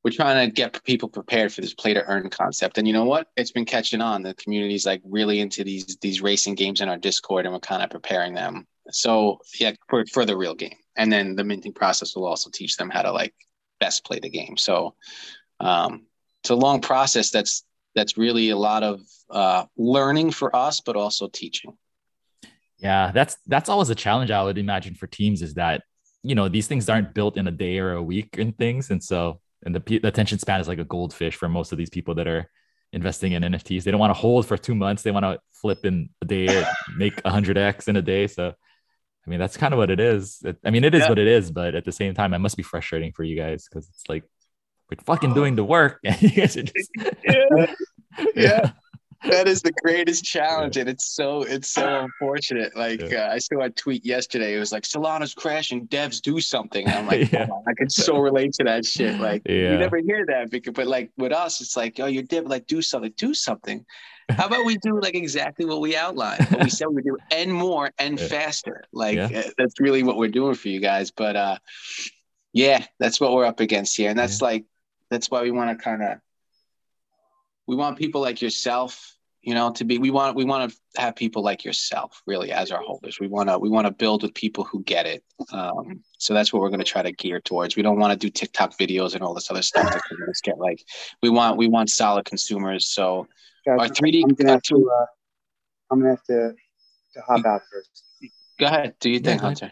we're 0.03 0.12
trying 0.12 0.47
to 0.47 0.53
get 0.53 0.83
people 0.83 1.09
prepared 1.09 1.51
for 1.51 1.62
this 1.62 1.73
play 1.73 1.95
to 1.95 2.05
earn 2.05 2.29
concept. 2.29 2.77
And 2.77 2.88
you 2.88 2.93
know 2.93 3.05
what? 3.05 3.29
It's 3.35 3.51
been 3.51 3.65
catching 3.65 3.99
on. 3.99 4.21
The 4.21 4.35
community's 4.35 4.85
like 4.85 5.01
really 5.03 5.39
into 5.39 5.63
these 5.63 5.97
these 6.01 6.21
racing 6.21 6.53
games 6.53 6.81
in 6.81 6.88
our 6.89 6.97
Discord, 6.97 7.45
and 7.45 7.53
we're 7.53 7.62
kind 7.62 7.81
of 7.81 7.89
preparing 7.89 8.35
them 8.35 8.67
so 8.91 9.39
yeah, 9.60 9.73
for, 9.89 10.06
for 10.06 10.25
the 10.25 10.38
real 10.38 10.56
game. 10.56 10.78
And 10.95 11.12
then 11.12 11.36
the 11.36 11.43
minting 11.43 11.73
process 11.73 12.15
will 12.15 12.25
also 12.25 12.49
teach 12.49 12.78
them 12.78 12.89
how 12.89 13.02
to 13.02 13.12
like 13.12 13.34
best 13.80 14.04
play 14.06 14.19
the 14.19 14.30
game. 14.30 14.58
So 14.58 14.95
um, 15.60 16.06
it's 16.41 16.49
a 16.49 16.56
long 16.56 16.82
process 16.82 17.32
that's 17.32 17.63
that's 17.95 18.17
really 18.17 18.49
a 18.49 18.58
lot 18.58 18.84
of 18.84 19.02
uh, 19.30 19.65
learning 19.78 20.32
for 20.32 20.56
us, 20.56 20.82
but 20.82 20.95
also 20.95 21.28
teaching. 21.28 21.78
Yeah, 22.78 23.12
that's 23.13 23.38
that's 23.47 23.69
always 23.69 23.89
a 23.89 23.95
challenge 23.95 24.32
I 24.32 24.43
would 24.43 24.58
imagine 24.58 24.95
for 24.95 25.08
teams 25.08 25.41
is 25.41 25.56
that 25.56 25.84
you 26.23 26.36
know 26.36 26.47
these 26.47 26.67
things 26.67 26.88
aren't 26.89 27.13
built 27.13 27.38
in 27.38 27.47
a 27.47 27.52
day 27.52 27.80
or 27.80 27.93
a 27.93 28.04
week 28.04 28.38
and 28.38 28.58
things, 28.58 28.89
and 28.89 29.04
so 29.04 29.41
and 29.63 29.75
the, 29.75 29.99
the 29.99 30.08
attention 30.08 30.39
span 30.39 30.62
is 30.62 30.67
like 30.67 30.80
a 30.80 30.86
goldfish 30.86 31.36
for 31.36 31.49
most 31.49 31.71
of 31.71 31.78
these 31.78 31.89
people 31.89 32.15
that 32.15 32.28
are 32.28 32.49
investing 32.93 33.34
in 33.34 33.43
NFTs. 33.43 33.84
They 33.84 33.91
don't 33.91 33.99
want 33.99 34.12
to 34.12 34.19
hold 34.19 34.45
for 34.45 34.58
two 34.58 34.75
months; 34.75 35.04
they 35.04 35.12
want 35.12 35.25
to 35.25 35.39
flip 35.52 35.86
in 35.86 36.10
a 36.21 36.25
day, 36.25 36.65
make 36.95 37.21
hundred 37.25 37.58
x 37.58 37.89
in 37.89 37.97
a 37.97 38.02
day. 38.02 38.28
So 38.28 38.54
I 39.25 39.29
mean, 39.29 39.39
that's 39.39 39.58
kind 39.58 39.73
of 39.73 39.77
what 39.77 39.91
it 39.91 39.99
is. 39.99 40.41
It, 40.43 40.58
I 40.65 40.71
mean, 40.71 40.84
it 40.84 40.95
is 40.95 41.01
yeah. 41.01 41.10
what 41.10 41.19
it 41.19 41.27
is, 41.27 41.51
but 41.51 41.75
at 41.75 41.86
the 41.86 41.91
same 41.91 42.13
time, 42.13 42.34
it 42.34 42.39
must 42.39 42.58
be 42.58 42.63
frustrating 42.63 43.12
for 43.12 43.23
you 43.23 43.36
guys 43.36 43.67
because 43.67 43.88
it's 43.89 44.08
like 44.10 44.23
we're 44.89 44.97
fucking 45.03 45.34
doing 45.34 45.55
the 45.55 45.63
work, 45.63 45.99
and 46.03 46.21
you 46.21 46.29
guys 46.29 46.58
are 46.58 46.63
just 46.63 46.89
yeah. 47.23 47.73
yeah. 48.36 48.71
That 49.25 49.49
is 49.49 49.62
the 49.62 49.73
greatest 49.84 50.23
challenge, 50.23 50.77
and 50.77 50.89
it's 50.89 51.08
so 51.08 51.41
it's 51.41 51.67
so 51.67 52.05
unfortunate. 52.05 52.73
Like 52.77 53.03
uh, 53.13 53.27
I 53.29 53.38
saw 53.39 53.62
a 53.62 53.69
tweet 53.69 54.05
yesterday. 54.05 54.55
It 54.55 54.60
was 54.60 54.71
like 54.71 54.84
Solana's 54.84 55.34
crashing, 55.34 55.88
devs 55.89 56.21
do 56.21 56.39
something. 56.39 56.88
And 56.88 56.95
I'm 56.95 57.05
like, 57.05 57.29
yeah. 57.29 57.47
oh, 57.51 57.62
I 57.67 57.73
could 57.73 57.91
so 57.91 58.17
relate 58.17 58.53
to 58.53 58.63
that 58.63 58.86
shit. 58.86 59.19
Like 59.19 59.41
you 59.45 59.77
never 59.77 59.97
hear 59.97 60.25
that, 60.27 60.49
because, 60.49 60.73
but 60.73 60.88
like 60.88 61.12
with 61.17 61.34
us, 61.34 61.60
it's 61.60 61.75
like, 61.75 61.99
oh, 61.99 62.05
you're 62.05 62.23
dev, 62.23 62.45
like 62.45 62.65
do 62.65 62.82
something, 62.82 63.13
do 63.17 63.34
something. 63.34 63.86
How 64.29 64.47
about 64.47 64.65
we 64.65 64.77
do 64.77 64.99
like 64.99 65.15
exactly 65.15 65.65
what 65.65 65.81
we 65.81 65.95
outlined? 65.95 66.45
What 66.49 66.63
we 66.63 66.69
said 66.69 66.87
we 66.87 66.95
would 66.95 67.03
do 67.03 67.17
and 67.31 67.53
more 67.53 67.91
and 67.97 68.19
yeah. 68.19 68.27
faster. 68.27 68.83
Like 68.93 69.15
yeah. 69.15 69.29
Uh, 69.33 69.49
that's 69.57 69.79
really 69.79 70.03
what 70.03 70.17
we're 70.17 70.29
doing 70.29 70.55
for 70.55 70.69
you 70.69 70.79
guys. 70.79 71.11
But 71.11 71.35
uh 71.35 71.57
yeah, 72.53 72.83
that's 72.99 73.19
what 73.19 73.33
we're 73.33 73.45
up 73.45 73.59
against 73.59 73.95
here. 73.95 74.09
And 74.09 74.17
that's 74.17 74.41
yeah. 74.41 74.47
like 74.47 74.65
that's 75.09 75.29
why 75.29 75.41
we 75.41 75.51
want 75.51 75.77
to 75.77 75.83
kind 75.83 76.03
of 76.03 76.17
we 77.67 77.75
want 77.75 77.97
people 77.97 78.21
like 78.21 78.41
yourself, 78.41 79.15
you 79.41 79.53
know, 79.53 79.71
to 79.73 79.83
be 79.83 79.97
we 79.97 80.11
want 80.11 80.35
we 80.35 80.45
want 80.45 80.71
to 80.71 81.01
have 81.01 81.15
people 81.15 81.43
like 81.43 81.63
yourself 81.65 82.21
really 82.27 82.51
as 82.51 82.71
our 82.71 82.81
holders. 82.81 83.19
We 83.19 83.27
want 83.27 83.49
to 83.49 83.57
we 83.57 83.69
want 83.69 83.87
to 83.87 83.93
build 83.93 84.23
with 84.23 84.33
people 84.33 84.63
who 84.63 84.83
get 84.83 85.05
it. 85.05 85.23
Um 85.51 86.01
so 86.17 86.33
that's 86.33 86.53
what 86.53 86.61
we're 86.61 86.69
going 86.69 86.79
to 86.79 86.85
try 86.85 87.01
to 87.01 87.11
gear 87.11 87.39
towards. 87.39 87.75
We 87.75 87.83
don't 87.83 87.99
want 87.99 88.11
to 88.11 88.17
do 88.17 88.29
TikTok 88.29 88.77
videos 88.77 89.15
and 89.15 89.23
all 89.23 89.33
this 89.33 89.49
other 89.49 89.61
stuff 89.61 89.91
that 89.91 90.03
can 90.03 90.17
just 90.27 90.43
get 90.43 90.59
like 90.59 90.83
we 91.23 91.29
want 91.29 91.57
we 91.57 91.67
want 91.67 91.89
solid 91.89 92.25
consumers. 92.25 92.85
So 92.87 93.27
our 93.69 93.88
3D. 93.88 94.23
I'm 94.23 94.34
gonna 94.34 94.51
have 94.51 94.62
to. 94.63 94.75
Uh, 94.75 95.05
I'm 95.91 95.99
gonna 95.99 96.12
have 96.12 96.23
to 96.23 96.53
to 97.13 97.21
hop 97.21 97.45
out 97.45 97.62
first. 97.71 98.03
Go 98.60 98.65
ahead. 98.65 98.95
Do 98.99 99.10
you 99.10 99.19
think, 99.19 99.41
Hunter? 99.41 99.71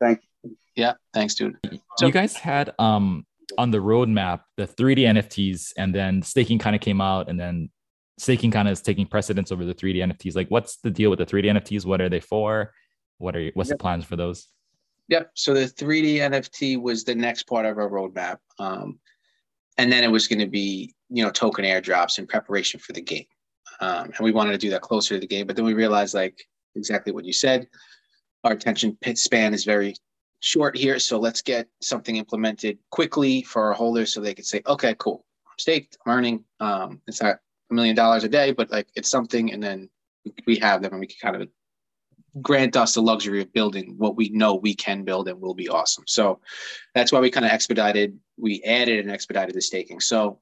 Thank 0.00 0.20
you. 0.42 0.56
Yeah. 0.74 0.94
Thanks, 1.14 1.34
dude. 1.34 1.56
So 1.96 2.06
you 2.06 2.12
guys 2.12 2.36
had 2.36 2.72
um 2.78 3.26
on 3.58 3.70
the 3.70 3.78
roadmap 3.78 4.40
the 4.56 4.66
3D 4.66 4.98
NFTs, 4.98 5.72
and 5.76 5.94
then 5.94 6.22
staking 6.22 6.58
kind 6.58 6.76
of 6.76 6.82
came 6.82 7.00
out, 7.00 7.28
and 7.28 7.38
then 7.38 7.70
staking 8.18 8.50
kind 8.50 8.68
of 8.68 8.72
is 8.72 8.82
taking 8.82 9.06
precedence 9.06 9.52
over 9.52 9.64
the 9.64 9.74
3D 9.74 9.96
NFTs. 9.96 10.36
Like, 10.36 10.48
what's 10.48 10.76
the 10.78 10.90
deal 10.90 11.10
with 11.10 11.18
the 11.18 11.26
3D 11.26 11.46
NFTs? 11.46 11.84
What 11.84 12.00
are 12.00 12.08
they 12.08 12.20
for? 12.20 12.72
What 13.18 13.36
are 13.36 13.40
you, 13.40 13.50
what's 13.54 13.70
yep. 13.70 13.78
the 13.78 13.82
plans 13.82 14.04
for 14.04 14.16
those? 14.16 14.48
Yep. 15.08 15.30
So 15.34 15.54
the 15.54 15.60
3D 15.60 16.16
NFT 16.16 16.80
was 16.80 17.04
the 17.04 17.14
next 17.14 17.44
part 17.44 17.66
of 17.66 17.78
our 17.78 17.88
roadmap. 17.88 18.38
Um, 18.58 18.98
and 19.78 19.92
then 19.92 20.04
it 20.04 20.10
was 20.10 20.28
going 20.28 20.38
to 20.38 20.46
be 20.46 20.94
you 21.08 21.24
know 21.24 21.30
token 21.30 21.64
airdrops 21.64 22.18
in 22.18 22.26
preparation 22.26 22.80
for 22.80 22.92
the 22.92 23.00
game. 23.00 23.26
Um, 23.80 24.06
and 24.06 24.20
we 24.20 24.32
wanted 24.32 24.52
to 24.52 24.58
do 24.58 24.70
that 24.70 24.80
closer 24.80 25.14
to 25.14 25.20
the 25.20 25.26
game 25.26 25.46
but 25.46 25.56
then 25.56 25.64
we 25.64 25.74
realized 25.74 26.14
like 26.14 26.38
exactly 26.76 27.12
what 27.12 27.24
you 27.24 27.32
said 27.32 27.66
our 28.44 28.52
attention 28.52 28.96
span 29.14 29.52
is 29.52 29.64
very 29.64 29.94
short 30.40 30.76
here 30.76 30.98
so 30.98 31.18
let's 31.18 31.42
get 31.42 31.68
something 31.82 32.16
implemented 32.16 32.78
quickly 32.90 33.42
for 33.42 33.64
our 33.64 33.72
holders 33.72 34.12
so 34.14 34.20
they 34.20 34.34
could 34.34 34.46
say 34.46 34.62
okay 34.66 34.94
cool. 34.98 35.26
I'm 35.46 35.58
staked 35.58 35.98
i'm 36.06 36.12
earning 36.12 36.44
um, 36.60 37.02
it's 37.06 37.20
not 37.20 37.36
a 37.70 37.74
million 37.74 37.96
dollars 37.96 38.24
a 38.24 38.28
day 38.28 38.52
but 38.52 38.70
like 38.70 38.88
it's 38.94 39.10
something 39.10 39.52
and 39.52 39.62
then 39.62 39.90
we 40.46 40.56
have 40.56 40.80
them 40.80 40.92
and 40.92 41.00
we 41.00 41.06
can 41.06 41.16
kind 41.20 41.42
of 41.42 41.48
grant 42.42 42.76
us 42.76 42.94
the 42.94 43.02
luxury 43.02 43.40
of 43.40 43.52
building 43.52 43.94
what 43.96 44.16
we 44.16 44.28
know 44.30 44.54
we 44.54 44.74
can 44.74 45.04
build 45.04 45.28
and 45.28 45.40
will 45.40 45.54
be 45.54 45.68
awesome. 45.68 46.04
So 46.06 46.40
that's 46.94 47.12
why 47.12 47.20
we 47.20 47.30
kind 47.30 47.46
of 47.46 47.52
expedited, 47.52 48.18
we 48.36 48.62
added 48.62 49.00
and 49.00 49.10
expedited 49.10 49.54
the 49.54 49.60
staking. 49.60 50.00
So 50.00 50.40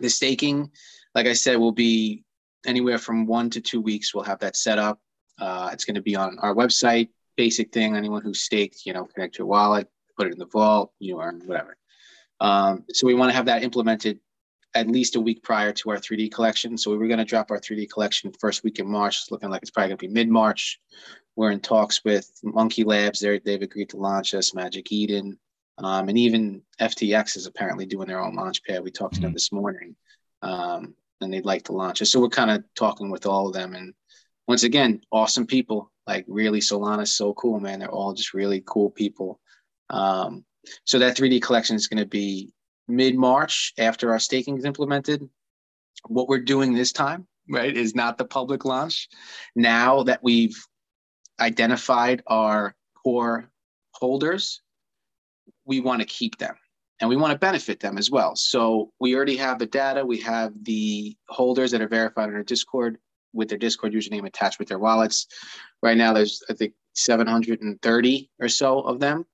the 0.00 0.08
staking, 0.08 0.70
like 1.14 1.26
I 1.26 1.34
said, 1.34 1.56
will 1.56 1.72
be 1.72 2.24
anywhere 2.66 2.98
from 2.98 3.26
one 3.26 3.50
to 3.50 3.60
two 3.60 3.80
weeks. 3.80 4.14
We'll 4.14 4.24
have 4.24 4.38
that 4.40 4.56
set 4.56 4.78
up. 4.78 5.00
Uh, 5.38 5.70
it's 5.72 5.84
going 5.84 5.94
to 5.94 6.02
be 6.02 6.16
on 6.16 6.38
our 6.40 6.54
website, 6.54 7.08
basic 7.36 7.72
thing. 7.72 7.96
Anyone 7.96 8.22
who's 8.22 8.40
staked, 8.40 8.86
you 8.86 8.92
know, 8.92 9.04
connect 9.04 9.38
your 9.38 9.46
wallet, 9.46 9.88
put 10.16 10.26
it 10.26 10.32
in 10.32 10.38
the 10.38 10.46
vault, 10.46 10.92
you 10.98 11.20
earn 11.20 11.42
whatever. 11.44 11.76
Um, 12.40 12.84
so 12.92 13.06
we 13.06 13.14
want 13.14 13.30
to 13.30 13.36
have 13.36 13.46
that 13.46 13.62
implemented 13.62 14.20
at 14.74 14.88
least 14.88 15.16
a 15.16 15.20
week 15.20 15.42
prior 15.42 15.72
to 15.72 15.90
our 15.90 15.96
3D 15.96 16.32
collection. 16.32 16.78
So 16.78 16.90
we 16.90 16.98
were 16.98 17.08
going 17.08 17.18
to 17.18 17.24
drop 17.24 17.50
our 17.50 17.58
3D 17.58 17.90
collection 17.90 18.32
first 18.38 18.62
week 18.62 18.78
in 18.78 18.86
March. 18.86 19.20
It's 19.22 19.30
looking 19.30 19.50
like 19.50 19.62
it's 19.62 19.70
probably 19.70 19.88
going 19.88 19.98
to 19.98 20.06
be 20.06 20.12
mid 20.12 20.28
March. 20.28 20.80
We're 21.36 21.50
in 21.50 21.60
talks 21.60 22.04
with 22.04 22.30
MonkeLabs. 22.44 23.20
they 23.20 23.38
they've 23.38 23.62
agreed 23.62 23.90
to 23.90 23.96
launch 23.96 24.34
us, 24.34 24.54
Magic 24.54 24.92
Eden, 24.92 25.38
um, 25.78 26.08
and 26.08 26.18
even 26.18 26.62
FTX 26.80 27.36
is 27.36 27.46
apparently 27.46 27.86
doing 27.86 28.08
their 28.08 28.20
own 28.20 28.34
launch 28.34 28.62
pad. 28.64 28.82
We 28.82 28.90
talked 28.90 29.14
mm-hmm. 29.14 29.20
to 29.20 29.20
them 29.22 29.30
mm-hmm. 29.30 29.34
this 29.34 29.52
morning, 29.52 29.96
um, 30.42 30.94
and 31.20 31.32
they'd 31.32 31.46
like 31.46 31.64
to 31.64 31.72
launch 31.72 32.02
us. 32.02 32.10
So 32.10 32.20
we're 32.20 32.28
kind 32.28 32.50
of 32.50 32.64
talking 32.74 33.10
with 33.10 33.26
all 33.26 33.48
of 33.48 33.54
them. 33.54 33.74
And 33.74 33.94
once 34.46 34.64
again, 34.64 35.00
awesome 35.10 35.46
people. 35.46 35.90
Like 36.06 36.24
really, 36.28 36.60
Solana's 36.60 37.12
so 37.12 37.32
cool, 37.34 37.60
man. 37.60 37.78
They're 37.78 37.90
all 37.90 38.12
just 38.12 38.34
really 38.34 38.62
cool 38.66 38.90
people. 38.90 39.40
Um, 39.88 40.44
so 40.84 40.98
that 40.98 41.16
3D 41.16 41.40
collection 41.40 41.76
is 41.76 41.86
going 41.86 42.02
to 42.02 42.08
be 42.08 42.52
mid 42.90 43.16
March 43.16 43.72
after 43.78 44.10
our 44.10 44.18
staking 44.18 44.58
is 44.58 44.64
implemented. 44.64 45.28
What 46.06 46.28
we're 46.28 46.40
doing 46.40 46.74
this 46.74 46.92
time, 46.92 47.26
right, 47.48 47.76
is 47.76 47.94
not 47.94 48.18
the 48.18 48.24
public 48.24 48.64
launch. 48.64 49.08
Now 49.54 50.02
that 50.04 50.22
we've 50.22 50.56
identified 51.40 52.22
our 52.26 52.74
core 53.02 53.50
holders, 53.92 54.62
we 55.64 55.80
want 55.80 56.00
to 56.00 56.06
keep 56.06 56.38
them 56.38 56.56
and 57.00 57.08
we 57.08 57.16
want 57.16 57.32
to 57.32 57.38
benefit 57.38 57.80
them 57.80 57.98
as 57.98 58.10
well. 58.10 58.36
So 58.36 58.92
we 59.00 59.14
already 59.14 59.36
have 59.36 59.58
the 59.58 59.66
data. 59.66 60.04
We 60.04 60.20
have 60.20 60.52
the 60.62 61.16
holders 61.28 61.70
that 61.70 61.80
are 61.80 61.88
verified 61.88 62.28
on 62.28 62.34
our 62.34 62.42
Discord 62.42 62.98
with 63.32 63.48
their 63.48 63.58
Discord 63.58 63.92
username 63.92 64.26
attached 64.26 64.58
with 64.58 64.68
their 64.68 64.78
wallets. 64.78 65.26
Right 65.82 65.96
now, 65.96 66.12
there's 66.12 66.42
I 66.50 66.54
think 66.54 66.74
730 66.94 68.30
or 68.40 68.48
so 68.48 68.80
of 68.80 69.00
them. 69.00 69.24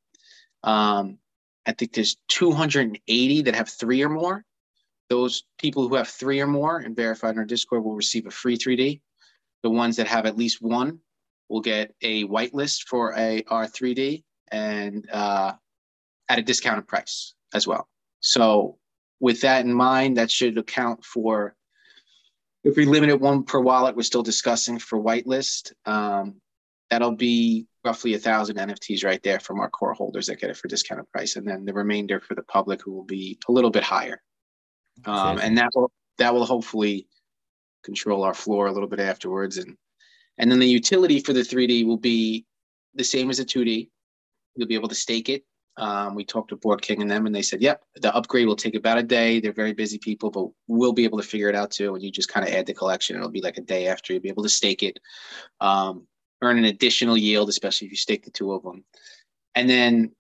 Um, 0.63 1.19
I 1.67 1.73
think 1.73 1.93
there's 1.93 2.17
280 2.29 3.43
that 3.43 3.55
have 3.55 3.69
three 3.69 4.03
or 4.03 4.09
more. 4.09 4.45
Those 5.09 5.45
people 5.59 5.89
who 5.89 5.97
have 5.97 6.09
three 6.09 6.41
or 6.41 6.47
more 6.47 6.79
and 6.79 6.97
verified 6.97 7.33
in 7.33 7.39
our 7.39 7.45
Discord 7.45 7.85
will 7.85 7.95
receive 7.95 8.27
a 8.27 8.31
free 8.31 8.57
3D. 8.57 9.01
The 9.63 9.71
ones 9.71 9.97
that 9.97 10.07
have 10.07 10.27
at 10.27 10.37
least 10.37 10.63
one 10.63 11.01
will 11.49 11.61
get 11.61 11.95
a 12.03 12.25
whitelist 12.25 12.83
for 12.89 13.15
a 13.17 13.43
R3D 13.43 14.25
and 14.51 15.09
uh, 15.11 15.55
at 16.29 16.39
a 16.39 16.43
discounted 16.43 16.87
price 16.87 17.35
as 17.55 17.67
well. 17.67 17.89
So 18.21 18.79
with 19.21 19.43
that 19.43 19.65
in 19.65 19.73
mind, 19.73 20.17
that 20.17 20.31
should 20.31 20.59
account 20.59 21.05
for 21.05 21.55
if 22.67 22.77
we 22.77 22.85
limit 22.85 23.11
it 23.11 23.21
one 23.21 23.45
per 23.45 23.61
wallet, 23.61 23.95
we're 23.95 24.03
still 24.03 24.25
discussing 24.25 24.81
for 24.81 25.01
whitelist. 25.01 25.73
Um, 25.85 26.41
that'll 26.91 27.13
be 27.13 27.69
roughly 27.87 28.15
a 28.15 28.19
thousand 28.19 28.57
NFTs 28.59 29.05
right 29.05 29.23
there 29.23 29.41
from 29.41 29.61
our 29.61 29.71
core 29.71 29.95
holders 29.95 30.27
that 30.27 30.41
get 30.41 30.51
it 30.51 30.59
for 30.59 30.69
discounted 30.69 31.11
price, 31.13 31.37
and 31.37 31.47
then 31.49 31.65
the 31.65 31.73
remainder 31.73 32.21
for 32.21 32.35
the 32.35 32.43
public 32.43 32.83
who 32.83 32.93
will 32.93 33.05
be 33.05 33.39
a 33.49 33.53
little 33.53 33.71
bit 33.71 33.85
higher. 33.85 34.21
Um, 35.05 35.39
and 35.39 35.57
that 35.59 35.71
will 35.75 35.91
that 36.19 36.35
will 36.35 36.47
hopefully 36.47 37.07
control 37.85 38.25
our 38.25 38.35
floor 38.35 38.67
a 38.67 38.73
little 38.73 38.89
bit 38.89 39.01
afterwards, 39.01 39.57
and 39.59 39.77
and 40.39 40.51
then 40.51 40.59
the 40.59 40.69
utility 40.69 41.21
for 41.21 41.33
the 41.33 41.43
3D 41.43 41.87
will 41.87 41.97
be 41.99 42.45
the 42.95 43.05
same 43.05 43.31
as 43.31 43.39
the 43.39 43.45
2D. 43.45 43.89
You'll 44.57 44.69
be 44.69 44.75
able 44.75 44.89
to 44.89 44.95
stake 44.95 45.29
it 45.29 45.45
Um, 45.79 46.15
we 46.15 46.25
talked 46.25 46.49
to 46.51 46.57
Board 46.57 46.81
King 46.83 47.03
and 47.03 47.11
them, 47.11 47.27
and 47.27 47.35
they 47.35 47.43
said, 47.43 47.61
"Yep, 47.63 47.85
the 47.97 48.15
upgrade 48.15 48.47
will 48.47 48.57
take 48.57 48.75
about 48.75 48.99
a 48.99 49.03
day. 49.03 49.41
They're 49.41 49.53
very 49.53 49.75
busy 49.75 49.99
people, 49.99 50.31
but 50.31 50.47
we'll 50.69 50.95
be 50.95 51.05
able 51.05 51.19
to 51.21 51.29
figure 51.29 51.51
it 51.51 51.55
out 51.55 51.71
too. 51.71 51.95
And 51.95 52.03
you 52.03 52.11
just 52.11 52.31
kind 52.33 52.47
of 52.49 52.55
add 52.55 52.67
the 52.67 52.75
collection. 52.75 53.17
It'll 53.17 53.29
be 53.31 53.43
like 53.43 53.59
a 53.59 53.63
day 53.75 53.87
after 53.89 54.13
you'll 54.13 54.23
be 54.23 54.31
able 54.31 54.43
to 54.45 54.49
stake 54.49 54.83
it, 54.83 54.99
um, 55.61 56.07
earn 56.43 56.59
an 56.59 56.65
additional 56.65 57.17
yield, 57.17 57.49
especially 57.49 57.87
if 57.87 57.93
you 57.93 57.97
stake 57.97 58.25
the 58.25 58.31
two 58.31 58.53
of 58.53 58.63
them. 58.63 58.85
And 59.55 59.69
then, 59.69 60.13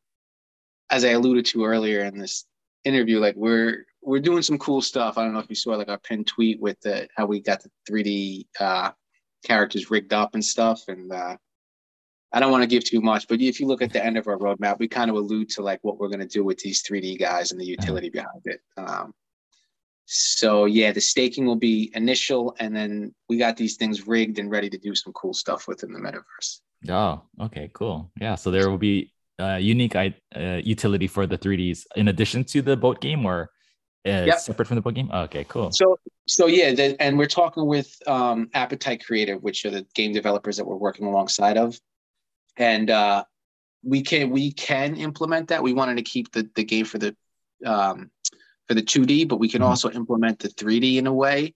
as 0.91 1.05
I 1.05 1.11
alluded 1.11 1.47
to 1.47 1.65
earlier 1.65 2.05
in 2.05 2.19
this 2.19 2.45
interview, 2.85 3.19
like 3.19 3.37
we're 3.37 3.87
we're 4.03 4.21
doing 4.21 4.43
some 4.43 4.59
cool 4.59 4.81
stuff. 4.81 5.19
I 5.19 5.25
don't 5.25 5.35
know 5.35 5.41
if 5.41 5.51
you 5.51 5.57
saw 5.57 5.73
like 5.73 5.89
our 5.89 5.99
pinned 5.99 6.27
tweet 6.27 6.61
with 6.61 6.81
the 6.81 7.09
how 7.17 7.27
we 7.27 7.41
got 7.41 7.63
the 7.63 7.71
3D 7.91 8.47
uh, 8.61 8.93
characters 9.45 9.91
rigged 9.91 10.13
up 10.13 10.35
and 10.35 10.45
stuff, 10.45 10.83
and 10.89 11.13
uh, 11.13 11.37
I 12.33 12.41
don't 12.41 12.53
want 12.53 12.63
to 12.63 12.69
give 12.69 12.85
too 12.85 13.01
much, 13.01 13.29
but 13.29 13.41
if 13.41 13.61
you 13.61 13.67
look 13.67 13.83
at 13.83 13.93
the 13.93 14.05
end 14.05 14.19
of 14.19 14.27
our 14.27 14.37
roadmap, 14.37 14.79
we 14.79 14.89
kind 14.89 15.11
of 15.11 15.17
allude 15.17 15.49
to 15.51 15.63
like 15.63 15.79
what 15.83 15.99
we're 15.99 16.09
going 16.09 16.21
to 16.21 16.27
do 16.27 16.45
with 16.45 16.59
these 16.59 16.83
3D 16.83 17.19
guys 17.19 17.51
and 17.51 17.61
the 17.61 17.65
utility 17.65 18.11
behind 18.11 18.43
it. 18.45 18.61
Um, 18.77 19.15
so 20.07 20.65
yeah, 20.65 20.93
the 20.93 21.01
staking 21.01 21.47
will 21.47 21.57
be 21.57 21.91
initial, 21.95 22.57
and 22.59 22.75
then 22.75 23.15
we 23.29 23.37
got 23.37 23.57
these 23.57 23.77
things 23.77 24.07
rigged 24.07 24.39
and 24.39 24.51
ready 24.51 24.71
to 24.71 24.79
do 24.79 24.95
some 24.95 25.13
cool 25.13 25.35
stuff 25.35 25.69
within 25.69 25.93
the 25.93 25.99
metaverse. 25.99 26.61
Oh, 26.89 27.23
okay, 27.47 27.71
cool. 27.73 28.11
Yeah, 28.21 28.37
so 28.37 28.51
there 28.51 28.71
will 28.71 28.79
be 28.79 29.13
a 29.39 29.59
unique 29.59 29.97
uh, 29.97 30.11
utility 30.63 31.07
for 31.07 31.27
the 31.27 31.37
3ds 31.37 31.87
in 31.97 32.09
addition 32.09 32.45
to 32.45 32.63
the 32.63 32.77
boat 32.77 33.01
game, 33.01 33.27
or 33.27 33.51
uh, 34.07 34.25
yep. 34.27 34.39
separate 34.39 34.67
from 34.67 34.77
the 34.77 34.81
boat 34.81 34.95
game. 34.95 35.11
Oh, 35.13 35.23
okay, 35.23 35.45
cool. 35.45 35.71
So 35.73 35.99
so 36.27 36.47
yeah, 36.47 36.73
the, 36.73 36.97
and 37.01 37.19
we're 37.19 37.27
talking 37.27 37.67
with 37.67 37.97
um, 38.07 38.49
Appetite 38.55 39.05
Creative, 39.05 39.43
which 39.43 39.65
are 39.65 39.71
the 39.71 39.87
game 39.95 40.13
developers 40.13 40.57
that 40.57 40.65
we're 40.65 40.77
working 40.77 41.07
alongside 41.07 41.59
of 41.59 41.79
and 42.57 42.91
uh, 42.91 43.25
we 43.83 44.03
can 44.03 44.31
we 44.31 44.53
can 44.53 44.97
implement 44.97 45.49
that. 45.49 45.63
We 45.63 45.73
wanted 45.73 45.97
to 45.97 46.03
keep 46.03 46.33
the 46.33 46.49
the 46.55 46.65
game 46.65 46.85
for 46.85 46.99
the 46.99 47.17
um, 47.65 48.11
for 48.69 48.75
the 48.75 48.83
2D, 48.83 49.29
but 49.29 49.39
we 49.39 49.49
can 49.49 49.61
mm-hmm. 49.61 49.71
also 49.71 49.91
implement 49.91 50.39
the 50.39 50.49
3D 50.49 50.97
in 50.97 51.07
a 51.07 51.13
way. 51.13 51.55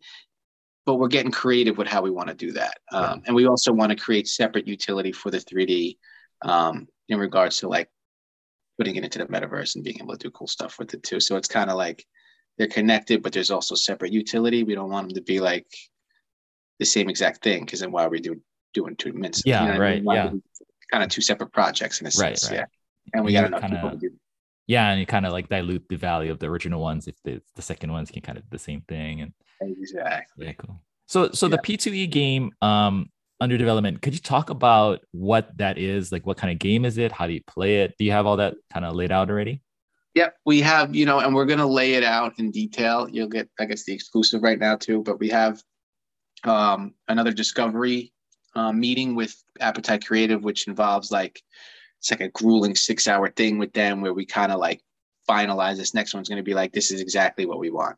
But 0.87 0.97
we're 0.97 1.09
getting 1.09 1.31
creative 1.31 1.77
with 1.77 1.87
how 1.87 2.03
we 2.03 2.11
want 2.11 2.29
to 2.29 2.35
do 2.35 2.53
that, 2.53 2.79
um, 2.91 3.03
right. 3.03 3.23
and 3.27 3.37
we 3.37 3.47
also 3.47 3.71
want 3.73 3.91
to 3.91 3.97
create 3.97 4.27
separate 4.27 4.67
utility 4.67 5.13
for 5.13 5.31
the 5.31 5.39
3D 5.39 5.99
um, 6.43 6.89
in 7.09 7.19
regards 7.19 7.59
to 7.59 7.69
like 7.69 7.89
putting 8.79 8.97
it 8.97 9.05
into 9.05 9.19
the 9.19 9.27
metaverse 9.27 9.75
and 9.75 9.85
being 9.85 9.99
able 10.01 10.17
to 10.17 10.19
do 10.19 10.31
cool 10.31 10.47
stuff 10.47 10.79
with 10.79 10.95
it 10.95 11.03
too. 11.03 11.21
So 11.21 11.37
it's 11.37 11.49
kind 11.49 11.71
of 11.71 11.77
like 11.77 12.05
they're 12.57 12.67
connected, 12.67 13.23
but 13.23 13.33
there's 13.33 13.51
also 13.51 13.75
separate 13.75 14.13
utility. 14.13 14.63
We 14.63 14.75
don't 14.75 14.91
want 14.91 15.09
them 15.09 15.15
to 15.17 15.23
be 15.23 15.39
like 15.39 15.67
the 16.79 16.87
same 16.87 17.11
exact 17.11 17.45
thing 17.45 17.67
because 17.67 17.81
then 17.81 17.93
why 17.93 18.05
are 18.05 18.11
we 18.11 18.21
doing 18.21 18.41
doing 18.73 18.97
two 18.97 19.13
minutes? 19.13 19.43
Yeah, 19.45 19.67
you 19.67 19.73
know 19.75 19.79
right. 19.79 19.97
I 19.97 20.01
mean? 20.01 20.07
Yeah 20.07 20.33
kind 20.91 21.05
of 21.05 21.11
two 21.11 21.23
separate 21.23 21.53
projects 21.53 22.01
in 22.01 22.07
a 22.07 22.11
sense. 22.11 22.45
Right, 22.45 22.51
right. 22.51 22.61
Yeah. 22.61 22.67
And 23.15 23.25
we 23.25 23.33
got 23.33 23.47
enough 23.47 23.63
kinda, 23.63 23.77
people 23.77 23.91
to 23.91 23.97
do. 23.97 24.11
Yeah, 24.71 24.91
and 24.91 25.01
you 25.01 25.07
kind 25.07 25.27
of 25.27 25.33
like 25.33 25.49
dilute 25.49 25.89
the 25.89 25.97
value 25.97 26.31
of 26.31 26.39
the 26.39 26.47
original 26.47 26.81
ones 26.81 27.09
if 27.09 27.17
the, 27.25 27.43
the 27.57 27.63
second 27.63 27.91
ones 27.91 28.09
can 28.09 28.23
kind 28.23 28.39
of 28.39 28.45
do 28.45 28.51
the 28.53 28.59
same 28.61 28.83
thing. 28.83 29.21
And 29.21 29.33
exactly. 29.61 30.47
Yeah, 30.47 30.53
cool. 30.53 30.81
So 31.07 31.33
so 31.33 31.47
yeah. 31.49 31.57
the 31.57 31.59
P2E 31.59 32.09
game 32.09 32.53
um 32.63 33.11
under 33.41 33.59
development, 33.59 34.01
could 34.01 34.15
you 34.15 34.21
talk 34.21 34.49
about 34.49 35.01
what 35.11 35.59
that 35.59 35.77
is? 35.77 36.13
Like 36.13 36.25
what 36.25 36.37
kind 36.37 36.53
of 36.53 36.61
game 36.61 36.85
is 36.85 36.99
it? 36.99 37.11
How 37.11 37.27
do 37.27 37.33
you 37.33 37.43
play 37.49 37.79
it? 37.83 37.97
Do 37.99 38.05
you 38.05 38.13
have 38.13 38.27
all 38.27 38.37
that 38.37 38.55
kind 38.73 38.87
of 38.87 38.95
laid 38.95 39.11
out 39.11 39.29
already? 39.29 39.61
Yeah, 40.15 40.29
we 40.47 40.61
have, 40.61 40.95
you 40.95 41.05
know, 41.05 41.19
and 41.19 41.35
we're 41.35 41.47
gonna 41.47 41.67
lay 41.67 41.95
it 41.95 42.05
out 42.05 42.35
in 42.39 42.53
detail. 42.53 43.09
You'll 43.11 43.27
get, 43.27 43.49
I 43.59 43.65
guess, 43.65 43.83
the 43.83 43.93
exclusive 43.93 44.41
right 44.41 44.61
now 44.61 44.77
too, 44.77 45.03
but 45.03 45.19
we 45.19 45.31
have 45.31 45.61
um, 46.45 46.95
another 47.09 47.33
discovery 47.33 48.13
um, 48.55 48.79
meeting 48.79 49.17
with 49.17 49.35
Appetite 49.59 50.07
Creative, 50.07 50.45
which 50.45 50.69
involves 50.69 51.11
like 51.11 51.43
it's 52.01 52.11
like 52.11 52.21
a 52.21 52.29
grueling 52.29 52.75
six 52.75 53.07
hour 53.07 53.29
thing 53.29 53.59
with 53.59 53.73
them 53.73 54.01
where 54.01 54.15
we 54.15 54.25
kind 54.25 54.51
of 54.51 54.59
like 54.59 54.83
finalize 55.29 55.77
this 55.77 55.95
next 55.95 56.15
one's 56.15 56.29
going 56.29 56.39
to 56.39 56.43
be 56.43 56.55
like 56.55 56.73
this 56.73 56.91
is 56.91 57.01
exactly 57.01 57.47
what 57.47 57.59
we 57.59 57.71
want. 57.71 57.97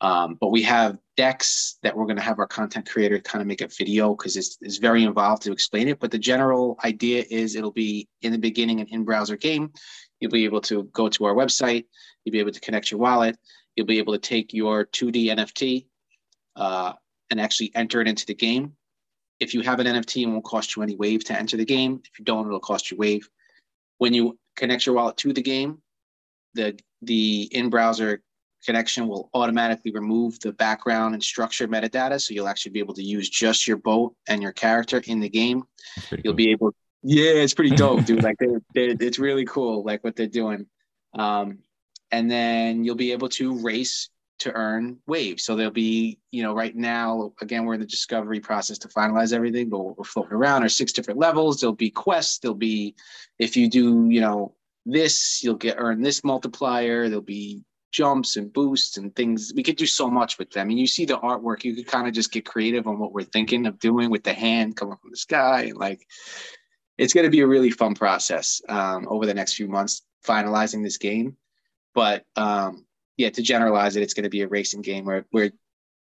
Um, 0.00 0.36
but 0.40 0.50
we 0.50 0.62
have 0.62 0.98
decks 1.16 1.78
that 1.82 1.96
we're 1.96 2.04
going 2.04 2.18
to 2.18 2.22
have 2.22 2.38
our 2.38 2.46
content 2.46 2.88
creator 2.88 3.18
kind 3.18 3.40
of 3.40 3.48
make 3.48 3.62
a 3.62 3.66
video 3.66 4.14
because 4.14 4.36
it's, 4.36 4.56
it's 4.60 4.76
very 4.76 5.02
involved 5.02 5.42
to 5.42 5.52
explain 5.52 5.88
it. 5.88 5.98
But 5.98 6.12
the 6.12 6.18
general 6.18 6.78
idea 6.84 7.24
is 7.28 7.56
it'll 7.56 7.72
be 7.72 8.08
in 8.22 8.30
the 8.30 8.38
beginning 8.38 8.80
an 8.80 8.86
in 8.90 9.04
browser 9.04 9.36
game. 9.36 9.72
You'll 10.20 10.30
be 10.30 10.44
able 10.44 10.60
to 10.62 10.84
go 10.92 11.08
to 11.08 11.24
our 11.24 11.34
website. 11.34 11.86
You'll 12.24 12.32
be 12.32 12.38
able 12.38 12.52
to 12.52 12.60
connect 12.60 12.90
your 12.92 13.00
wallet. 13.00 13.36
You'll 13.74 13.86
be 13.86 13.98
able 13.98 14.12
to 14.12 14.20
take 14.20 14.52
your 14.52 14.86
2D 14.86 15.26
NFT 15.26 15.86
uh, 16.54 16.92
and 17.30 17.40
actually 17.40 17.72
enter 17.74 18.00
it 18.00 18.08
into 18.08 18.26
the 18.26 18.34
game. 18.34 18.74
If 19.40 19.54
you 19.54 19.62
have 19.62 19.80
an 19.80 19.86
NFT, 19.86 20.22
it 20.22 20.26
won't 20.26 20.44
cost 20.44 20.76
you 20.76 20.82
any 20.82 20.96
wave 20.96 21.24
to 21.24 21.36
enter 21.36 21.56
the 21.56 21.64
game. 21.64 22.02
If 22.04 22.18
you 22.18 22.24
don't, 22.24 22.46
it'll 22.46 22.60
cost 22.60 22.90
you 22.90 22.96
wave. 22.96 23.28
When 23.98 24.14
you 24.14 24.38
connect 24.56 24.86
your 24.86 24.94
wallet 24.94 25.16
to 25.18 25.32
the 25.32 25.42
game, 25.42 25.82
the 26.54 26.78
the 27.02 27.48
in-browser 27.52 28.22
connection 28.64 29.06
will 29.06 29.30
automatically 29.34 29.92
remove 29.92 30.38
the 30.40 30.52
background 30.52 31.14
and 31.14 31.22
structure 31.22 31.68
metadata. 31.68 32.20
So 32.20 32.34
you'll 32.34 32.48
actually 32.48 32.72
be 32.72 32.80
able 32.80 32.94
to 32.94 33.02
use 33.02 33.28
just 33.28 33.68
your 33.68 33.76
boat 33.76 34.14
and 34.26 34.42
your 34.42 34.52
character 34.52 35.00
in 35.06 35.20
the 35.20 35.28
game. 35.28 35.64
You'll 36.10 36.22
cool. 36.24 36.32
be 36.34 36.50
able, 36.50 36.74
yeah, 37.02 37.32
it's 37.32 37.54
pretty 37.54 37.76
dope, 37.76 38.04
dude. 38.04 38.22
like 38.22 38.36
they, 38.74 38.94
they, 38.94 39.06
it's 39.06 39.18
really 39.18 39.44
cool, 39.44 39.84
like 39.84 40.02
what 40.02 40.16
they're 40.16 40.26
doing. 40.26 40.66
Um, 41.14 41.58
and 42.10 42.30
then 42.30 42.84
you'll 42.84 42.96
be 42.96 43.12
able 43.12 43.28
to 43.30 43.62
race 43.62 44.10
to 44.38 44.52
earn 44.52 44.98
waves. 45.06 45.44
So 45.44 45.56
there'll 45.56 45.72
be, 45.72 46.18
you 46.30 46.42
know, 46.42 46.54
right 46.54 46.74
now, 46.74 47.32
again, 47.40 47.64
we're 47.64 47.74
in 47.74 47.80
the 47.80 47.86
discovery 47.86 48.40
process 48.40 48.78
to 48.78 48.88
finalize 48.88 49.32
everything, 49.32 49.68
but 49.68 49.78
we're 49.78 50.04
floating 50.04 50.32
around 50.32 50.62
are 50.62 50.68
six 50.68 50.92
different 50.92 51.18
levels. 51.18 51.60
There'll 51.60 51.74
be 51.74 51.90
quests. 51.90 52.38
There'll 52.38 52.54
be, 52.54 52.94
if 53.38 53.56
you 53.56 53.68
do, 53.68 54.08
you 54.08 54.20
know, 54.20 54.54
this, 54.86 55.42
you'll 55.42 55.56
get 55.56 55.76
earn 55.78 56.02
this 56.02 56.24
multiplier. 56.24 57.08
There'll 57.08 57.22
be 57.22 57.64
jumps 57.90 58.36
and 58.36 58.52
boosts 58.52 58.96
and 58.96 59.14
things. 59.14 59.52
We 59.54 59.62
could 59.62 59.76
do 59.76 59.86
so 59.86 60.10
much 60.10 60.38
with 60.38 60.50
them. 60.50 60.68
Mean, 60.68 60.78
you 60.78 60.86
see 60.86 61.04
the 61.04 61.18
artwork, 61.18 61.64
you 61.64 61.74
could 61.74 61.86
kind 61.86 62.06
of 62.06 62.14
just 62.14 62.32
get 62.32 62.44
creative 62.44 62.86
on 62.86 62.98
what 62.98 63.12
we're 63.12 63.22
thinking 63.22 63.66
of 63.66 63.78
doing 63.78 64.10
with 64.10 64.24
the 64.24 64.32
hand 64.32 64.76
coming 64.76 64.96
from 65.00 65.10
the 65.10 65.16
sky. 65.16 65.64
And 65.64 65.76
like, 65.76 66.06
it's 66.96 67.14
going 67.14 67.24
to 67.24 67.30
be 67.30 67.40
a 67.40 67.46
really 67.46 67.70
fun 67.70 67.94
process 67.94 68.60
um, 68.68 69.06
over 69.08 69.26
the 69.26 69.34
next 69.34 69.54
few 69.54 69.68
months 69.68 70.02
finalizing 70.26 70.82
this 70.82 70.98
game. 70.98 71.36
But 71.94 72.24
um, 72.36 72.84
yeah, 73.18 73.30
to 73.30 73.42
generalize 73.42 73.96
it, 73.96 74.02
it's 74.02 74.14
going 74.14 74.24
to 74.24 74.30
be 74.30 74.42
a 74.42 74.48
racing 74.48 74.80
game 74.80 75.04
where 75.04 75.26
where 75.30 75.50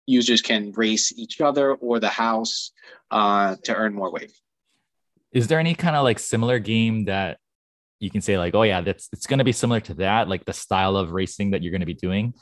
users 0.05 0.41
can 0.41 0.71
race 0.71 1.11
each 1.17 1.41
other 1.41 1.73
or 1.73 1.99
the 1.99 2.09
house 2.09 2.71
uh, 3.11 3.55
to 3.63 3.75
earn 3.75 3.93
more 3.93 4.11
wave. 4.11 4.31
Is 5.31 5.47
there 5.47 5.59
any 5.59 5.75
kind 5.75 5.95
of 5.95 6.03
like 6.03 6.17
similar 6.19 6.59
game 6.59 7.05
that 7.05 7.37
you 7.99 8.09
can 8.09 8.21
say 8.21 8.37
like, 8.37 8.55
oh 8.55 8.63
yeah, 8.63 8.81
that's 8.81 9.09
it's 9.11 9.27
going 9.27 9.39
to 9.39 9.43
be 9.43 9.51
similar 9.51 9.79
to 9.81 9.95
that, 9.95 10.29
like 10.29 10.45
the 10.45 10.53
style 10.53 10.95
of 10.95 11.11
racing 11.11 11.51
that 11.51 11.61
you're 11.61 11.71
going 11.71 11.81
to 11.81 11.87
be 11.87 11.93
doing? 11.95 12.33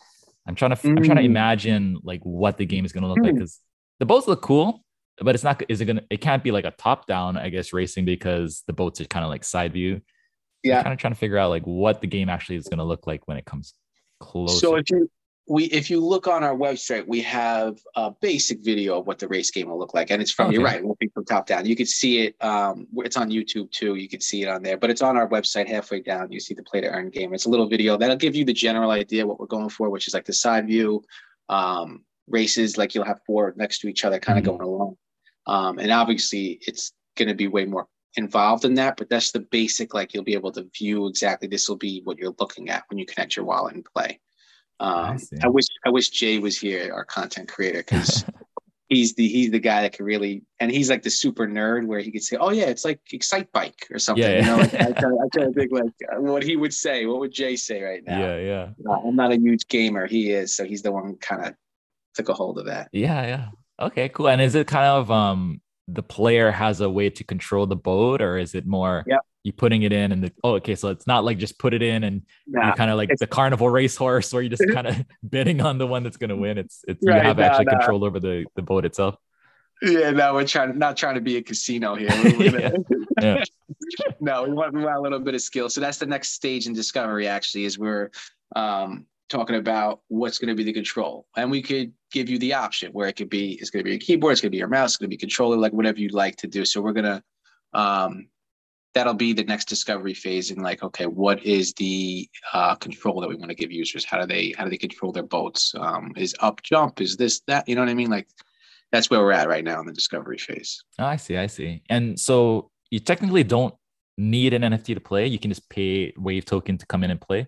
I'm 0.48 0.56
trying 0.56 0.72
to 0.72 0.78
mm. 0.78 0.98
I'm 0.98 1.04
trying 1.04 1.18
to 1.18 1.24
imagine 1.24 1.98
like 2.04 2.22
what 2.24 2.58
the 2.58 2.66
game 2.66 2.86
is 2.86 2.92
going 2.92 3.04
to 3.04 3.08
look 3.08 3.20
mm. 3.20 3.26
like 3.26 3.36
because 3.36 3.60
the 4.00 4.06
boats 4.06 4.28
look 4.28 4.42
cool, 4.42 4.84
but 5.20 5.34
it's 5.34 5.44
not. 5.44 5.64
Is 5.70 5.80
it 5.80 5.86
gonna? 5.86 6.04
It 6.10 6.18
can't 6.18 6.44
be 6.44 6.52
like 6.52 6.66
a 6.66 6.72
top 6.72 7.08
down, 7.08 7.38
I 7.38 7.50
guess, 7.50 7.72
racing 7.72 8.06
because 8.06 8.64
the 8.68 8.74
boats 8.74 9.00
are 9.00 9.06
kind 9.06 9.24
of 9.24 9.30
like 9.30 9.46
side 9.46 9.74
view. 9.74 10.02
Yeah, 10.64 10.78
I'm 10.80 10.84
kind 10.84 10.94
of 10.94 11.00
trying 11.00 11.14
to 11.14 11.20
figure 11.20 11.38
out 11.38 11.50
like 11.52 11.64
what 11.64 12.02
the 12.02 12.08
game 12.08 12.28
actually 12.28 12.58
is 12.58 12.68
going 12.68 12.80
to 12.80 12.84
look 12.84 13.08
like 13.08 13.28
when 13.28 13.38
it 13.38 13.46
comes 13.46 13.74
closer. 14.20 14.58
So 14.58 14.76
if 14.76 14.90
you 14.90 15.10
we 15.50 15.66
if 15.66 15.90
you 15.90 16.04
look 16.04 16.28
on 16.28 16.44
our 16.44 16.56
website, 16.56 17.08
we 17.08 17.22
have 17.22 17.80
a 17.96 18.12
basic 18.12 18.64
video 18.64 19.00
of 19.00 19.08
what 19.08 19.18
the 19.18 19.28
race 19.28 19.50
game 19.50 19.70
will 19.70 19.80
look 19.80 19.94
like, 19.94 20.12
and 20.12 20.22
it's 20.22 20.32
from 20.32 20.48
okay. 20.48 20.56
you're 20.56 20.64
right, 20.64 20.84
looking 20.84 21.10
from 21.14 21.24
top 21.26 21.48
down. 21.48 21.66
You 21.66 21.76
can 21.76 21.86
see 21.86 22.20
it. 22.20 22.36
Um, 22.44 22.88
it's 22.98 23.16
on 23.16 23.30
YouTube 23.30 23.72
too. 23.72 23.96
You 23.96 24.10
can 24.10 24.20
see 24.20 24.44
it 24.44 24.50
on 24.50 24.62
there, 24.62 24.78
but 24.78 24.90
it's 24.90 25.02
on 25.02 25.16
our 25.16 25.28
website 25.28 25.68
halfway 25.68 26.02
down. 26.02 26.32
You 26.32 26.40
see 26.40 26.54
the 26.54 26.64
play 26.64 26.82
to 26.82 26.90
earn 26.90 27.10
game. 27.10 27.34
It's 27.34 27.46
a 27.46 27.50
little 27.50 27.70
video 27.70 27.98
that'll 27.98 28.18
give 28.18 28.36
you 28.36 28.44
the 28.44 28.54
general 28.54 28.92
idea 28.92 29.26
what 29.26 29.40
we're 29.40 29.46
going 29.46 29.70
for, 29.70 29.90
which 29.90 30.08
is 30.08 30.14
like 30.14 30.26
the 30.26 30.34
side 30.34 30.68
view 30.68 31.02
um, 31.48 32.04
races. 32.28 32.78
Like 32.78 32.94
you'll 32.94 33.06
have 33.06 33.22
four 33.26 33.54
next 33.56 33.80
to 33.80 33.88
each 33.88 34.04
other, 34.04 34.20
kind 34.20 34.38
of 34.38 34.44
mm-hmm. 34.44 34.58
going 34.58 34.70
along, 34.70 34.98
um, 35.46 35.80
and 35.80 35.92
obviously 35.92 36.60
it's 36.68 36.92
going 37.16 37.30
to 37.30 37.36
be 37.36 37.48
way 37.48 37.66
more 37.66 37.88
involved 38.18 38.66
in 38.66 38.74
that, 38.76 38.98
but 38.98 39.10
that's 39.10 39.32
the 39.32 39.40
basic, 39.40 39.94
like 39.94 40.14
you'll 40.14 40.24
be 40.24 40.34
able 40.34 40.52
to 40.52 40.68
view 40.78 41.08
exactly 41.08 41.48
this 41.48 41.70
will 41.70 41.78
be 41.78 42.02
what 42.04 42.18
you're 42.18 42.36
looking 42.40 42.70
at 42.70 42.84
when 42.90 42.98
you 42.98 43.06
connect 43.06 43.36
your 43.36 43.46
wallet 43.46 43.76
and 43.76 43.86
play. 43.86 44.20
Um, 44.80 45.18
I, 45.42 45.46
I, 45.46 45.48
wish 45.48 45.66
I 45.86 45.90
wish 45.90 46.10
Jay 46.10 46.40
was 46.40 46.58
here, 46.58 46.92
our 46.94 47.06
content 47.06 47.48
creator, 47.48 47.80
because 47.80 48.26
he's 48.90 49.16
the 49.16 49.28
he's 49.28 49.52
the 49.52 49.60
guy 49.60 49.82
that 49.82 49.94
can 49.94 50.06
really 50.06 50.44
and 50.60 50.72
he's 50.72 50.90
like 50.90 51.04
the 51.04 51.10
super 51.10 51.48
nerd 51.48 51.86
where 51.86 52.00
he 52.00 52.12
could 52.12 52.24
say, 52.24 52.38
Oh 52.40 52.52
yeah, 52.52 52.66
it's 52.66 52.86
like 52.86 53.00
Excitebike 53.12 53.92
or 53.92 54.00
something. 54.00 54.24
Yeah, 54.24 54.40
yeah. 54.40 54.40
You 54.40 54.46
know, 54.46 54.58
like, 54.58 54.74
I, 54.74 54.92
try, 54.92 55.10
I 55.10 55.28
try 55.34 55.46
to 55.46 55.52
think 55.54 55.72
like 55.72 56.20
what 56.20 56.44
he 56.44 56.56
would 56.56 56.74
say. 56.74 57.06
What 57.06 57.20
would 57.20 57.32
Jay 57.32 57.56
say 57.56 57.82
right 57.82 58.04
now? 58.06 58.20
Yeah, 58.20 58.38
yeah. 58.38 58.70
Uh, 58.88 59.00
I'm 59.08 59.16
not 59.16 59.32
a 59.32 59.38
huge 59.38 59.68
gamer. 59.68 60.06
He 60.06 60.32
is, 60.32 60.56
so 60.56 60.64
he's 60.64 60.82
the 60.82 60.92
one 60.92 61.16
kind 61.16 61.46
of 61.46 61.56
took 62.14 62.30
a 62.30 62.34
hold 62.34 62.60
of 62.60 62.66
that. 62.66 62.90
Yeah, 62.92 63.26
yeah. 63.26 63.48
Okay, 63.80 64.10
cool. 64.10 64.28
And 64.28 64.42
is 64.42 64.56
it 64.56 64.68
kind 64.68 64.86
of 64.86 65.12
um 65.12 65.62
the 65.88 66.04
player 66.04 66.52
has 66.52 66.82
a 66.82 66.90
way 66.90 67.10
to 67.10 67.24
control 67.24 67.66
the 67.66 67.76
boat, 67.76 68.22
or 68.22 68.38
is 68.38 68.56
it 68.56 68.66
more 68.66 69.04
yep. 69.08 69.22
you 69.44 69.54
putting 69.54 69.84
it 69.84 69.94
in 69.94 70.12
and 70.12 70.24
the 70.24 70.32
oh 70.44 70.54
okay, 70.56 70.76
so 70.76 70.90
it's 70.90 71.08
not 71.08 71.24
like 71.24 71.38
just 71.38 71.58
put 71.60 71.74
it 71.74 71.82
in 71.82 72.04
and 72.04 72.24
nah, 72.46 72.68
you 72.68 72.74
kind 72.74 72.92
of 72.92 72.98
like 72.98 73.10
the 73.18 73.28
carnival 73.28 73.70
racehorse 73.80 74.32
where 74.34 74.42
you're 74.42 74.50
just 74.50 74.70
kind 74.74 74.88
of 74.88 75.04
betting 75.24 75.62
on 75.62 75.78
the 75.78 75.88
one 75.88 76.04
that's 76.04 76.18
going 76.18 76.30
to 76.30 76.36
win. 76.36 76.58
It's 76.58 76.84
it's 76.88 77.06
right, 77.06 77.18
you 77.18 77.28
have 77.28 77.40
actually 77.40 77.66
control 77.66 78.04
over 78.04 78.20
the 78.20 78.46
the 78.56 78.62
boat 78.62 78.86
itself. 78.86 79.16
Yeah, 79.82 80.12
no, 80.12 80.34
we're 80.34 80.46
trying 80.46 80.78
not 80.78 80.98
trying 80.98 81.16
to 81.16 81.22
be 81.22 81.38
a 81.38 81.44
casino 81.44 81.96
here. 81.96 82.10
yeah. 82.40 82.72
yeah. 83.22 83.44
no, 84.20 84.44
we 84.44 84.54
want, 84.54 84.74
we 84.74 84.84
want 84.84 84.98
a 84.98 85.02
little 85.02 85.20
bit 85.20 85.36
of 85.36 85.42
skill. 85.42 85.70
So 85.70 85.82
that's 85.82 86.00
the 86.00 86.06
next 86.06 86.30
stage 86.30 86.68
in 86.68 86.74
discovery. 86.74 87.28
Actually, 87.28 87.66
is 87.66 87.78
we're 87.78 88.10
um, 88.56 89.06
talking 89.30 89.56
about 89.56 90.02
what's 90.08 90.38
going 90.38 90.50
to 90.50 90.56
be 90.56 90.64
the 90.64 90.74
control, 90.74 91.28
and 91.36 91.52
we 91.52 91.62
could 91.62 91.94
give 92.12 92.30
you 92.30 92.40
the 92.40 92.54
option 92.54 92.92
where 92.92 93.08
it 93.08 93.16
could 93.16 93.30
be. 93.30 93.54
It's 93.54 93.70
going 93.70 93.84
to 93.84 93.90
be 93.90 93.96
a 93.96 94.00
keyboard. 94.00 94.34
It's 94.34 94.42
going 94.42 94.50
to 94.50 94.56
be 94.56 94.60
your 94.60 94.68
mouse. 94.68 94.92
It's 94.92 94.98
going 94.98 95.10
to 95.10 95.14
be 95.14 95.18
controller, 95.18 95.58
like 95.58 95.74
whatever 95.74 96.00
you'd 96.00 96.14
like 96.14 96.36
to 96.38 96.48
do. 96.48 96.66
So 96.66 96.82
we're 96.82 96.94
gonna. 96.94 97.24
Um, 97.74 98.28
that'll 98.98 99.14
be 99.14 99.32
the 99.32 99.44
next 99.44 99.66
discovery 99.66 100.16
phase 100.16 100.50
in 100.50 100.60
like 100.60 100.82
okay 100.82 101.06
what 101.06 101.44
is 101.44 101.72
the 101.74 102.28
uh, 102.54 102.74
control 102.76 103.22
that 103.22 103.30
we 103.30 103.36
want 103.36 103.50
to 103.50 103.56
give 103.56 103.72
users 103.72 104.04
how 104.04 104.20
do 104.20 104.26
they 104.26 104.56
how 104.58 104.64
do 104.64 104.72
they 104.72 104.78
control 104.78 105.12
their 105.12 105.22
boats 105.38 105.76
um, 105.80 106.12
is 106.18 106.36
up 106.40 106.64
jump 106.64 107.00
is 107.00 107.16
this 107.16 107.42
that 107.48 107.68
you 107.70 107.76
know 107.76 107.82
what 107.82 107.90
i 107.90 107.94
mean 107.94 108.10
like 108.10 108.28
that's 108.92 109.10
where 109.10 109.20
we're 109.20 109.32
at 109.32 109.48
right 109.48 109.64
now 109.64 109.80
in 109.80 109.86
the 109.86 109.94
discovery 109.94 110.40
phase 110.40 110.84
oh, 110.98 111.06
i 111.06 111.16
see 111.16 111.38
i 111.38 111.46
see 111.46 111.84
and 111.90 112.20
so 112.20 112.72
you 112.90 113.00
technically 113.00 113.44
don't 113.44 113.76
need 114.18 114.54
an 114.54 114.64
nft 114.64 114.96
to 114.96 115.00
play 115.00 115.28
you 115.28 115.38
can 115.38 115.52
just 115.52 115.70
pay 115.70 116.12
wave 116.18 116.44
token 116.44 116.76
to 116.76 116.86
come 116.88 117.04
in 117.04 117.12
and 117.12 117.22
play 117.22 117.48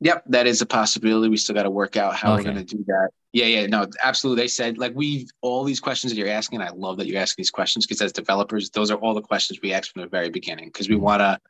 Yep, 0.00 0.24
that 0.26 0.46
is 0.46 0.60
a 0.60 0.66
possibility. 0.66 1.28
We 1.30 1.38
still 1.38 1.54
got 1.54 1.62
to 1.62 1.70
work 1.70 1.96
out 1.96 2.14
how 2.14 2.34
okay. 2.34 2.44
we're 2.44 2.52
going 2.52 2.66
to 2.66 2.76
do 2.76 2.84
that. 2.86 3.08
Yeah, 3.32 3.46
yeah, 3.46 3.66
no, 3.66 3.86
absolutely. 4.02 4.42
They 4.42 4.48
said 4.48 4.78
like 4.78 4.92
we 4.94 5.26
all 5.40 5.64
these 5.64 5.80
questions 5.80 6.12
that 6.12 6.18
you're 6.18 6.28
asking. 6.28 6.60
I 6.60 6.70
love 6.70 6.98
that 6.98 7.06
you're 7.06 7.20
asking 7.20 7.42
these 7.42 7.50
questions 7.50 7.86
because 7.86 8.02
as 8.02 8.12
developers, 8.12 8.70
those 8.70 8.90
are 8.90 8.98
all 8.98 9.14
the 9.14 9.22
questions 9.22 9.60
we 9.62 9.72
ask 9.72 9.92
from 9.92 10.02
the 10.02 10.08
very 10.08 10.30
beginning 10.30 10.66
because 10.66 10.88
we 10.88 10.96
mm-hmm. 10.96 11.04
want 11.04 11.20
to. 11.20 11.40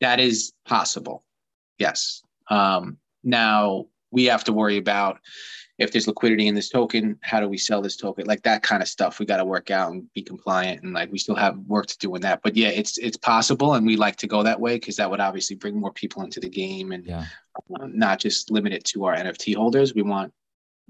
That 0.00 0.20
is 0.20 0.52
possible. 0.66 1.24
Yes. 1.78 2.22
Um, 2.48 2.98
now 3.22 3.86
we 4.10 4.24
have 4.26 4.44
to 4.44 4.52
worry 4.52 4.76
about 4.76 5.18
if 5.80 5.90
there's 5.90 6.06
liquidity 6.06 6.46
in 6.46 6.54
this 6.54 6.68
token, 6.68 7.18
how 7.22 7.40
do 7.40 7.48
we 7.48 7.56
sell 7.56 7.80
this 7.80 7.96
token? 7.96 8.26
Like 8.26 8.42
that 8.42 8.62
kind 8.62 8.82
of 8.82 8.88
stuff, 8.88 9.18
we 9.18 9.24
got 9.24 9.38
to 9.38 9.46
work 9.46 9.70
out 9.70 9.90
and 9.90 10.12
be 10.12 10.22
compliant, 10.22 10.82
and 10.82 10.92
like 10.92 11.10
we 11.10 11.18
still 11.18 11.34
have 11.34 11.56
work 11.60 11.86
to 11.86 11.98
do 11.98 12.14
in 12.14 12.22
that. 12.22 12.40
But 12.44 12.54
yeah, 12.54 12.68
it's 12.68 12.98
it's 12.98 13.16
possible, 13.16 13.74
and 13.74 13.86
we 13.86 13.96
like 13.96 14.16
to 14.16 14.26
go 14.26 14.42
that 14.42 14.60
way 14.60 14.76
because 14.76 14.96
that 14.96 15.10
would 15.10 15.20
obviously 15.20 15.56
bring 15.56 15.80
more 15.80 15.92
people 15.92 16.22
into 16.22 16.38
the 16.38 16.50
game 16.50 16.92
and 16.92 17.06
yeah. 17.06 17.24
uh, 17.80 17.86
not 17.86 18.20
just 18.20 18.50
limit 18.50 18.74
it 18.74 18.84
to 18.84 19.06
our 19.06 19.16
NFT 19.16 19.56
holders. 19.56 19.94
We 19.94 20.02
want 20.02 20.32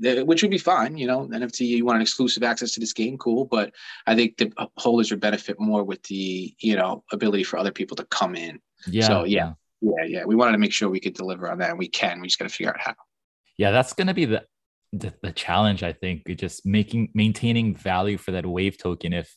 which 0.01 0.43
would 0.43 0.51
be 0.51 0.59
fine. 0.59 0.97
You 0.97 1.07
know, 1.07 1.26
NFT, 1.26 1.61
you 1.61 1.84
want 1.84 1.97
an 1.97 2.03
exclusive 2.03 2.43
access 2.43 2.72
to 2.72 2.80
this 2.80 2.93
game, 2.93 3.18
cool. 3.18 3.45
But 3.45 3.72
I 4.07 4.14
think 4.16 4.38
the 4.38 4.51
holders 4.76 5.11
would 5.11 5.20
benefit 5.20 5.61
more 5.61 5.84
with 5.84 6.03
the, 6.05 6.55
you 6.59 6.74
know, 6.74 7.05
ability 7.12 7.45
for 7.45 7.59
other 7.59 7.72
people 7.72 7.97
to 7.97 8.05
come 8.07 8.34
in. 8.34 8.61
Yeah. 8.86 9.07
So 9.07 9.24
yeah, 9.24 9.53
yeah, 9.80 9.93
yeah. 9.93 10.05
yeah. 10.05 10.24
We 10.24 10.34
wanted 10.34 10.53
to 10.53 10.59
make 10.59 10.72
sure 10.72 10.88
we 10.88 11.01
could 11.01 11.14
deliver 11.14 11.51
on 11.51 11.59
that, 11.59 11.70
and 11.70 11.78
we 11.78 11.88
can. 11.88 12.20
We 12.20 12.28
just 12.28 12.38
got 12.38 12.49
to 12.49 12.55
figure 12.55 12.72
out 12.72 12.80
how. 12.80 12.95
Yeah, 13.57 13.72
that's 13.72 13.93
going 13.93 14.07
to 14.07 14.14
be 14.14 14.24
the 14.24 14.47
the, 14.93 15.12
the 15.22 15.32
challenge 15.32 15.82
i 15.82 15.93
think 15.93 16.26
just 16.36 16.66
making 16.66 17.11
maintaining 17.14 17.74
value 17.74 18.18
for 18.18 18.32
that 18.32 18.47
wave 18.47 18.76
token 18.76 19.12
if 19.12 19.36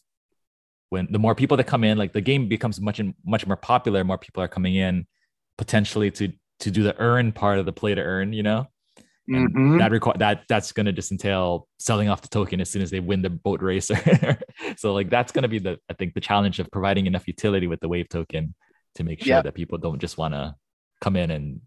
when 0.89 1.07
the 1.11 1.19
more 1.19 1.35
people 1.35 1.57
that 1.57 1.65
come 1.65 1.83
in 1.83 1.97
like 1.97 2.13
the 2.13 2.21
game 2.21 2.47
becomes 2.47 2.81
much 2.81 2.99
and 2.99 3.13
much 3.25 3.45
more 3.45 3.57
popular 3.57 4.03
more 4.03 4.17
people 4.17 4.41
are 4.41 4.47
coming 4.47 4.75
in 4.75 5.05
potentially 5.57 6.09
to 6.09 6.31
to 6.59 6.71
do 6.71 6.83
the 6.83 6.97
earn 6.99 7.31
part 7.31 7.59
of 7.59 7.65
the 7.65 7.73
play 7.73 7.93
to 7.93 8.01
earn 8.01 8.33
you 8.33 8.43
know 8.43 8.67
mm-hmm. 9.29 9.77
that 9.77 9.91
require 9.91 10.17
that 10.17 10.43
that's 10.49 10.71
going 10.71 10.85
to 10.85 10.91
just 10.91 11.11
entail 11.11 11.67
selling 11.77 12.09
off 12.09 12.21
the 12.21 12.27
token 12.27 12.59
as 12.59 12.69
soon 12.69 12.81
as 12.81 12.89
they 12.89 12.99
win 12.99 13.21
the 13.21 13.29
boat 13.29 13.61
race 13.61 13.91
so 14.77 14.93
like 14.93 15.09
that's 15.09 15.31
going 15.31 15.43
to 15.43 15.47
be 15.47 15.59
the 15.59 15.77
i 15.89 15.93
think 15.93 16.13
the 16.13 16.21
challenge 16.21 16.59
of 16.59 16.69
providing 16.71 17.05
enough 17.05 17.27
utility 17.27 17.67
with 17.67 17.79
the 17.79 17.87
wave 17.87 18.09
token 18.09 18.55
to 18.95 19.03
make 19.03 19.19
sure 19.19 19.35
yep. 19.35 19.43
that 19.43 19.53
people 19.53 19.77
don't 19.77 19.99
just 19.99 20.17
want 20.17 20.33
to 20.33 20.55
come 21.01 21.15
in 21.15 21.31
and 21.31 21.61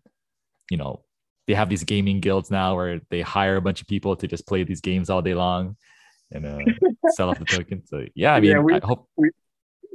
you 0.70 0.76
know 0.76 1.02
they 1.46 1.54
have 1.54 1.68
these 1.68 1.84
gaming 1.84 2.20
guilds 2.20 2.50
now 2.50 2.74
where 2.74 3.00
they 3.10 3.20
hire 3.20 3.56
a 3.56 3.62
bunch 3.62 3.80
of 3.80 3.86
people 3.86 4.16
to 4.16 4.26
just 4.26 4.46
play 4.46 4.64
these 4.64 4.80
games 4.80 5.10
all 5.10 5.22
day 5.22 5.34
long 5.34 5.76
and 6.32 6.46
uh, 6.46 6.58
sell 7.10 7.30
off 7.30 7.38
the 7.38 7.44
token. 7.44 7.86
So 7.86 8.04
yeah, 8.14 8.34
I 8.34 8.40
mean, 8.40 8.50
yeah, 8.52 8.58
we, 8.58 8.74
I 8.74 8.80
hope. 8.82 9.08
We, 9.16 9.30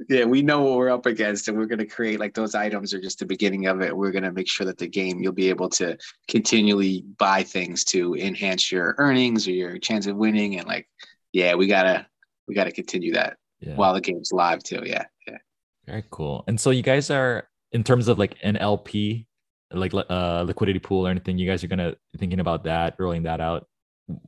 yeah, 0.10 0.26
we 0.26 0.42
know 0.42 0.62
what 0.62 0.78
we're 0.78 0.90
up 0.90 1.06
against, 1.06 1.48
and 1.48 1.58
we're 1.58 1.68
going 1.68 1.80
to 1.80 1.86
create 1.86 2.20
like 2.20 2.34
those 2.34 2.56
items 2.56 2.94
are 2.94 3.02
just 3.02 3.20
the 3.20 3.26
beginning 3.26 3.68
of 3.68 3.82
it. 3.82 3.96
We're 3.96 4.12
going 4.12 4.24
to 4.24 4.32
make 4.32 4.48
sure 4.48 4.66
that 4.66 4.78
the 4.78 4.88
game 4.88 5.22
you'll 5.22 5.34
be 5.34 5.50
able 5.50 5.70
to 5.70 5.98
continually 6.28 7.04
buy 7.18 7.44
things 7.44 7.84
to 7.86 8.16
enhance 8.16 8.72
your 8.72 8.96
earnings 8.98 9.48
or 9.48 9.52
your 9.52 9.78
chance 9.78 10.08
of 10.08 10.16
winning. 10.16 10.58
And 10.58 10.68
like, 10.68 10.90
yeah, 11.34 11.54
we 11.56 11.68
gotta 11.68 12.08
we 12.48 12.56
gotta 12.56 12.72
continue 12.72 13.14
that 13.14 13.38
yeah. 13.60 13.76
while 13.76 13.94
the 13.94 14.02
game's 14.02 14.32
live 14.32 14.64
too. 14.64 14.82
Yeah, 14.86 15.06
yeah. 15.28 15.38
Very 15.86 16.04
cool. 16.10 16.44
And 16.48 16.60
so 16.60 16.72
you 16.72 16.82
guys 16.82 17.10
are 17.10 17.48
in 17.72 17.84
terms 17.84 18.08
of 18.08 18.18
like 18.18 18.38
an 18.42 18.58
LP 18.58 19.28
like 19.74 19.94
uh, 19.94 20.44
liquidity 20.44 20.80
pool 20.80 21.08
or 21.08 21.10
anything? 21.10 21.38
You 21.38 21.50
guys 21.50 21.64
are 21.64 21.68
gonna 21.68 21.96
thinking 22.18 22.40
about 22.40 22.64
that, 22.66 22.96
rolling 23.00 23.24
that 23.24 23.42
out. 23.42 23.68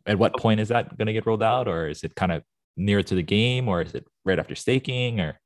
At 0.05 0.17
what 0.17 0.37
point 0.37 0.59
is 0.59 0.69
that 0.69 0.97
gonna 0.97 1.13
get 1.13 1.25
rolled 1.25 1.43
out, 1.43 1.67
or 1.67 1.87
is 1.87 2.03
it 2.03 2.15
kind 2.15 2.31
of 2.31 2.43
near 2.77 3.03
to 3.03 3.15
the 3.15 3.23
game, 3.23 3.67
or 3.67 3.81
is 3.81 3.93
it 3.93 4.07
right 4.25 4.39
after 4.39 4.55
staking, 4.55 5.19
or? 5.19 5.39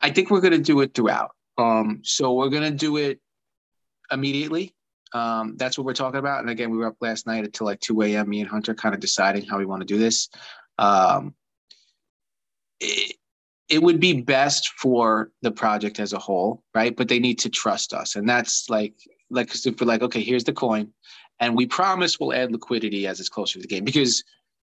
I 0.00 0.10
think 0.10 0.30
we're 0.30 0.40
gonna 0.40 0.58
do 0.58 0.80
it 0.80 0.94
throughout. 0.94 1.30
Um, 1.58 2.00
so 2.02 2.34
we're 2.34 2.50
gonna 2.50 2.70
do 2.70 2.96
it 2.96 3.20
immediately. 4.10 4.74
Um, 5.12 5.56
that's 5.56 5.78
what 5.78 5.84
we're 5.84 5.94
talking 5.94 6.18
about. 6.18 6.40
And 6.40 6.50
again, 6.50 6.70
we 6.70 6.78
were 6.78 6.88
up 6.88 6.96
last 7.00 7.26
night 7.26 7.44
until 7.44 7.66
like 7.66 7.80
2 7.80 8.02
a.m. 8.02 8.28
Me 8.28 8.40
and 8.40 8.50
Hunter 8.50 8.74
kind 8.74 8.94
of 8.94 9.00
deciding 9.00 9.46
how 9.46 9.58
we 9.58 9.66
want 9.66 9.80
to 9.80 9.86
do 9.86 9.98
this. 9.98 10.28
Um, 10.78 11.34
it, 12.80 13.16
it 13.68 13.82
would 13.82 14.00
be 14.00 14.20
best 14.20 14.68
for 14.78 15.30
the 15.42 15.50
project 15.50 15.98
as 15.98 16.12
a 16.12 16.18
whole, 16.18 16.62
right? 16.74 16.94
But 16.94 17.08
they 17.08 17.18
need 17.18 17.38
to 17.40 17.48
trust 17.48 17.92
us. 17.94 18.16
And 18.16 18.28
that's 18.28 18.68
like 18.70 18.94
like 19.30 19.54
if 19.54 19.80
we're 19.80 19.86
like, 19.86 20.02
okay, 20.02 20.22
here's 20.22 20.44
the 20.44 20.52
coin, 20.52 20.92
and 21.40 21.56
we 21.56 21.66
promise 21.66 22.18
we'll 22.18 22.32
add 22.32 22.52
liquidity 22.52 23.06
as 23.06 23.20
it's 23.20 23.28
closer 23.28 23.54
to 23.54 23.62
the 23.62 23.68
game. 23.68 23.84
Because 23.84 24.24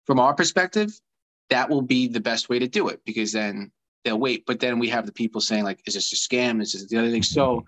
from 0.06 0.20
our 0.20 0.34
perspective, 0.34 0.92
that 1.50 1.70
will 1.70 1.82
be 1.82 2.08
the 2.08 2.20
best 2.20 2.50
way 2.50 2.60
to 2.60 2.68
do 2.68 2.88
it 2.90 3.02
because 3.06 3.32
then 3.32 3.72
they'll 4.04 4.20
wait. 4.20 4.46
But 4.46 4.60
then 4.60 4.80
we 4.80 4.90
have 4.90 5.06
the 5.06 5.12
people 5.12 5.42
saying, 5.42 5.64
like, 5.64 5.82
is 5.86 5.94
this 5.94 6.12
a 6.14 6.16
scam? 6.16 6.62
Is 6.62 6.74
this 6.74 6.88
the 6.88 6.98
other 6.98 7.12
thing? 7.12 7.24
So 7.24 7.66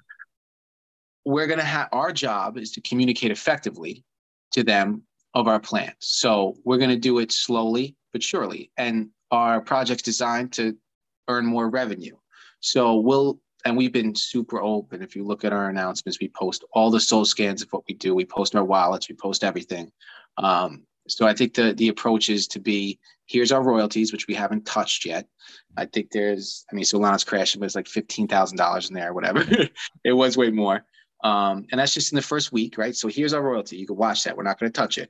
we're 1.25 1.47
gonna 1.47 1.63
have 1.63 1.89
our 1.91 2.11
job 2.11 2.57
is 2.57 2.71
to 2.71 2.81
communicate 2.81 3.31
effectively 3.31 4.03
to 4.51 4.63
them 4.63 5.03
of 5.33 5.47
our 5.47 5.59
plans. 5.59 5.95
So 5.99 6.55
we're 6.65 6.77
gonna 6.77 6.97
do 6.97 7.19
it 7.19 7.31
slowly 7.31 7.95
but 8.11 8.23
surely. 8.23 8.71
And 8.77 9.09
our 9.31 9.61
project's 9.61 10.03
designed 10.03 10.53
to 10.53 10.75
earn 11.27 11.45
more 11.45 11.69
revenue. 11.69 12.15
So 12.59 12.95
we'll 12.95 13.39
and 13.65 13.77
we've 13.77 13.91
been 13.91 14.15
super 14.15 14.61
open. 14.61 15.01
If 15.01 15.15
you 15.15 15.23
look 15.23 15.43
at 15.43 15.53
our 15.53 15.69
announcements, 15.69 16.19
we 16.19 16.29
post 16.29 16.63
all 16.73 16.91
the 16.91 16.97
Solscans 16.97 17.63
of 17.63 17.71
what 17.71 17.83
we 17.87 17.95
do. 17.95 18.15
We 18.15 18.25
post 18.25 18.55
our 18.55 18.63
wallets, 18.63 19.09
we 19.09 19.15
post 19.15 19.43
everything. 19.43 19.91
Um, 20.37 20.85
so 21.07 21.27
I 21.27 21.33
think 21.33 21.53
the 21.53 21.73
the 21.73 21.89
approach 21.89 22.29
is 22.29 22.47
to 22.49 22.59
be 22.59 22.99
here's 23.25 23.51
our 23.51 23.63
royalties, 23.63 24.11
which 24.11 24.27
we 24.27 24.33
haven't 24.33 24.65
touched 24.65 25.05
yet. 25.05 25.25
I 25.77 25.85
think 25.85 26.11
there's, 26.11 26.65
I 26.71 26.75
mean, 26.75 26.83
Solana's 26.83 27.23
crashing, 27.23 27.59
but 27.59 27.65
it's 27.65 27.75
like 27.75 27.87
fifteen 27.87 28.27
thousand 28.27 28.57
dollars 28.57 28.89
in 28.89 28.95
there, 28.95 29.13
whatever. 29.13 29.45
it 30.03 30.13
was 30.13 30.37
way 30.37 30.51
more, 30.51 30.85
um, 31.23 31.65
and 31.71 31.79
that's 31.79 31.93
just 31.93 32.11
in 32.11 32.17
the 32.17 32.21
first 32.21 32.51
week, 32.51 32.77
right? 32.77 32.95
So 32.95 33.07
here's 33.07 33.33
our 33.33 33.41
royalty. 33.41 33.77
You 33.77 33.87
can 33.87 33.95
watch 33.97 34.23
that. 34.23 34.37
We're 34.37 34.43
not 34.43 34.59
going 34.59 34.71
to 34.71 34.79
touch 34.79 34.97
it. 34.97 35.09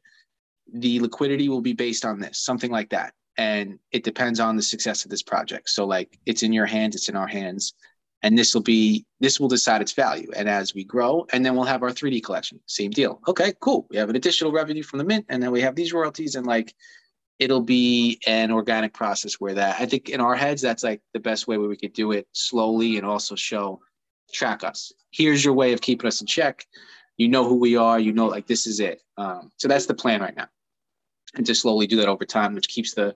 The 0.73 0.99
liquidity 0.99 1.49
will 1.49 1.61
be 1.61 1.73
based 1.73 2.05
on 2.05 2.19
this, 2.19 2.39
something 2.39 2.71
like 2.71 2.89
that, 2.91 3.13
and 3.37 3.79
it 3.91 4.03
depends 4.03 4.39
on 4.39 4.55
the 4.55 4.63
success 4.63 5.03
of 5.03 5.11
this 5.11 5.23
project. 5.23 5.69
So 5.69 5.85
like, 5.85 6.17
it's 6.25 6.43
in 6.43 6.53
your 6.53 6.65
hands, 6.65 6.95
it's 6.95 7.09
in 7.09 7.15
our 7.15 7.27
hands 7.27 7.73
and 8.23 8.37
this 8.37 8.53
will 8.53 8.61
be 8.61 9.05
this 9.19 9.39
will 9.39 9.47
decide 9.47 9.81
its 9.81 9.93
value. 9.93 10.29
And 10.35 10.47
as 10.49 10.73
we 10.73 10.83
grow 10.83 11.25
and 11.33 11.45
then 11.45 11.55
we'll 11.55 11.65
have 11.65 11.83
our 11.83 11.89
3d 11.89 12.23
collection. 12.23 12.59
Same 12.67 12.91
deal. 12.91 13.19
Okay 13.27 13.53
cool. 13.61 13.87
We 13.89 13.97
have 13.97 14.09
an 14.09 14.15
additional 14.15 14.51
revenue 14.51 14.83
from 14.83 14.99
the 14.99 15.05
mint 15.05 15.25
and 15.29 15.41
then 15.41 15.51
we 15.51 15.61
have 15.61 15.75
these 15.75 15.93
royalties 15.93 16.35
and 16.35 16.45
like 16.45 16.73
it'll 17.39 17.61
be 17.61 18.19
an 18.27 18.51
organic 18.51 18.93
process 18.93 19.35
where 19.39 19.55
that 19.55 19.75
i 19.79 19.85
think 19.87 20.09
in 20.09 20.21
our 20.21 20.35
heads 20.35 20.61
that's 20.61 20.83
like 20.83 21.01
the 21.13 21.19
best 21.19 21.47
way 21.47 21.57
where 21.57 21.69
we 21.69 21.75
could 21.75 21.93
do 21.93 22.11
it 22.11 22.27
slowly 22.33 22.97
and 22.97 23.05
also 23.05 23.35
show 23.35 23.79
track 24.31 24.63
us. 24.63 24.91
Here's 25.11 25.43
your 25.43 25.53
way 25.53 25.73
of 25.73 25.81
keeping 25.81 26.07
us 26.07 26.21
in 26.21 26.27
check. 26.27 26.65
You 27.17 27.27
know 27.27 27.47
who 27.47 27.55
we 27.55 27.75
are. 27.75 27.99
You 27.99 28.13
know 28.13 28.27
like 28.27 28.47
this 28.47 28.65
is 28.65 28.79
it. 28.79 29.01
Um, 29.17 29.51
so 29.57 29.67
that's 29.67 29.85
the 29.85 29.93
plan 29.93 30.21
right 30.21 30.35
now. 30.35 30.47
And 31.35 31.45
to 31.45 31.55
slowly 31.55 31.87
do 31.87 31.97
that 31.97 32.07
over 32.07 32.25
time 32.25 32.53
which 32.53 32.67
keeps 32.67 32.93
the 32.93 33.15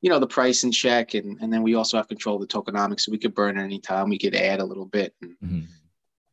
you 0.00 0.10
know 0.10 0.18
the 0.18 0.26
price 0.26 0.64
in 0.64 0.72
check 0.72 1.14
and 1.14 1.38
and 1.40 1.52
then 1.52 1.62
we 1.62 1.74
also 1.74 1.96
have 1.96 2.08
control 2.08 2.36
of 2.36 2.42
the 2.42 2.46
tokenomics 2.46 3.00
so 3.00 3.12
we 3.12 3.18
could 3.18 3.34
burn 3.34 3.58
anytime 3.58 4.08
we 4.08 4.18
could 4.18 4.34
add 4.34 4.60
a 4.60 4.64
little 4.64 4.86
bit 4.86 5.14
mm-hmm. 5.24 5.60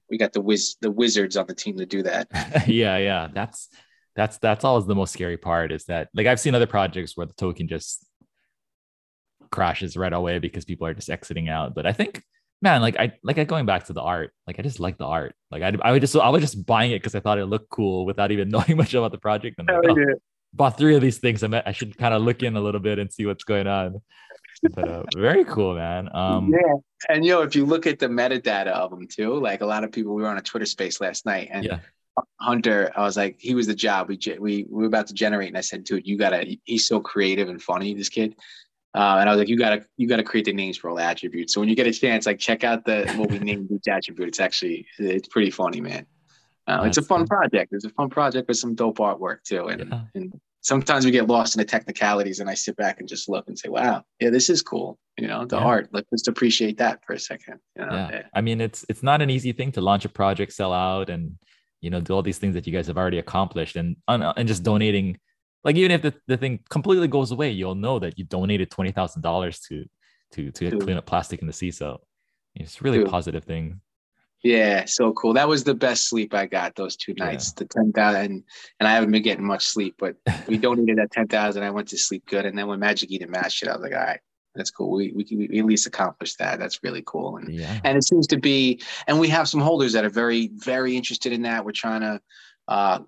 we 0.09 0.17
got 0.17 0.33
the 0.33 0.41
wiz 0.41 0.75
the 0.81 0.91
wizards 0.91 1.37
on 1.37 1.47
the 1.47 1.55
team 1.55 1.77
to 1.77 1.85
do 1.85 2.03
that. 2.03 2.27
Yeah 2.67 2.97
yeah 2.97 3.27
that's 3.33 3.69
that's 4.15 4.37
that's 4.37 4.63
always 4.63 4.85
the 4.85 4.95
most 4.95 5.13
scary 5.13 5.37
part 5.37 5.71
is 5.71 5.85
that 5.85 6.09
like 6.13 6.27
i've 6.27 6.39
seen 6.39 6.55
other 6.55 6.67
projects 6.67 7.17
where 7.17 7.25
the 7.25 7.33
token 7.33 7.67
just 7.67 8.05
crashes 9.51 9.95
right 9.97 10.13
away 10.13 10.39
because 10.39 10.65
people 10.65 10.87
are 10.87 10.93
just 10.93 11.09
exiting 11.09 11.49
out 11.49 11.75
but 11.75 11.85
i 11.85 11.93
think 11.93 12.23
man 12.61 12.81
like 12.81 12.97
i 12.97 13.13
like 13.23 13.37
I, 13.37 13.43
going 13.43 13.65
back 13.65 13.85
to 13.85 13.93
the 13.93 14.01
art 14.01 14.31
like 14.47 14.59
i 14.59 14.61
just 14.61 14.79
like 14.79 14.97
the 14.97 15.05
art. 15.05 15.35
Like 15.51 15.63
i, 15.63 15.71
I 15.81 15.91
would 15.91 16.01
just 16.01 16.15
i 16.15 16.29
was 16.29 16.41
just 16.41 16.65
buying 16.65 16.91
it 16.91 16.99
because 16.99 17.15
i 17.15 17.19
thought 17.19 17.37
it 17.37 17.45
looked 17.45 17.69
cool 17.69 18.05
without 18.05 18.31
even 18.31 18.49
knowing 18.53 18.77
much 18.77 18.93
about 18.93 19.11
the 19.11 19.17
project 19.17 19.57
and 19.59 19.67
like, 19.67 19.77
oh, 19.89 20.15
bought 20.53 20.77
three 20.77 20.95
of 20.95 21.01
these 21.01 21.17
things. 21.17 21.43
I, 21.43 21.47
met, 21.47 21.67
I 21.67 21.71
should 21.71 21.97
kind 21.97 22.13
of 22.13 22.21
look 22.21 22.43
in 22.43 22.55
a 22.55 22.61
little 22.61 22.81
bit 22.81 22.99
and 22.99 23.11
see 23.11 23.25
what's 23.25 23.43
going 23.43 23.67
on. 23.67 24.01
But 24.73 24.87
uh, 24.87 25.03
very 25.15 25.43
cool, 25.43 25.75
man. 25.75 26.09
Um, 26.13 26.49
yeah, 26.53 26.73
and 27.09 27.25
you 27.25 27.31
know, 27.31 27.41
if 27.41 27.55
you 27.55 27.65
look 27.65 27.85
at 27.85 27.99
the 27.99 28.07
metadata 28.07 28.67
of 28.67 28.91
them 28.91 29.07
too, 29.07 29.33
like 29.33 29.61
a 29.61 29.65
lot 29.65 29.83
of 29.83 29.91
people, 29.91 30.15
we 30.15 30.21
were 30.21 30.29
on 30.29 30.37
a 30.37 30.41
Twitter 30.41 30.65
space 30.65 31.01
last 31.01 31.25
night, 31.25 31.49
and 31.51 31.65
yeah. 31.65 31.79
Hunter, 32.39 32.91
I 32.95 33.01
was 33.01 33.17
like, 33.17 33.35
he 33.39 33.55
was 33.55 33.67
the 33.67 33.75
job 33.75 34.07
we 34.07 34.17
we 34.39 34.65
we 34.69 34.81
were 34.81 34.85
about 34.85 35.07
to 35.07 35.13
generate, 35.13 35.49
and 35.49 35.57
I 35.57 35.61
said, 35.61 35.83
dude, 35.83 36.07
you 36.07 36.17
gotta. 36.17 36.57
He's 36.63 36.87
so 36.87 37.01
creative 37.01 37.49
and 37.49 37.61
funny, 37.61 37.93
this 37.93 38.09
kid. 38.09 38.35
Uh, 38.95 39.17
and 39.19 39.27
I 39.27 39.31
was 39.31 39.39
like, 39.39 39.49
you 39.49 39.57
gotta 39.57 39.85
you 39.97 40.07
gotta 40.07 40.23
create 40.23 40.45
the 40.45 40.53
names 40.53 40.77
for 40.77 40.89
all 40.89 40.95
the 40.95 41.03
attributes. 41.03 41.53
So 41.53 41.59
when 41.59 41.67
you 41.67 41.75
get 41.75 41.87
a 41.87 41.91
chance, 41.91 42.25
like 42.25 42.39
check 42.39 42.63
out 42.63 42.85
the 42.85 43.11
what 43.17 43.31
we 43.31 43.39
named 43.39 43.69
each 43.71 43.87
attribute. 43.87 44.29
It's 44.29 44.39
actually 44.39 44.85
it's 44.99 45.27
pretty 45.27 45.49
funny, 45.49 45.81
man. 45.81 46.05
Uh, 46.67 46.83
it's 46.85 46.97
a 46.97 47.01
fun 47.01 47.27
project. 47.27 47.73
It's 47.73 47.85
a 47.85 47.89
fun 47.89 48.09
project 48.09 48.47
with 48.47 48.57
some 48.57 48.75
dope 48.75 48.97
artwork 48.97 49.43
too. 49.43 49.67
And, 49.67 49.89
yeah. 49.89 50.01
and 50.15 50.39
sometimes 50.61 51.03
we 51.03 51.11
get 51.11 51.27
lost 51.27 51.55
in 51.55 51.59
the 51.59 51.65
technicalities, 51.65 52.39
and 52.39 52.49
I 52.49 52.53
sit 52.53 52.77
back 52.77 52.99
and 52.99 53.07
just 53.07 53.27
look 53.27 53.47
and 53.47 53.57
say, 53.57 53.69
"Wow, 53.69 54.03
yeah, 54.19 54.29
this 54.29 54.49
is 54.49 54.61
cool." 54.61 54.97
You 55.17 55.27
know, 55.27 55.45
the 55.45 55.57
yeah. 55.57 55.63
art. 55.63 55.89
Let's 55.91 56.09
just 56.09 56.27
appreciate 56.27 56.77
that 56.77 57.03
for 57.05 57.13
a 57.13 57.19
second. 57.19 57.59
You 57.77 57.85
know? 57.85 57.93
yeah. 57.93 58.09
yeah. 58.11 58.21
I 58.33 58.41
mean, 58.41 58.61
it's 58.61 58.85
it's 58.89 59.03
not 59.03 59.21
an 59.21 59.29
easy 59.29 59.51
thing 59.51 59.71
to 59.73 59.81
launch 59.81 60.05
a 60.05 60.09
project, 60.09 60.53
sell 60.53 60.73
out, 60.73 61.09
and 61.09 61.37
you 61.81 61.89
know, 61.89 61.99
do 61.99 62.13
all 62.13 62.21
these 62.21 62.37
things 62.37 62.55
that 62.55 62.65
you 62.65 62.73
guys 62.73 62.87
have 62.87 62.97
already 62.97 63.19
accomplished, 63.19 63.75
and 63.75 63.97
and 64.07 64.47
just 64.47 64.63
donating 64.63 65.19
like 65.63 65.75
even 65.75 65.91
if 65.91 66.01
the, 66.01 66.13
the 66.27 66.37
thing 66.37 66.59
completely 66.69 67.07
goes 67.07 67.31
away, 67.31 67.51
you'll 67.51 67.75
know 67.75 67.99
that 67.99 68.17
you 68.17 68.25
donated 68.25 68.69
twenty 68.69 68.91
thousand 68.91 69.21
dollars 69.21 69.59
to 69.61 69.85
to 70.31 70.51
to 70.51 70.77
clean 70.79 70.97
up 70.97 71.05
plastic 71.05 71.41
in 71.41 71.47
the 71.47 71.53
sea. 71.53 71.71
So 71.71 72.01
it's 72.55 72.81
really 72.81 73.01
a 73.01 73.05
positive 73.05 73.43
thing. 73.43 73.81
Yeah, 74.43 74.83
so 74.85 75.13
cool. 75.13 75.33
That 75.33 75.47
was 75.47 75.63
the 75.63 75.73
best 75.73 76.09
sleep 76.09 76.33
I 76.33 76.45
got 76.45 76.75
those 76.75 76.97
two 76.97 77.13
nights. 77.13 77.53
Yeah. 77.55 77.59
The 77.59 77.65
ten 77.65 77.91
thousand, 77.93 78.43
and 78.79 78.87
I 78.87 78.93
haven't 78.93 79.11
been 79.11 79.23
getting 79.23 79.45
much 79.45 79.65
sleep, 79.65 79.95
but 79.97 80.15
we 80.47 80.57
donated 80.57 80.97
that 80.97 81.11
ten 81.11 81.27
thousand. 81.27 81.63
I 81.63 81.71
went 81.71 81.87
to 81.89 81.97
sleep 81.97 82.25
good, 82.25 82.45
and 82.45 82.57
then 82.57 82.67
when 82.67 82.79
Magic 82.79 83.09
Eden 83.09 83.31
matched 83.31 83.63
it, 83.63 83.69
I 83.69 83.73
was 83.73 83.81
like, 83.81 83.93
all 83.93 83.99
right, 83.99 84.19
that's 84.53 84.69
cool. 84.69 84.91
We, 84.91 85.13
we 85.15 85.47
we 85.49 85.59
at 85.59 85.65
least 85.65 85.87
accomplished 85.87 86.39
that. 86.39 86.59
That's 86.59 86.83
really 86.83 87.03
cool. 87.05 87.37
And 87.37 87.53
yeah. 87.53 87.79
and 87.85 87.97
it 87.97 88.03
seems 88.03 88.27
to 88.27 88.37
be, 88.37 88.81
and 89.07 89.17
we 89.17 89.29
have 89.29 89.47
some 89.47 89.61
holders 89.61 89.93
that 89.93 90.03
are 90.03 90.09
very 90.09 90.49
very 90.55 90.97
interested 90.97 91.31
in 91.31 91.43
that. 91.43 91.63
We're 91.63 91.71
trying 91.71 92.01
to 92.01 92.21
uh, 92.67 92.99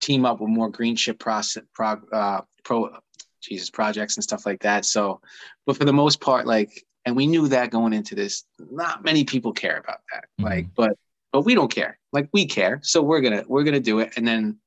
team 0.00 0.24
up 0.24 0.40
with 0.40 0.48
more 0.48 0.70
green 0.70 0.96
ship 0.96 1.18
process, 1.18 1.62
prog, 1.74 2.06
uh, 2.12 2.40
pro, 2.64 2.90
Jesus 3.42 3.70
projects 3.70 4.16
and 4.16 4.24
stuff 4.24 4.46
like 4.46 4.62
that. 4.62 4.84
So, 4.84 5.20
but 5.66 5.76
for 5.76 5.84
the 5.84 5.92
most 5.92 6.20
part, 6.20 6.46
like, 6.46 6.84
and 7.04 7.16
we 7.16 7.26
knew 7.26 7.48
that 7.48 7.70
going 7.70 7.92
into 7.92 8.14
this, 8.14 8.44
not 8.70 9.04
many 9.04 9.24
people 9.24 9.52
care 9.52 9.78
about 9.78 10.00
that. 10.12 10.24
Mm-hmm. 10.24 10.44
Like, 10.44 10.66
but 10.74 10.96
but 11.32 11.42
we 11.42 11.54
don't 11.54 11.72
care. 11.72 11.98
Like 12.12 12.28
we 12.32 12.46
care, 12.46 12.80
so 12.82 13.02
we're 13.02 13.20
gonna 13.20 13.44
we're 13.46 13.64
gonna 13.64 13.80
do 13.80 14.00
it, 14.00 14.12
and 14.16 14.26
then 14.26 14.58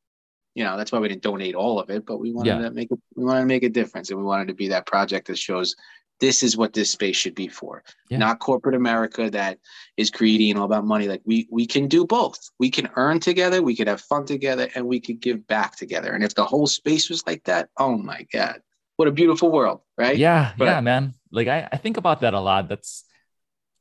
you 0.55 0.63
know 0.63 0.77
that's 0.77 0.91
why 0.91 0.99
we 0.99 1.09
didn't 1.09 1.23
donate 1.23 1.55
all 1.55 1.79
of 1.79 1.89
it, 1.89 2.05
but 2.05 2.19
we 2.19 2.31
wanted 2.31 2.49
yeah. 2.49 2.69
to 2.69 2.71
make 2.71 2.91
it. 2.91 2.99
We 3.15 3.25
wanted 3.25 3.41
to 3.41 3.45
make 3.47 3.63
a 3.63 3.69
difference, 3.69 4.09
and 4.09 4.19
we 4.19 4.25
wanted 4.25 4.47
to 4.47 4.53
be 4.53 4.69
that 4.69 4.85
project 4.85 5.27
that 5.27 5.37
shows 5.37 5.75
this 6.19 6.43
is 6.43 6.55
what 6.55 6.73
this 6.73 6.91
space 6.91 7.15
should 7.15 7.35
be 7.35 7.47
for 7.47 7.83
yeah. 8.09 8.17
not 8.17 8.39
corporate 8.39 8.75
america 8.75 9.29
that 9.29 9.57
is 9.97 10.09
greedy 10.09 10.49
and 10.49 10.59
all 10.59 10.65
about 10.65 10.85
money 10.85 11.07
like 11.07 11.21
we 11.25 11.47
we 11.51 11.65
can 11.65 11.87
do 11.87 12.05
both 12.05 12.39
we 12.59 12.69
can 12.69 12.87
earn 12.95 13.19
together 13.19 13.61
we 13.61 13.75
could 13.75 13.87
have 13.87 13.99
fun 13.99 14.25
together 14.25 14.69
and 14.75 14.87
we 14.87 14.99
could 14.99 15.19
give 15.19 15.45
back 15.47 15.75
together 15.75 16.13
and 16.13 16.23
if 16.23 16.33
the 16.35 16.45
whole 16.45 16.67
space 16.67 17.09
was 17.09 17.25
like 17.27 17.43
that 17.43 17.67
oh 17.77 17.97
my 17.97 18.25
god 18.31 18.61
what 18.95 19.07
a 19.07 19.11
beautiful 19.11 19.51
world 19.51 19.81
right 19.97 20.17
yeah 20.17 20.53
but, 20.57 20.65
yeah 20.65 20.79
man 20.79 21.13
like 21.33 21.49
I, 21.49 21.67
I 21.71 21.77
think 21.77 21.97
about 21.97 22.21
that 22.21 22.33
a 22.33 22.39
lot 22.39 22.69
that's 22.69 23.03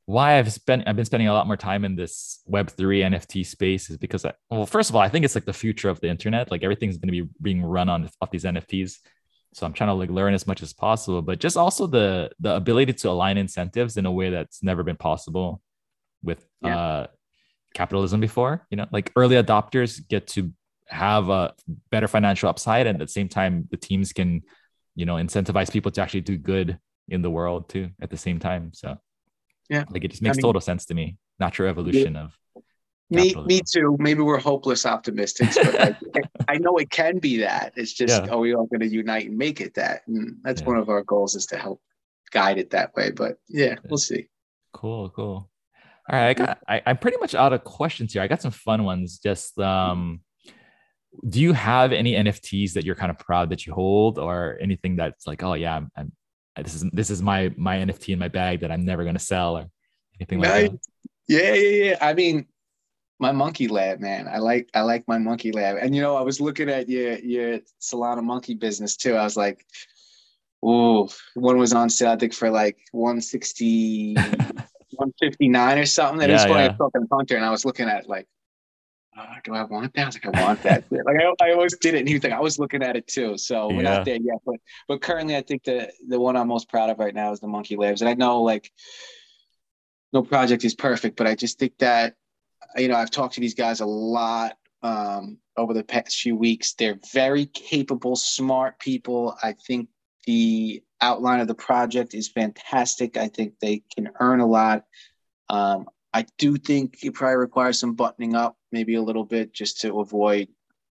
why 0.07 0.39
I've 0.39 0.53
spent 0.53 0.83
I've 0.89 0.97
been 0.97 1.05
spending 1.05 1.29
a 1.29 1.33
lot 1.33 1.47
more 1.47 1.57
time 1.57 1.85
in 1.85 1.95
this 1.95 2.41
Web3 2.51 3.13
NFT 3.13 3.47
space 3.47 3.89
is 3.89 3.99
because 3.99 4.25
I, 4.25 4.33
well, 4.51 4.67
first 4.67 4.91
of 4.91 4.97
all, 4.97 5.01
I 5.01 5.09
think 5.09 5.25
it's 5.25 5.37
like 5.37 5.45
the 5.45 5.53
future 5.53 5.89
of 5.89 6.01
the 6.01 6.09
internet. 6.09 6.51
Like 6.51 6.65
everything's 6.65 6.97
going 6.97 7.15
to 7.15 7.23
be 7.23 7.31
being 7.41 7.63
run 7.65 7.89
on 7.89 8.11
off 8.21 8.33
these 8.33 8.43
NFTs 8.43 8.99
so 9.53 9.67
i'm 9.67 9.73
trying 9.73 9.89
to 9.89 9.95
like 9.95 10.11
learn 10.11 10.35
as 10.35 10.47
much 10.47 10.63
as 10.63 10.73
possible 10.73 11.23
but 11.23 11.39
just 11.39 11.57
also 11.57 11.87
the 11.87 12.31
the 12.41 12.55
ability 12.55 12.93
to 12.93 13.09
align 13.09 13.37
incentives 13.37 13.97
in 13.97 14.07
a 14.07 14.13
way 14.13 14.31
that's 14.31 14.63
never 14.63 14.83
been 14.83 14.97
possible 14.97 15.61
with 16.23 16.45
yeah. 16.63 16.79
uh 16.79 17.07
capitalism 17.75 18.21
before 18.21 18.67
you 18.71 18.77
know 18.77 18.87
like 18.93 19.13
early 19.17 19.37
adopters 19.37 20.07
get 20.09 20.27
to 20.27 20.53
have 20.89 21.31
a 21.31 21.55
better 21.91 22.09
financial 22.09 22.49
upside 22.49 22.87
and 22.87 23.01
at 23.01 23.07
the 23.07 23.13
same 23.13 23.29
time 23.29 23.67
the 23.71 23.77
teams 23.77 24.13
can 24.13 24.43
you 24.95 25.07
know 25.07 25.15
incentivize 25.15 25.73
people 25.73 25.91
to 25.91 26.03
actually 26.03 26.21
do 26.21 26.37
good 26.37 26.79
in 27.09 27.23
the 27.23 27.31
world 27.31 27.69
too 27.69 27.91
at 28.01 28.11
the 28.11 28.17
same 28.17 28.39
time 28.39 28.73
so 28.73 28.97
yeah 29.69 29.85
like 29.91 30.05
it 30.05 30.09
just 30.09 30.23
makes 30.23 30.37
I 30.37 30.39
mean, 30.39 30.43
total 30.43 30.61
sense 30.61 30.87
to 30.87 30.95
me 30.95 31.17
natural 31.39 31.69
evolution 31.69 32.15
yeah. 32.15 32.25
of 32.25 32.39
me, 33.13 33.35
me 33.45 33.61
too. 33.61 33.97
Maybe 33.99 34.23
we're 34.23 34.39
hopeless 34.39 34.87
optimists, 34.87 35.41
but 35.55 35.75
like, 35.75 36.25
I 36.49 36.59
know 36.59 36.77
it 36.77 36.91
can 36.91 37.19
be 37.19 37.39
that. 37.39 37.73
It's 37.77 37.93
just, 37.93 38.25
yeah. 38.25 38.31
are 38.31 38.39
we 38.39 38.55
all 38.55 38.67
going 38.67 38.81
to 38.81 38.89
unite 38.89 39.29
and 39.29 39.37
make 39.37 39.61
it 39.61 39.75
that? 39.75 40.03
And 40.07 40.37
that's 40.43 40.63
yeah. 40.63 40.69
one 40.69 40.79
of 40.79 40.89
our 40.89 41.03
goals 41.03 41.35
is 41.35 41.47
to 41.47 41.59
help 41.59 41.81
guide 42.31 42.59
it 42.59 42.71
that 42.71 42.95
way. 42.95 43.11
But 43.11 43.37
yeah, 43.49 43.77
we'll 43.85 43.99
see. 43.99 44.29
Cool, 44.73 45.11
cool. 45.11 45.51
All 46.11 46.19
right, 46.19 46.31
I 46.31 46.35
got. 46.35 46.59
I, 46.67 46.83
I'm 46.87 46.99
pretty 46.99 47.19
much 47.19 47.35
out 47.35 47.53
of 47.53 47.63
questions 47.65 48.13
here. 48.13 48.23
I 48.23 48.29
got 48.29 48.43
some 48.43 48.51
fun 48.51 48.85
ones. 48.85 49.19
Just, 49.19 49.59
um, 49.59 50.21
do 51.29 51.41
you 51.41 51.53
have 51.53 51.93
any 51.93 52.15
NFTs 52.15 52.73
that 52.73 52.85
you're 52.85 52.97
kind 52.97 53.11
of 53.11 53.19
proud 53.19 53.51
that 53.51 53.67
you 53.67 53.75
hold, 53.75 54.19
or 54.19 54.59
anything 54.61 54.97
that's 54.97 55.27
like, 55.27 55.43
oh 55.43 55.55
yeah, 55.55 55.77
I'm, 55.77 55.91
I'm 55.97 56.13
this 56.57 56.75
is 56.75 56.85
this 56.93 57.11
is 57.11 57.23
my 57.23 57.53
my 57.57 57.79
NFT 57.79 58.13
in 58.13 58.19
my 58.19 58.29
bag 58.29 58.61
that 58.61 58.71
I'm 58.71 58.85
never 58.85 59.03
going 59.05 59.17
to 59.17 59.21
sell, 59.21 59.57
or 59.57 59.67
anything 60.21 60.41
like 60.41 60.71
that? 60.71 60.79
Yeah, 61.29 61.55
yeah, 61.55 61.85
yeah. 61.85 61.99
I 62.01 62.15
mean, 62.15 62.47
my 63.19 63.31
MonkeLab, 63.31 64.01
man. 64.01 64.29
I 64.29 64.39
like 64.39 64.69
I 64.75 64.83
like 64.83 65.07
my 65.07 65.17
MonkeLab. 65.17 65.83
And 65.83 65.95
you 65.95 66.03
know, 66.03 66.17
I 66.17 66.23
was 66.23 66.41
looking 66.41 66.69
at 66.69 66.89
your 66.89 67.19
your 67.19 67.61
Solana 67.81 68.23
monkey 68.23 68.55
business 68.55 68.97
too. 68.97 69.15
I 69.15 69.25
was 69.25 69.37
like, 69.37 69.65
oh, 70.63 71.09
one 71.35 71.57
was 71.57 71.73
on 71.73 71.89
sale, 71.89 72.11
I 72.11 72.17
think 72.17 72.35
for 72.35 72.51
like 72.51 72.79
160, 72.91 74.15
159 74.15 75.79
or 75.79 75.87
something. 75.87 76.19
That 76.19 76.29
yeah, 76.29 76.35
was 76.35 76.45
funny. 76.45 76.65
Yeah. 76.65 76.77
talking 76.77 77.07
Hunter, 77.11 77.37
and 77.37 77.45
I 77.45 77.51
was 77.51 77.65
looking 77.65 77.89
at 77.89 78.09
like, 78.09 78.27
oh, 79.19 79.35
do 79.45 79.55
I 79.55 79.65
want 79.65 79.95
that? 79.95 80.03
I 80.03 80.07
was 80.07 80.15
like, 80.15 80.37
I 80.37 80.43
want 80.43 80.63
that. 80.63 80.85
like 80.91 81.17
I, 81.17 81.47
I 81.47 81.53
always 81.53 81.77
did 81.79 81.95
it. 81.95 82.01
And 82.01 82.09
he 82.09 82.15
was 82.15 82.25
like, 82.25 82.33
I 82.33 82.41
was 82.41 82.59
looking 82.59 82.83
at 82.83 82.97
it 82.97 83.07
too. 83.07 83.37
So 83.37 83.69
we're 83.69 83.83
yeah. 83.83 83.97
not 83.97 84.05
there 84.05 84.19
yet. 84.21 84.39
But 84.45 84.57
but 84.89 85.03
currently 85.03 85.37
I 85.37 85.43
think 85.43 85.65
the 85.65 85.91
the 86.09 86.21
one 86.21 86.37
I'm 86.37 86.49
most 86.49 86.69
proud 86.69 86.91
of 86.91 86.99
right 86.99 87.15
now 87.15 87.33
is 87.33 87.41
the 87.41 87.47
MonkeLabs. 87.47 88.01
And 88.01 88.09
I 88.09 88.15
know 88.15 88.43
like 88.43 88.71
no 90.13 90.23
project 90.23 90.65
is 90.65 90.75
perfect, 90.75 91.17
but 91.17 91.27
I 91.27 91.35
just 91.35 91.59
think 91.59 91.79
that 91.79 92.15
you 92.77 92.89
know, 92.89 92.97
I've 92.97 93.11
talked 93.11 93.35
to 93.35 93.41
these 93.41 93.55
guys 93.55 93.81
a 93.81 93.87
lot 93.87 94.57
um, 94.83 95.39
over 95.57 95.75
the 95.75 95.85
past 95.85 96.21
few 96.21 96.37
weeks. 96.37 96.75
They're 96.75 96.99
very 97.13 97.47
capable, 97.47 98.17
smart 98.17 98.79
people. 98.79 99.37
I 99.43 99.55
think 99.67 99.89
the 100.27 100.83
outline 101.01 101.41
of 101.41 101.49
the 101.49 101.55
project 101.55 102.15
is 102.15 102.29
fantastic. 102.29 103.17
I 103.17 103.29
think 103.29 103.55
they 103.61 103.83
can 103.95 104.11
earn 104.21 104.41
a 104.41 104.47
lot. 104.47 104.85
Um, 105.49 105.87
I 106.15 106.27
do 106.39 106.57
think 106.57 106.99
it 107.03 107.15
probably 107.15 107.37
requires 107.37 107.79
some 107.79 107.95
buttoning 107.95 108.35
up, 108.35 108.57
maybe 108.71 108.95
a 108.95 109.03
little 109.03 109.25
bit, 109.25 109.53
just 109.53 109.81
to 109.81 110.01
avoid 110.01 110.49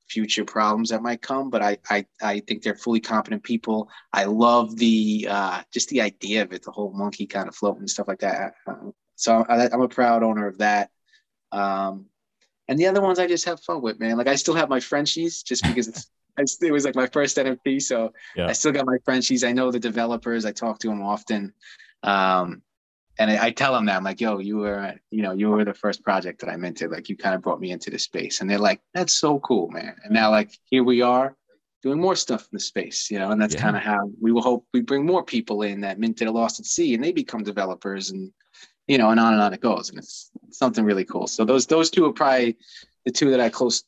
future 0.08 0.44
problems 0.44 0.90
that 0.90 1.02
might 1.02 1.20
come. 1.20 1.50
But 1.50 1.62
I, 1.62 1.78
I, 1.90 2.06
I 2.22 2.40
think 2.40 2.62
they're 2.62 2.74
fully 2.74 3.00
competent 3.00 3.42
people. 3.42 3.88
I 4.12 4.24
love 4.24 4.76
the 4.76 5.26
uh, 5.30 5.62
just 5.72 5.88
the 5.88 6.00
idea 6.00 6.42
of 6.42 6.52
it, 6.52 6.62
the 6.62 6.70
whole 6.70 6.92
monkey 6.92 7.26
kind 7.26 7.48
of 7.48 7.54
floating 7.54 7.82
and 7.82 7.90
stuff 7.90 8.08
like 8.08 8.20
that. 8.20 8.54
Uh, 8.66 8.90
so 9.16 9.44
I, 9.48 9.68
I'm 9.68 9.82
a 9.82 9.88
proud 9.88 10.22
owner 10.22 10.46
of 10.46 10.58
that. 10.58 10.90
Um, 11.52 12.06
and 12.68 12.78
the 12.78 12.86
other 12.86 13.00
ones 13.00 13.18
I 13.18 13.26
just 13.26 13.46
have 13.46 13.60
fun 13.60 13.82
with, 13.82 13.98
man. 13.98 14.16
Like 14.16 14.28
I 14.28 14.36
still 14.36 14.54
have 14.54 14.68
my 14.68 14.80
Frenchies 14.80 15.42
just 15.42 15.64
because 15.64 15.88
it's, 15.88 16.62
it 16.62 16.72
was 16.72 16.84
like 16.84 16.94
my 16.94 17.06
first 17.06 17.36
NFT. 17.36 17.82
So 17.82 18.12
yeah. 18.36 18.46
I 18.46 18.52
still 18.52 18.72
got 18.72 18.86
my 18.86 18.98
Frenchies. 19.04 19.42
I 19.42 19.52
know 19.52 19.70
the 19.70 19.80
developers. 19.80 20.44
I 20.44 20.52
talk 20.52 20.78
to 20.80 20.88
them 20.88 21.02
often. 21.02 21.52
Um, 22.02 22.62
and 23.18 23.30
I, 23.30 23.46
I, 23.46 23.50
tell 23.50 23.72
them 23.72 23.86
that 23.86 23.96
I'm 23.96 24.04
like, 24.04 24.20
yo, 24.20 24.38
you 24.38 24.58
were, 24.58 24.94
you 25.10 25.22
know, 25.22 25.32
you 25.32 25.50
were 25.50 25.64
the 25.64 25.74
first 25.74 26.02
project 26.02 26.40
that 26.40 26.50
I 26.50 26.56
minted. 26.56 26.90
Like 26.90 27.08
you 27.08 27.16
kind 27.16 27.34
of 27.34 27.42
brought 27.42 27.60
me 27.60 27.72
into 27.72 27.90
the 27.90 27.98
space. 27.98 28.40
And 28.40 28.48
they're 28.48 28.58
like, 28.58 28.80
that's 28.94 29.12
so 29.12 29.40
cool, 29.40 29.68
man. 29.70 29.96
And 30.04 30.14
now 30.14 30.30
like 30.30 30.56
here 30.64 30.84
we 30.84 31.02
are 31.02 31.36
doing 31.82 32.00
more 32.00 32.16
stuff 32.16 32.42
in 32.42 32.48
the 32.52 32.60
space, 32.60 33.10
you 33.10 33.18
know, 33.18 33.30
and 33.30 33.40
that's 33.40 33.54
yeah. 33.54 33.60
kind 33.60 33.76
of 33.76 33.82
how 33.82 34.10
we 34.20 34.32
will 34.32 34.42
hope 34.42 34.66
we 34.72 34.80
bring 34.80 35.06
more 35.06 35.24
people 35.24 35.62
in 35.62 35.80
that 35.80 35.98
minted 35.98 36.28
a 36.28 36.30
lost 36.30 36.60
at 36.60 36.66
sea 36.66 36.94
and 36.94 37.02
they 37.02 37.12
become 37.12 37.42
developers 37.42 38.10
and 38.10 38.32
you 38.88 38.96
know, 38.96 39.10
and 39.10 39.20
on 39.20 39.34
and 39.34 39.42
on 39.42 39.52
it 39.52 39.60
goes. 39.60 39.90
And 39.90 39.98
it's 39.98 40.30
something 40.50 40.84
really 40.84 41.04
cool. 41.04 41.26
So 41.26 41.44
those 41.44 41.66
those 41.66 41.90
two 41.90 42.06
are 42.06 42.12
probably 42.12 42.56
the 43.04 43.12
two 43.12 43.30
that 43.30 43.40
I 43.40 43.50
close 43.50 43.84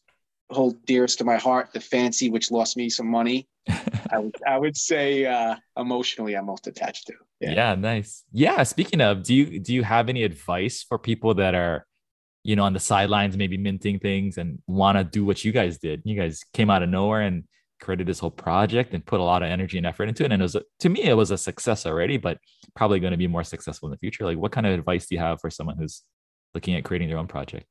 hold 0.51 0.84
dearest 0.86 1.18
to 1.18 1.24
my 1.24 1.36
heart. 1.36 1.70
The 1.72 1.80
fancy, 1.80 2.30
which 2.30 2.51
lost 2.51 2.76
me 2.76 2.88
some 2.90 3.09
money. 3.09 3.48
I 4.11 4.18
would 4.18 4.34
I 4.46 4.59
would 4.59 4.76
say 4.76 5.26
uh, 5.26 5.57
emotionally 5.76 6.34
I'm 6.36 6.46
most 6.46 6.66
attached 6.66 7.07
to. 7.07 7.14
Yeah. 7.40 7.53
yeah, 7.53 7.74
nice. 7.74 8.24
Yeah. 8.32 8.62
Speaking 8.64 9.01
of, 9.01 9.22
do 9.22 9.34
you 9.34 9.61
do 9.61 9.72
you 9.72 9.82
have 9.82 10.09
any 10.09 10.24
advice 10.24 10.84
for 10.86 10.98
people 10.98 11.34
that 11.34 11.55
are, 11.55 11.86
you 12.42 12.57
know, 12.57 12.64
on 12.64 12.72
the 12.72 12.80
sidelines, 12.80 13.36
maybe 13.36 13.57
minting 13.57 13.98
things 13.98 14.38
and 14.38 14.59
want 14.66 14.98
to 14.98 15.05
do 15.05 15.24
what 15.24 15.44
you 15.44 15.53
guys 15.53 15.78
did? 15.78 16.03
You 16.05 16.16
guys 16.16 16.44
came 16.53 16.70
out 16.70 16.82
of 16.82 16.88
nowhere 16.88 17.22
and 17.22 17.44
created 17.80 18.07
this 18.07 18.18
whole 18.18 18.30
project 18.30 18.92
and 18.92 19.05
put 19.05 19.20
a 19.20 19.22
lot 19.22 19.42
of 19.42 19.48
energy 19.48 19.78
and 19.78 19.86
effort 19.86 20.09
into 20.09 20.24
it. 20.24 20.32
And 20.32 20.42
it 20.42 20.44
was 20.44 20.57
to 20.80 20.88
me, 20.88 21.03
it 21.03 21.14
was 21.14 21.30
a 21.30 21.38
success 21.38 21.86
already, 21.86 22.18
but 22.18 22.38
probably 22.76 23.01
going 23.01 23.12
to 23.12 23.16
be 23.16 23.26
more 23.26 23.44
successful 23.44 23.88
in 23.88 23.92
the 23.92 23.98
future. 23.98 24.24
Like, 24.24 24.38
what 24.38 24.53
kind 24.53 24.66
of 24.66 24.72
advice 24.72 25.07
do 25.07 25.14
you 25.14 25.20
have 25.20 25.40
for 25.40 25.51
someone 25.51 25.78
who's 25.78 26.03
looking 26.55 26.74
at 26.74 26.84
creating 26.84 27.09
their 27.09 27.18
own 27.18 27.26
project? 27.26 27.66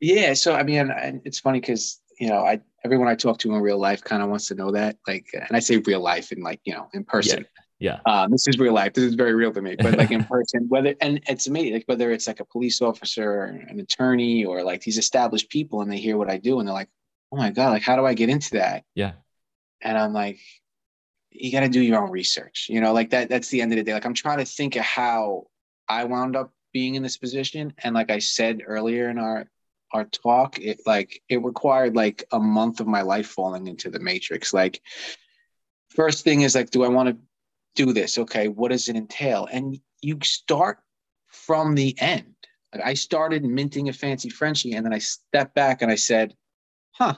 Yeah, 0.00 0.34
so 0.34 0.54
I 0.54 0.62
mean, 0.64 0.90
it's 1.24 1.38
funny 1.38 1.60
because 1.60 2.00
you 2.22 2.28
know, 2.28 2.44
I 2.44 2.60
everyone 2.84 3.08
I 3.08 3.16
talk 3.16 3.38
to 3.40 3.52
in 3.52 3.60
real 3.60 3.78
life 3.78 4.02
kind 4.04 4.22
of 4.22 4.28
wants 4.28 4.46
to 4.48 4.54
know 4.54 4.70
that. 4.70 4.96
Like, 5.08 5.26
and 5.34 5.56
I 5.56 5.58
say 5.58 5.78
real 5.78 6.00
life 6.00 6.32
in 6.32 6.40
like 6.42 6.60
you 6.64 6.72
know 6.74 6.88
in 6.94 7.04
person. 7.04 7.44
Yeah. 7.78 8.00
yeah. 8.06 8.22
Um, 8.22 8.30
this 8.30 8.46
is 8.46 8.58
real 8.58 8.72
life. 8.72 8.94
This 8.94 9.04
is 9.04 9.14
very 9.14 9.34
real 9.34 9.52
to 9.52 9.60
me. 9.60 9.74
But 9.76 9.98
like 9.98 10.12
in 10.12 10.24
person, 10.36 10.66
whether 10.68 10.94
and 11.00 11.20
it's 11.26 11.48
amazing, 11.48 11.74
like 11.74 11.84
whether 11.86 12.12
it's 12.12 12.28
like 12.28 12.40
a 12.40 12.44
police 12.44 12.80
officer, 12.80 13.28
or 13.28 13.44
an 13.44 13.80
attorney, 13.80 14.44
or 14.44 14.62
like 14.62 14.82
these 14.82 14.98
established 14.98 15.50
people, 15.50 15.82
and 15.82 15.90
they 15.90 15.98
hear 15.98 16.16
what 16.16 16.30
I 16.30 16.38
do, 16.38 16.60
and 16.60 16.68
they're 16.68 16.74
like, 16.74 16.90
"Oh 17.32 17.36
my 17.36 17.50
god, 17.50 17.70
like 17.70 17.82
how 17.82 17.96
do 17.96 18.06
I 18.06 18.14
get 18.14 18.30
into 18.30 18.52
that?" 18.52 18.84
Yeah 18.94 19.12
and 19.82 19.98
I'm 19.98 20.12
like, 20.12 20.38
you 21.30 21.50
got 21.50 21.60
to 21.60 21.68
do 21.68 21.80
your 21.80 22.02
own 22.02 22.10
research. 22.10 22.66
You 22.70 22.80
know, 22.80 22.92
like 22.92 23.10
that. 23.10 23.28
That's 23.28 23.48
the 23.48 23.60
end 23.60 23.72
of 23.72 23.76
the 23.76 23.82
day. 23.82 23.92
Like 23.92 24.06
I'm 24.06 24.14
trying 24.14 24.38
to 24.38 24.44
think 24.44 24.76
of 24.76 24.84
how 24.84 25.46
I 25.88 26.04
wound 26.04 26.36
up 26.36 26.52
being 26.72 26.94
in 26.94 27.02
this 27.02 27.16
position, 27.16 27.74
and 27.82 27.94
like 27.94 28.10
I 28.10 28.18
said 28.18 28.62
earlier 28.66 29.10
in 29.10 29.18
our 29.18 29.46
our 29.92 30.04
talk, 30.04 30.58
it 30.58 30.80
like 30.86 31.22
it 31.28 31.42
required 31.42 31.96
like 31.96 32.24
a 32.32 32.38
month 32.38 32.80
of 32.80 32.86
my 32.86 33.02
life 33.02 33.26
falling 33.26 33.66
into 33.66 33.90
the 33.90 34.00
matrix. 34.00 34.52
Like, 34.52 34.80
first 35.90 36.24
thing 36.24 36.42
is 36.42 36.54
like, 36.54 36.70
do 36.70 36.84
I 36.84 36.88
want 36.88 37.08
to 37.10 37.16
do 37.74 37.92
this? 37.92 38.18
Okay, 38.18 38.48
what 38.48 38.70
does 38.70 38.88
it 38.88 38.96
entail? 38.96 39.48
And 39.50 39.78
you 40.00 40.18
start 40.22 40.78
from 41.28 41.74
the 41.74 41.94
end. 42.00 42.34
Like 42.74 42.84
I 42.84 42.94
started 42.94 43.44
minting 43.44 43.88
a 43.88 43.92
fancy 43.92 44.30
Frenchie, 44.30 44.72
and 44.72 44.84
then 44.84 44.92
I 44.92 44.98
stepped 44.98 45.54
back 45.54 45.82
and 45.82 45.90
I 45.90 45.96
said, 45.96 46.34
"Huh, 46.92 47.16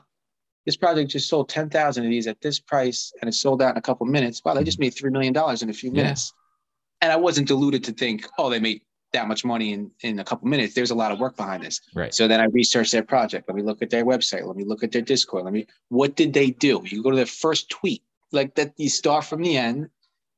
this 0.65 0.77
project 0.77 1.11
just 1.11 1.29
sold 1.29 1.49
10,000 1.49 2.05
of 2.05 2.11
these 2.11 2.27
at 2.27 2.41
this 2.41 2.59
price 2.59 3.13
and 3.21 3.29
it 3.29 3.35
sold 3.35 3.61
out 3.61 3.73
in 3.73 3.77
a 3.77 3.83
couple 3.83 4.07
minutes. 4.07 4.41
Wow, 4.45 4.55
they 4.55 4.65
just 4.65 4.81
made 4.81 4.95
$3 4.95 5.13
million 5.13 5.35
in 5.63 5.71
a 5.71 5.75
few 5.75 5.91
minutes. 5.91 6.33
And 7.01 7.13
I 7.13 7.17
wasn't 7.17 7.49
deluded 7.49 7.85
to 7.85 7.93
think, 7.93 8.27
oh, 8.39 8.49
they 8.49 8.61
made 8.61 8.81
that 9.15 9.27
much 9.27 9.45
money 9.45 9.73
in, 9.73 9.91
in 10.03 10.19
a 10.19 10.25
couple 10.25 10.47
minutes. 10.47 10.75
There's 10.75 10.91
a 10.91 10.95
lot 10.95 11.11
of 11.11 11.19
work 11.19 11.37
behind 11.37 11.65
this. 11.65 11.81
Right. 11.95 12.15
So 12.15 12.29
then 12.29 12.41
I 12.41 12.45
researched 12.45 12.93
their 12.93 13.03
project. 13.03 13.49
Let 13.49 13.57
me 13.57 13.63
look 13.63 13.81
at 13.81 13.91
their 13.91 14.05
website. 14.05 14.47
Let 14.47 14.57
me 14.57 14.65
look 14.65 14.85
at 14.85 14.93
their 14.93 15.03
Discord. 15.03 15.45
Let 15.45 15.53
me, 15.53 15.67
what 15.89 16.15
did 16.15 16.35
they 16.35 16.51
do? 16.51 16.83
You 16.85 17.03
go 17.03 17.11
to 17.11 17.17
their 17.17 17.27
first 17.27 17.71
tweet, 17.71 18.03
like 18.31 18.55
that, 18.57 18.75
you 18.77 18.89
start 18.89 19.25
from 19.25 19.43
the 19.43 19.57
end, 19.57 19.89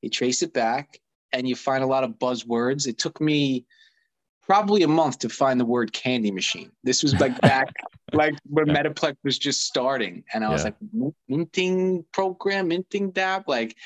you 0.01 0.11
trace 0.11 0.43
it 0.43 0.53
back, 0.53 1.01
and 1.33 1.49
you 1.49 1.57
find 1.57 1.83
a 1.83 1.87
lot 1.87 2.05
of 2.05 2.13
buzzwords. 2.13 2.87
It 2.87 2.99
took 2.99 3.21
me 3.21 3.67
probably 4.47 4.83
a 4.85 4.89
month 4.89 5.19
to 5.19 5.29
find 5.29 5.59
the 5.59 5.65
word 5.65 5.93
candy 5.93 6.31
machine. 6.31 6.71
This 6.85 7.03
was 7.03 7.15
like 7.15 7.39
back 7.41 7.73
like 8.13 8.35
when 8.49 8.67
Metaplex 8.67 9.17
was 9.25 9.39
just 9.39 9.65
starting. 9.65 10.23
And 10.33 10.45
I 10.45 10.49
was 10.51 10.65
yeah. 10.65 10.71
like, 10.93 11.13
minting 11.29 12.05
program, 12.13 12.69
minting 12.69 13.13
dApp. 13.13 13.45
Like 13.49 13.77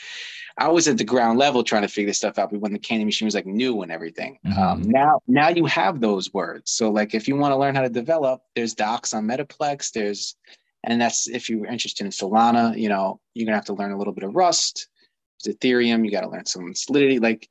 I 0.58 0.68
was 0.68 0.86
at 0.86 0.98
the 0.98 1.04
ground 1.04 1.38
level 1.38 1.64
trying 1.64 1.82
to 1.82 1.88
figure 1.88 2.10
this 2.10 2.18
stuff 2.18 2.38
out. 2.38 2.50
But 2.50 2.60
when 2.60 2.74
the 2.74 2.78
candy 2.78 3.06
machine 3.06 3.26
was 3.26 3.34
like 3.34 3.46
new 3.46 3.80
and 3.80 3.90
everything. 3.90 4.38
Mm-hmm. 4.46 4.58
Um, 4.58 4.82
now, 4.82 5.20
now 5.26 5.48
you 5.48 5.64
have 5.64 6.00
those 6.00 6.32
words. 6.34 6.70
So 6.70 6.90
like 6.90 7.14
if 7.14 7.26
you 7.26 7.36
want 7.36 7.52
to 7.52 7.56
learn 7.56 7.74
how 7.74 7.82
to 7.82 7.88
develop, 7.88 8.42
there's 8.54 8.74
docs 8.74 9.14
on 9.14 9.26
Metaplex. 9.26 9.92
There's 9.92 10.36
and 10.84 11.00
that's 11.00 11.28
if 11.28 11.48
you're 11.48 11.66
interested 11.66 12.04
in 12.04 12.10
Solana, 12.10 12.78
you 12.78 12.88
know, 12.88 13.20
you're 13.34 13.46
gonna 13.46 13.56
have 13.56 13.66
to 13.66 13.74
learn 13.74 13.92
a 13.92 13.98
little 13.98 14.14
bit 14.14 14.24
of 14.24 14.34
Rust. 14.34 14.88
There's 15.42 15.56
Ethereum, 15.56 16.04
you 16.04 16.10
got 16.10 16.20
to 16.22 16.28
learn 16.28 16.44
some 16.44 16.74
Solidity. 16.74 17.18
Like 17.18 17.48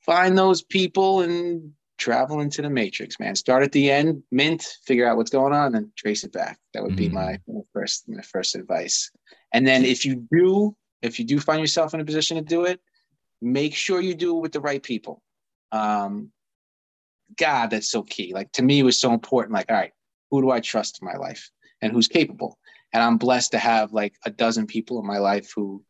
find 0.00 0.36
those 0.36 0.62
people 0.62 1.20
and 1.20 1.72
travel 2.02 2.40
into 2.40 2.62
the 2.62 2.68
matrix, 2.68 3.20
man. 3.20 3.36
Start 3.36 3.62
at 3.62 3.70
the 3.70 3.88
end, 3.88 4.24
mint, 4.32 4.76
figure 4.84 5.06
out 5.06 5.16
what's 5.16 5.30
going 5.30 5.52
on, 5.52 5.76
and 5.76 5.94
trace 5.96 6.24
it 6.24 6.32
back. 6.32 6.58
That 6.74 6.82
would 6.82 6.96
be 6.96 7.06
mm-hmm. 7.06 7.14
my, 7.14 7.38
my 7.46 7.60
first 7.72 8.08
my 8.08 8.22
first 8.22 8.56
advice. 8.56 9.10
And 9.52 9.64
then 9.64 9.84
if 9.84 10.04
you 10.04 10.26
do, 10.32 10.76
if 11.00 11.20
you 11.20 11.24
do 11.24 11.38
find 11.38 11.60
yourself 11.60 11.94
in 11.94 12.00
a 12.00 12.04
position 12.04 12.36
to 12.38 12.42
do 12.42 12.64
it, 12.64 12.80
make 13.40 13.74
sure 13.74 14.00
you 14.00 14.14
do 14.14 14.36
it 14.36 14.40
with 14.40 14.52
the 14.52 14.60
right 14.60 14.82
people. 14.82 15.22
Um, 15.70 16.32
God, 17.36 17.70
that's 17.70 17.88
so 17.88 18.02
key. 18.02 18.34
Like 18.34 18.50
to 18.52 18.62
me, 18.62 18.80
it 18.80 18.84
was 18.84 18.98
so 18.98 19.12
important. 19.12 19.54
Like, 19.54 19.70
all 19.70 19.76
right, 19.76 19.92
who 20.30 20.42
do 20.42 20.50
I 20.50 20.58
trust 20.58 20.98
in 21.00 21.06
my 21.06 21.16
life 21.16 21.50
and 21.80 21.92
who's 21.92 22.08
capable? 22.08 22.58
And 22.92 23.00
I'm 23.00 23.16
blessed 23.16 23.52
to 23.52 23.58
have 23.58 23.92
like 23.92 24.14
a 24.26 24.30
dozen 24.30 24.66
people 24.66 24.98
in 24.98 25.06
my 25.06 25.18
life 25.18 25.52
who 25.54 25.84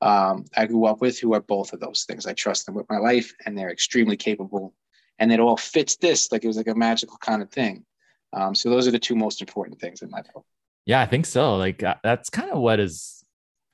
um, 0.00 0.44
I 0.56 0.66
grew 0.66 0.86
up 0.86 1.00
with 1.00 1.20
who 1.20 1.34
are 1.34 1.40
both 1.40 1.72
of 1.72 1.78
those 1.78 2.02
things. 2.02 2.26
I 2.26 2.32
trust 2.32 2.66
them 2.66 2.74
with 2.74 2.90
my 2.90 2.98
life, 2.98 3.32
and 3.46 3.56
they're 3.56 3.70
extremely 3.70 4.16
capable 4.16 4.74
and 5.22 5.30
it 5.30 5.38
all 5.38 5.56
fits 5.56 5.94
this 5.96 6.32
like 6.32 6.42
it 6.42 6.48
was 6.48 6.56
like 6.56 6.66
a 6.66 6.74
magical 6.74 7.16
kind 7.18 7.42
of 7.42 7.50
thing. 7.50 7.84
Um, 8.32 8.56
so 8.56 8.68
those 8.68 8.88
are 8.88 8.90
the 8.90 8.98
two 8.98 9.14
most 9.14 9.40
important 9.40 9.80
things 9.80 10.02
in 10.02 10.10
my 10.10 10.20
book. 10.34 10.44
Yeah, 10.84 11.00
I 11.00 11.06
think 11.06 11.26
so. 11.26 11.56
Like 11.56 11.80
uh, 11.84 11.94
that's 12.02 12.28
kind 12.28 12.50
of 12.50 12.58
what 12.58 12.80
is 12.80 13.24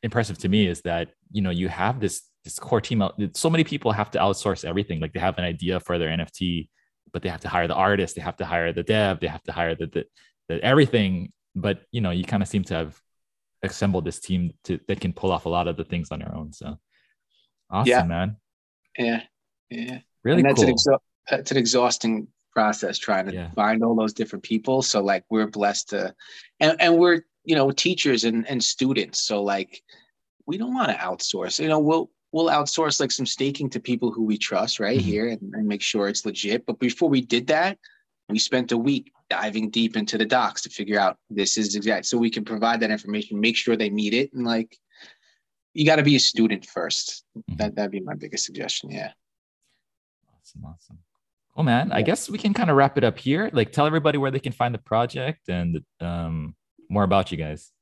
impressive 0.02 0.36
to 0.38 0.48
me 0.50 0.66
is 0.66 0.82
that 0.82 1.08
you 1.32 1.40
know 1.40 1.48
you 1.48 1.68
have 1.68 2.00
this 2.00 2.22
this 2.44 2.58
core 2.58 2.82
team. 2.82 3.02
So 3.34 3.48
many 3.48 3.64
people 3.64 3.92
have 3.92 4.10
to 4.10 4.18
outsource 4.18 4.62
everything. 4.62 5.00
Like 5.00 5.14
they 5.14 5.20
have 5.20 5.38
an 5.38 5.44
idea 5.44 5.80
for 5.80 5.98
their 5.98 6.10
NFT, 6.10 6.68
but 7.14 7.22
they 7.22 7.30
have 7.30 7.40
to 7.40 7.48
hire 7.48 7.66
the 7.66 7.74
artist, 7.74 8.14
they 8.14 8.22
have 8.22 8.36
to 8.36 8.44
hire 8.44 8.74
the 8.74 8.82
dev, 8.82 9.20
they 9.20 9.26
have 9.26 9.42
to 9.44 9.52
hire 9.52 9.74
the 9.74 9.86
the, 9.86 10.04
the 10.50 10.62
everything. 10.62 11.32
But 11.54 11.80
you 11.92 12.02
know, 12.02 12.10
you 12.10 12.24
kind 12.24 12.42
of 12.42 12.48
seem 12.48 12.64
to 12.64 12.74
have 12.74 13.00
assembled 13.62 14.04
this 14.04 14.20
team 14.20 14.52
to 14.64 14.78
that 14.86 15.00
can 15.00 15.14
pull 15.14 15.32
off 15.32 15.46
a 15.46 15.48
lot 15.48 15.66
of 15.66 15.78
the 15.78 15.84
things 15.84 16.10
on 16.10 16.18
their 16.18 16.34
own. 16.34 16.52
So 16.52 16.78
awesome, 17.70 17.88
yeah. 17.88 18.02
man. 18.04 18.36
Yeah, 18.98 19.22
yeah. 19.70 19.98
Really 20.24 20.40
and 20.40 20.50
that's 20.50 20.60
cool. 20.60 20.68
An 20.68 20.74
exa- 20.74 20.98
it's 21.30 21.50
an 21.50 21.56
exhausting 21.56 22.28
process 22.52 22.98
trying 22.98 23.26
to 23.26 23.34
yeah. 23.34 23.50
find 23.50 23.84
all 23.84 23.94
those 23.94 24.12
different 24.12 24.42
people. 24.42 24.82
So 24.82 25.02
like 25.02 25.24
we're 25.30 25.46
blessed 25.46 25.90
to, 25.90 26.14
and, 26.60 26.76
and 26.80 26.98
we're 26.98 27.22
you 27.44 27.54
know 27.54 27.70
teachers 27.70 28.24
and 28.24 28.48
and 28.48 28.62
students. 28.62 29.22
So 29.22 29.42
like 29.42 29.82
we 30.46 30.58
don't 30.58 30.74
want 30.74 30.90
to 30.90 30.96
outsource. 30.96 31.60
You 31.60 31.68
know 31.68 31.78
we'll 31.78 32.10
we'll 32.32 32.48
outsource 32.48 33.00
like 33.00 33.12
some 33.12 33.26
staking 33.26 33.70
to 33.70 33.80
people 33.80 34.10
who 34.10 34.24
we 34.24 34.36
trust 34.38 34.80
right 34.80 34.98
mm-hmm. 34.98 35.08
here 35.08 35.28
and, 35.28 35.54
and 35.54 35.66
make 35.66 35.82
sure 35.82 36.08
it's 36.08 36.26
legit. 36.26 36.66
But 36.66 36.78
before 36.78 37.08
we 37.08 37.20
did 37.20 37.46
that, 37.48 37.78
we 38.28 38.38
spent 38.38 38.72
a 38.72 38.78
week 38.78 39.12
diving 39.30 39.70
deep 39.70 39.96
into 39.96 40.18
the 40.18 40.24
docs 40.24 40.62
to 40.62 40.70
figure 40.70 40.98
out 40.98 41.18
this 41.30 41.58
is 41.58 41.74
exact 41.74 42.06
so 42.06 42.16
we 42.16 42.30
can 42.30 42.44
provide 42.44 42.80
that 42.80 42.90
information 42.90 43.40
make 43.40 43.56
sure 43.56 43.76
they 43.76 43.90
meet 43.90 44.14
it 44.14 44.32
and 44.32 44.44
like 44.44 44.76
you 45.74 45.84
got 45.84 45.96
to 45.96 46.02
be 46.02 46.16
a 46.16 46.20
student 46.20 46.66
1st 46.66 47.22
mm-hmm. 47.36 47.56
that 47.56 47.74
that'd 47.74 47.90
be 47.90 48.00
my 48.00 48.14
biggest 48.14 48.46
suggestion 48.46 48.90
yeah 48.90 49.12
awesome 50.34 50.64
awesome 50.64 50.98
well, 51.58 51.64
man, 51.64 51.90
I 51.90 52.02
guess 52.02 52.30
we 52.30 52.38
can 52.38 52.54
kind 52.54 52.70
of 52.70 52.76
wrap 52.76 52.96
it 52.96 53.02
up 53.02 53.18
here. 53.18 53.50
Like, 53.52 53.72
tell 53.72 53.84
everybody 53.84 54.16
where 54.16 54.30
they 54.30 54.38
can 54.38 54.52
find 54.52 54.72
the 54.72 54.78
project 54.78 55.48
and 55.48 55.80
um, 56.00 56.54
more 56.88 57.02
about 57.02 57.32
you 57.32 57.36
guys. 57.36 57.72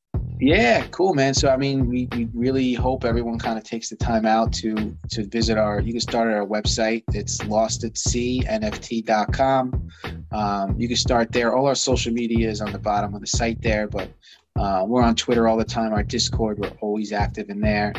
Yeah, 0.41 0.87
cool, 0.87 1.13
man. 1.13 1.35
So, 1.35 1.51
I 1.51 1.59
mean, 1.59 1.87
we, 1.87 2.09
we 2.13 2.31
really 2.33 2.73
hope 2.73 3.05
everyone 3.05 3.39
kind 3.39 3.59
of 3.59 3.65
takes 3.65 3.91
the 3.91 3.97
time 3.97 4.25
out 4.25 4.51
to 4.55 4.97
to 5.11 5.27
visit 5.27 5.59
our. 5.59 5.79
You 5.81 5.93
can 5.93 6.01
start 6.01 6.29
at 6.29 6.35
our 6.35 6.47
website. 6.47 7.05
It's 7.13 7.37
lostatseanft.com. 7.41 9.89
Um, 10.33 10.81
you 10.81 10.89
can 10.89 10.97
start 10.97 11.33
there. 11.33 11.55
All 11.55 11.67
our 11.67 11.75
social 11.75 12.15
media 12.15 12.49
is 12.49 12.63
on 12.63 12.73
the 12.73 12.79
bottom 12.79 13.15
of 13.15 13.21
the 13.21 13.27
site 13.27 13.61
there, 13.61 13.89
but 13.89 14.09
uh, 14.59 14.85
we're 14.87 15.03
on 15.03 15.17
Twitter 15.17 15.49
all 15.49 15.59
the 15.59 15.67
time. 15.67 15.93
Our 15.93 16.03
Discord, 16.03 16.59
we're 16.59 16.73
always 16.81 17.13
active 17.13 17.51
in 17.51 17.61
there. 17.61 17.93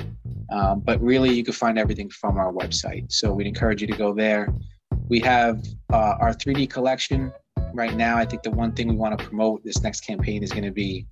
Um, 0.49 0.79
but 0.79 0.99
really, 1.03 1.35
you 1.35 1.43
can 1.43 1.53
find 1.53 1.77
everything 1.77 2.09
from 2.09 2.39
our 2.39 2.51
website. 2.51 3.11
So, 3.11 3.31
we'd 3.31 3.45
encourage 3.45 3.81
you 3.81 3.87
to 3.87 3.95
go 3.95 4.11
there. 4.11 4.51
We 5.09 5.19
have 5.21 5.63
uh, 5.91 6.15
our 6.19 6.33
3D 6.33 6.69
collection 6.69 7.31
right 7.73 7.95
now. 7.95 8.17
I 8.17 8.25
think 8.25 8.43
the 8.43 8.51
one 8.51 8.73
thing 8.73 8.89
we 8.89 8.95
want 8.95 9.17
to 9.17 9.25
promote 9.25 9.63
this 9.63 9.81
next 9.81 10.01
campaign 10.01 10.43
is 10.43 10.51
going 10.51 10.65
to 10.65 10.71
be 10.71 11.05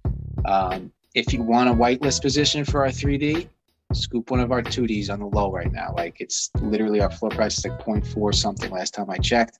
um, 0.46 0.92
if 1.14 1.32
you 1.34 1.42
want 1.42 1.70
a 1.70 1.74
whitelist 1.74 2.22
position 2.22 2.66
for 2.66 2.86
our 2.86 2.92
3D, 2.92 3.48
scoop 3.94 4.30
one 4.30 4.42
of 4.42 4.52
our 4.52 4.62
2Ds 4.62 5.10
on 5.10 5.20
the 5.20 5.26
low 5.26 5.52
right 5.52 5.72
now. 5.72 5.94
Like 5.96 6.20
it's 6.20 6.52
literally 6.62 7.00
our 7.00 7.10
floor 7.10 7.32
price 7.32 7.58
is 7.58 7.66
like 7.66 7.80
0.4 7.86 8.36
something 8.36 8.70
last 8.72 8.94
time 8.94 9.10
I 9.10 9.18
checked. 9.18 9.58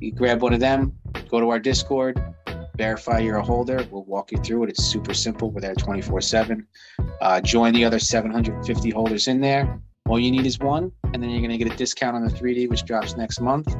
You 0.00 0.12
grab 0.12 0.42
one 0.42 0.54
of 0.54 0.60
them, 0.60 0.96
go 1.28 1.40
to 1.40 1.50
our 1.50 1.58
Discord, 1.58 2.18
verify 2.76 3.18
you're 3.18 3.36
a 3.36 3.42
holder. 3.42 3.86
We'll 3.90 4.04
walk 4.04 4.32
you 4.32 4.38
through 4.38 4.64
it. 4.64 4.70
It's 4.70 4.84
super 4.84 5.14
simple. 5.14 5.50
We're 5.50 5.60
there 5.60 5.74
24 5.74 6.18
uh, 6.18 6.20
7. 6.20 6.66
Join 7.42 7.74
the 7.74 7.84
other 7.84 7.98
750 7.98 8.90
holders 8.90 9.28
in 9.28 9.40
there. 9.40 9.80
All 10.06 10.20
you 10.20 10.30
need 10.30 10.44
is 10.44 10.58
one, 10.58 10.92
and 11.14 11.22
then 11.22 11.30
you're 11.30 11.40
going 11.40 11.50
to 11.50 11.56
get 11.56 11.72
a 11.72 11.76
discount 11.76 12.14
on 12.14 12.26
the 12.26 12.30
3D, 12.30 12.68
which 12.68 12.84
drops 12.84 13.16
next 13.16 13.40
month, 13.40 13.74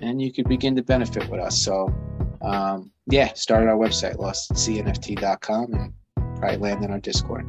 and 0.00 0.20
you 0.20 0.32
could 0.32 0.48
begin 0.48 0.74
to 0.76 0.82
benefit 0.82 1.28
with 1.28 1.38
us. 1.38 1.60
So, 1.62 1.94
um, 2.40 2.90
yeah, 3.06 3.34
start 3.34 3.64
at 3.64 3.68
our 3.68 3.76
website, 3.76 4.16
lostatseanft.com, 4.16 5.74
and 5.74 5.92
probably 6.38 6.56
land 6.56 6.82
in 6.82 6.90
our 6.90 6.98
Discord. 6.98 7.46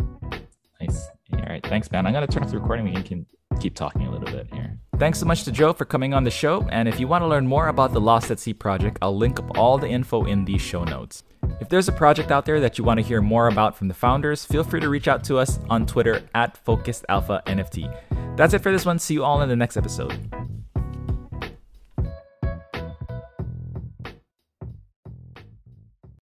Nice. 0.81 1.07
All 1.31 1.39
right. 1.47 1.65
Thanks, 1.65 1.89
man. 1.89 2.05
I'm 2.05 2.11
going 2.11 2.27
to 2.27 2.31
turn 2.31 2.43
off 2.43 2.51
the 2.51 2.59
recording. 2.59 2.93
We 2.93 3.01
can 3.01 3.25
keep 3.61 3.75
talking 3.75 4.05
a 4.05 4.11
little 4.11 4.29
bit 4.29 4.53
here. 4.53 4.77
Thanks 4.97 5.19
so 5.19 5.25
much 5.25 5.45
to 5.45 5.51
Joe 5.51 5.71
for 5.71 5.85
coming 5.85 6.13
on 6.13 6.25
the 6.25 6.31
show. 6.31 6.67
And 6.69 6.89
if 6.89 6.99
you 6.99 7.07
want 7.07 7.21
to 7.21 7.27
learn 7.27 7.47
more 7.47 7.69
about 7.69 7.93
the 7.93 8.01
Lost 8.01 8.29
at 8.29 8.39
Sea 8.39 8.53
project, 8.53 8.97
I'll 9.01 9.15
link 9.15 9.39
up 9.39 9.57
all 9.57 9.77
the 9.77 9.87
info 9.87 10.25
in 10.25 10.43
these 10.43 10.61
show 10.61 10.83
notes. 10.83 11.23
If 11.59 11.69
there's 11.69 11.87
a 11.87 11.91
project 11.93 12.31
out 12.31 12.45
there 12.45 12.59
that 12.59 12.77
you 12.77 12.83
want 12.83 12.99
to 12.99 13.05
hear 13.05 13.21
more 13.21 13.47
about 13.47 13.77
from 13.77 13.87
the 13.87 13.93
founders, 13.93 14.45
feel 14.45 14.63
free 14.63 14.79
to 14.79 14.89
reach 14.89 15.07
out 15.07 15.23
to 15.25 15.37
us 15.37 15.59
on 15.69 15.85
Twitter 15.85 16.21
at 16.33 16.57
Focused 16.57 17.05
Alpha 17.09 17.41
NFT. 17.47 18.35
That's 18.35 18.53
it 18.53 18.59
for 18.59 18.71
this 18.71 18.85
one. 18.85 18.99
See 18.99 19.13
you 19.13 19.23
all 19.23 19.41
in 19.41 19.49
the 19.49 19.55
next 19.55 19.77
episode. 19.77 20.19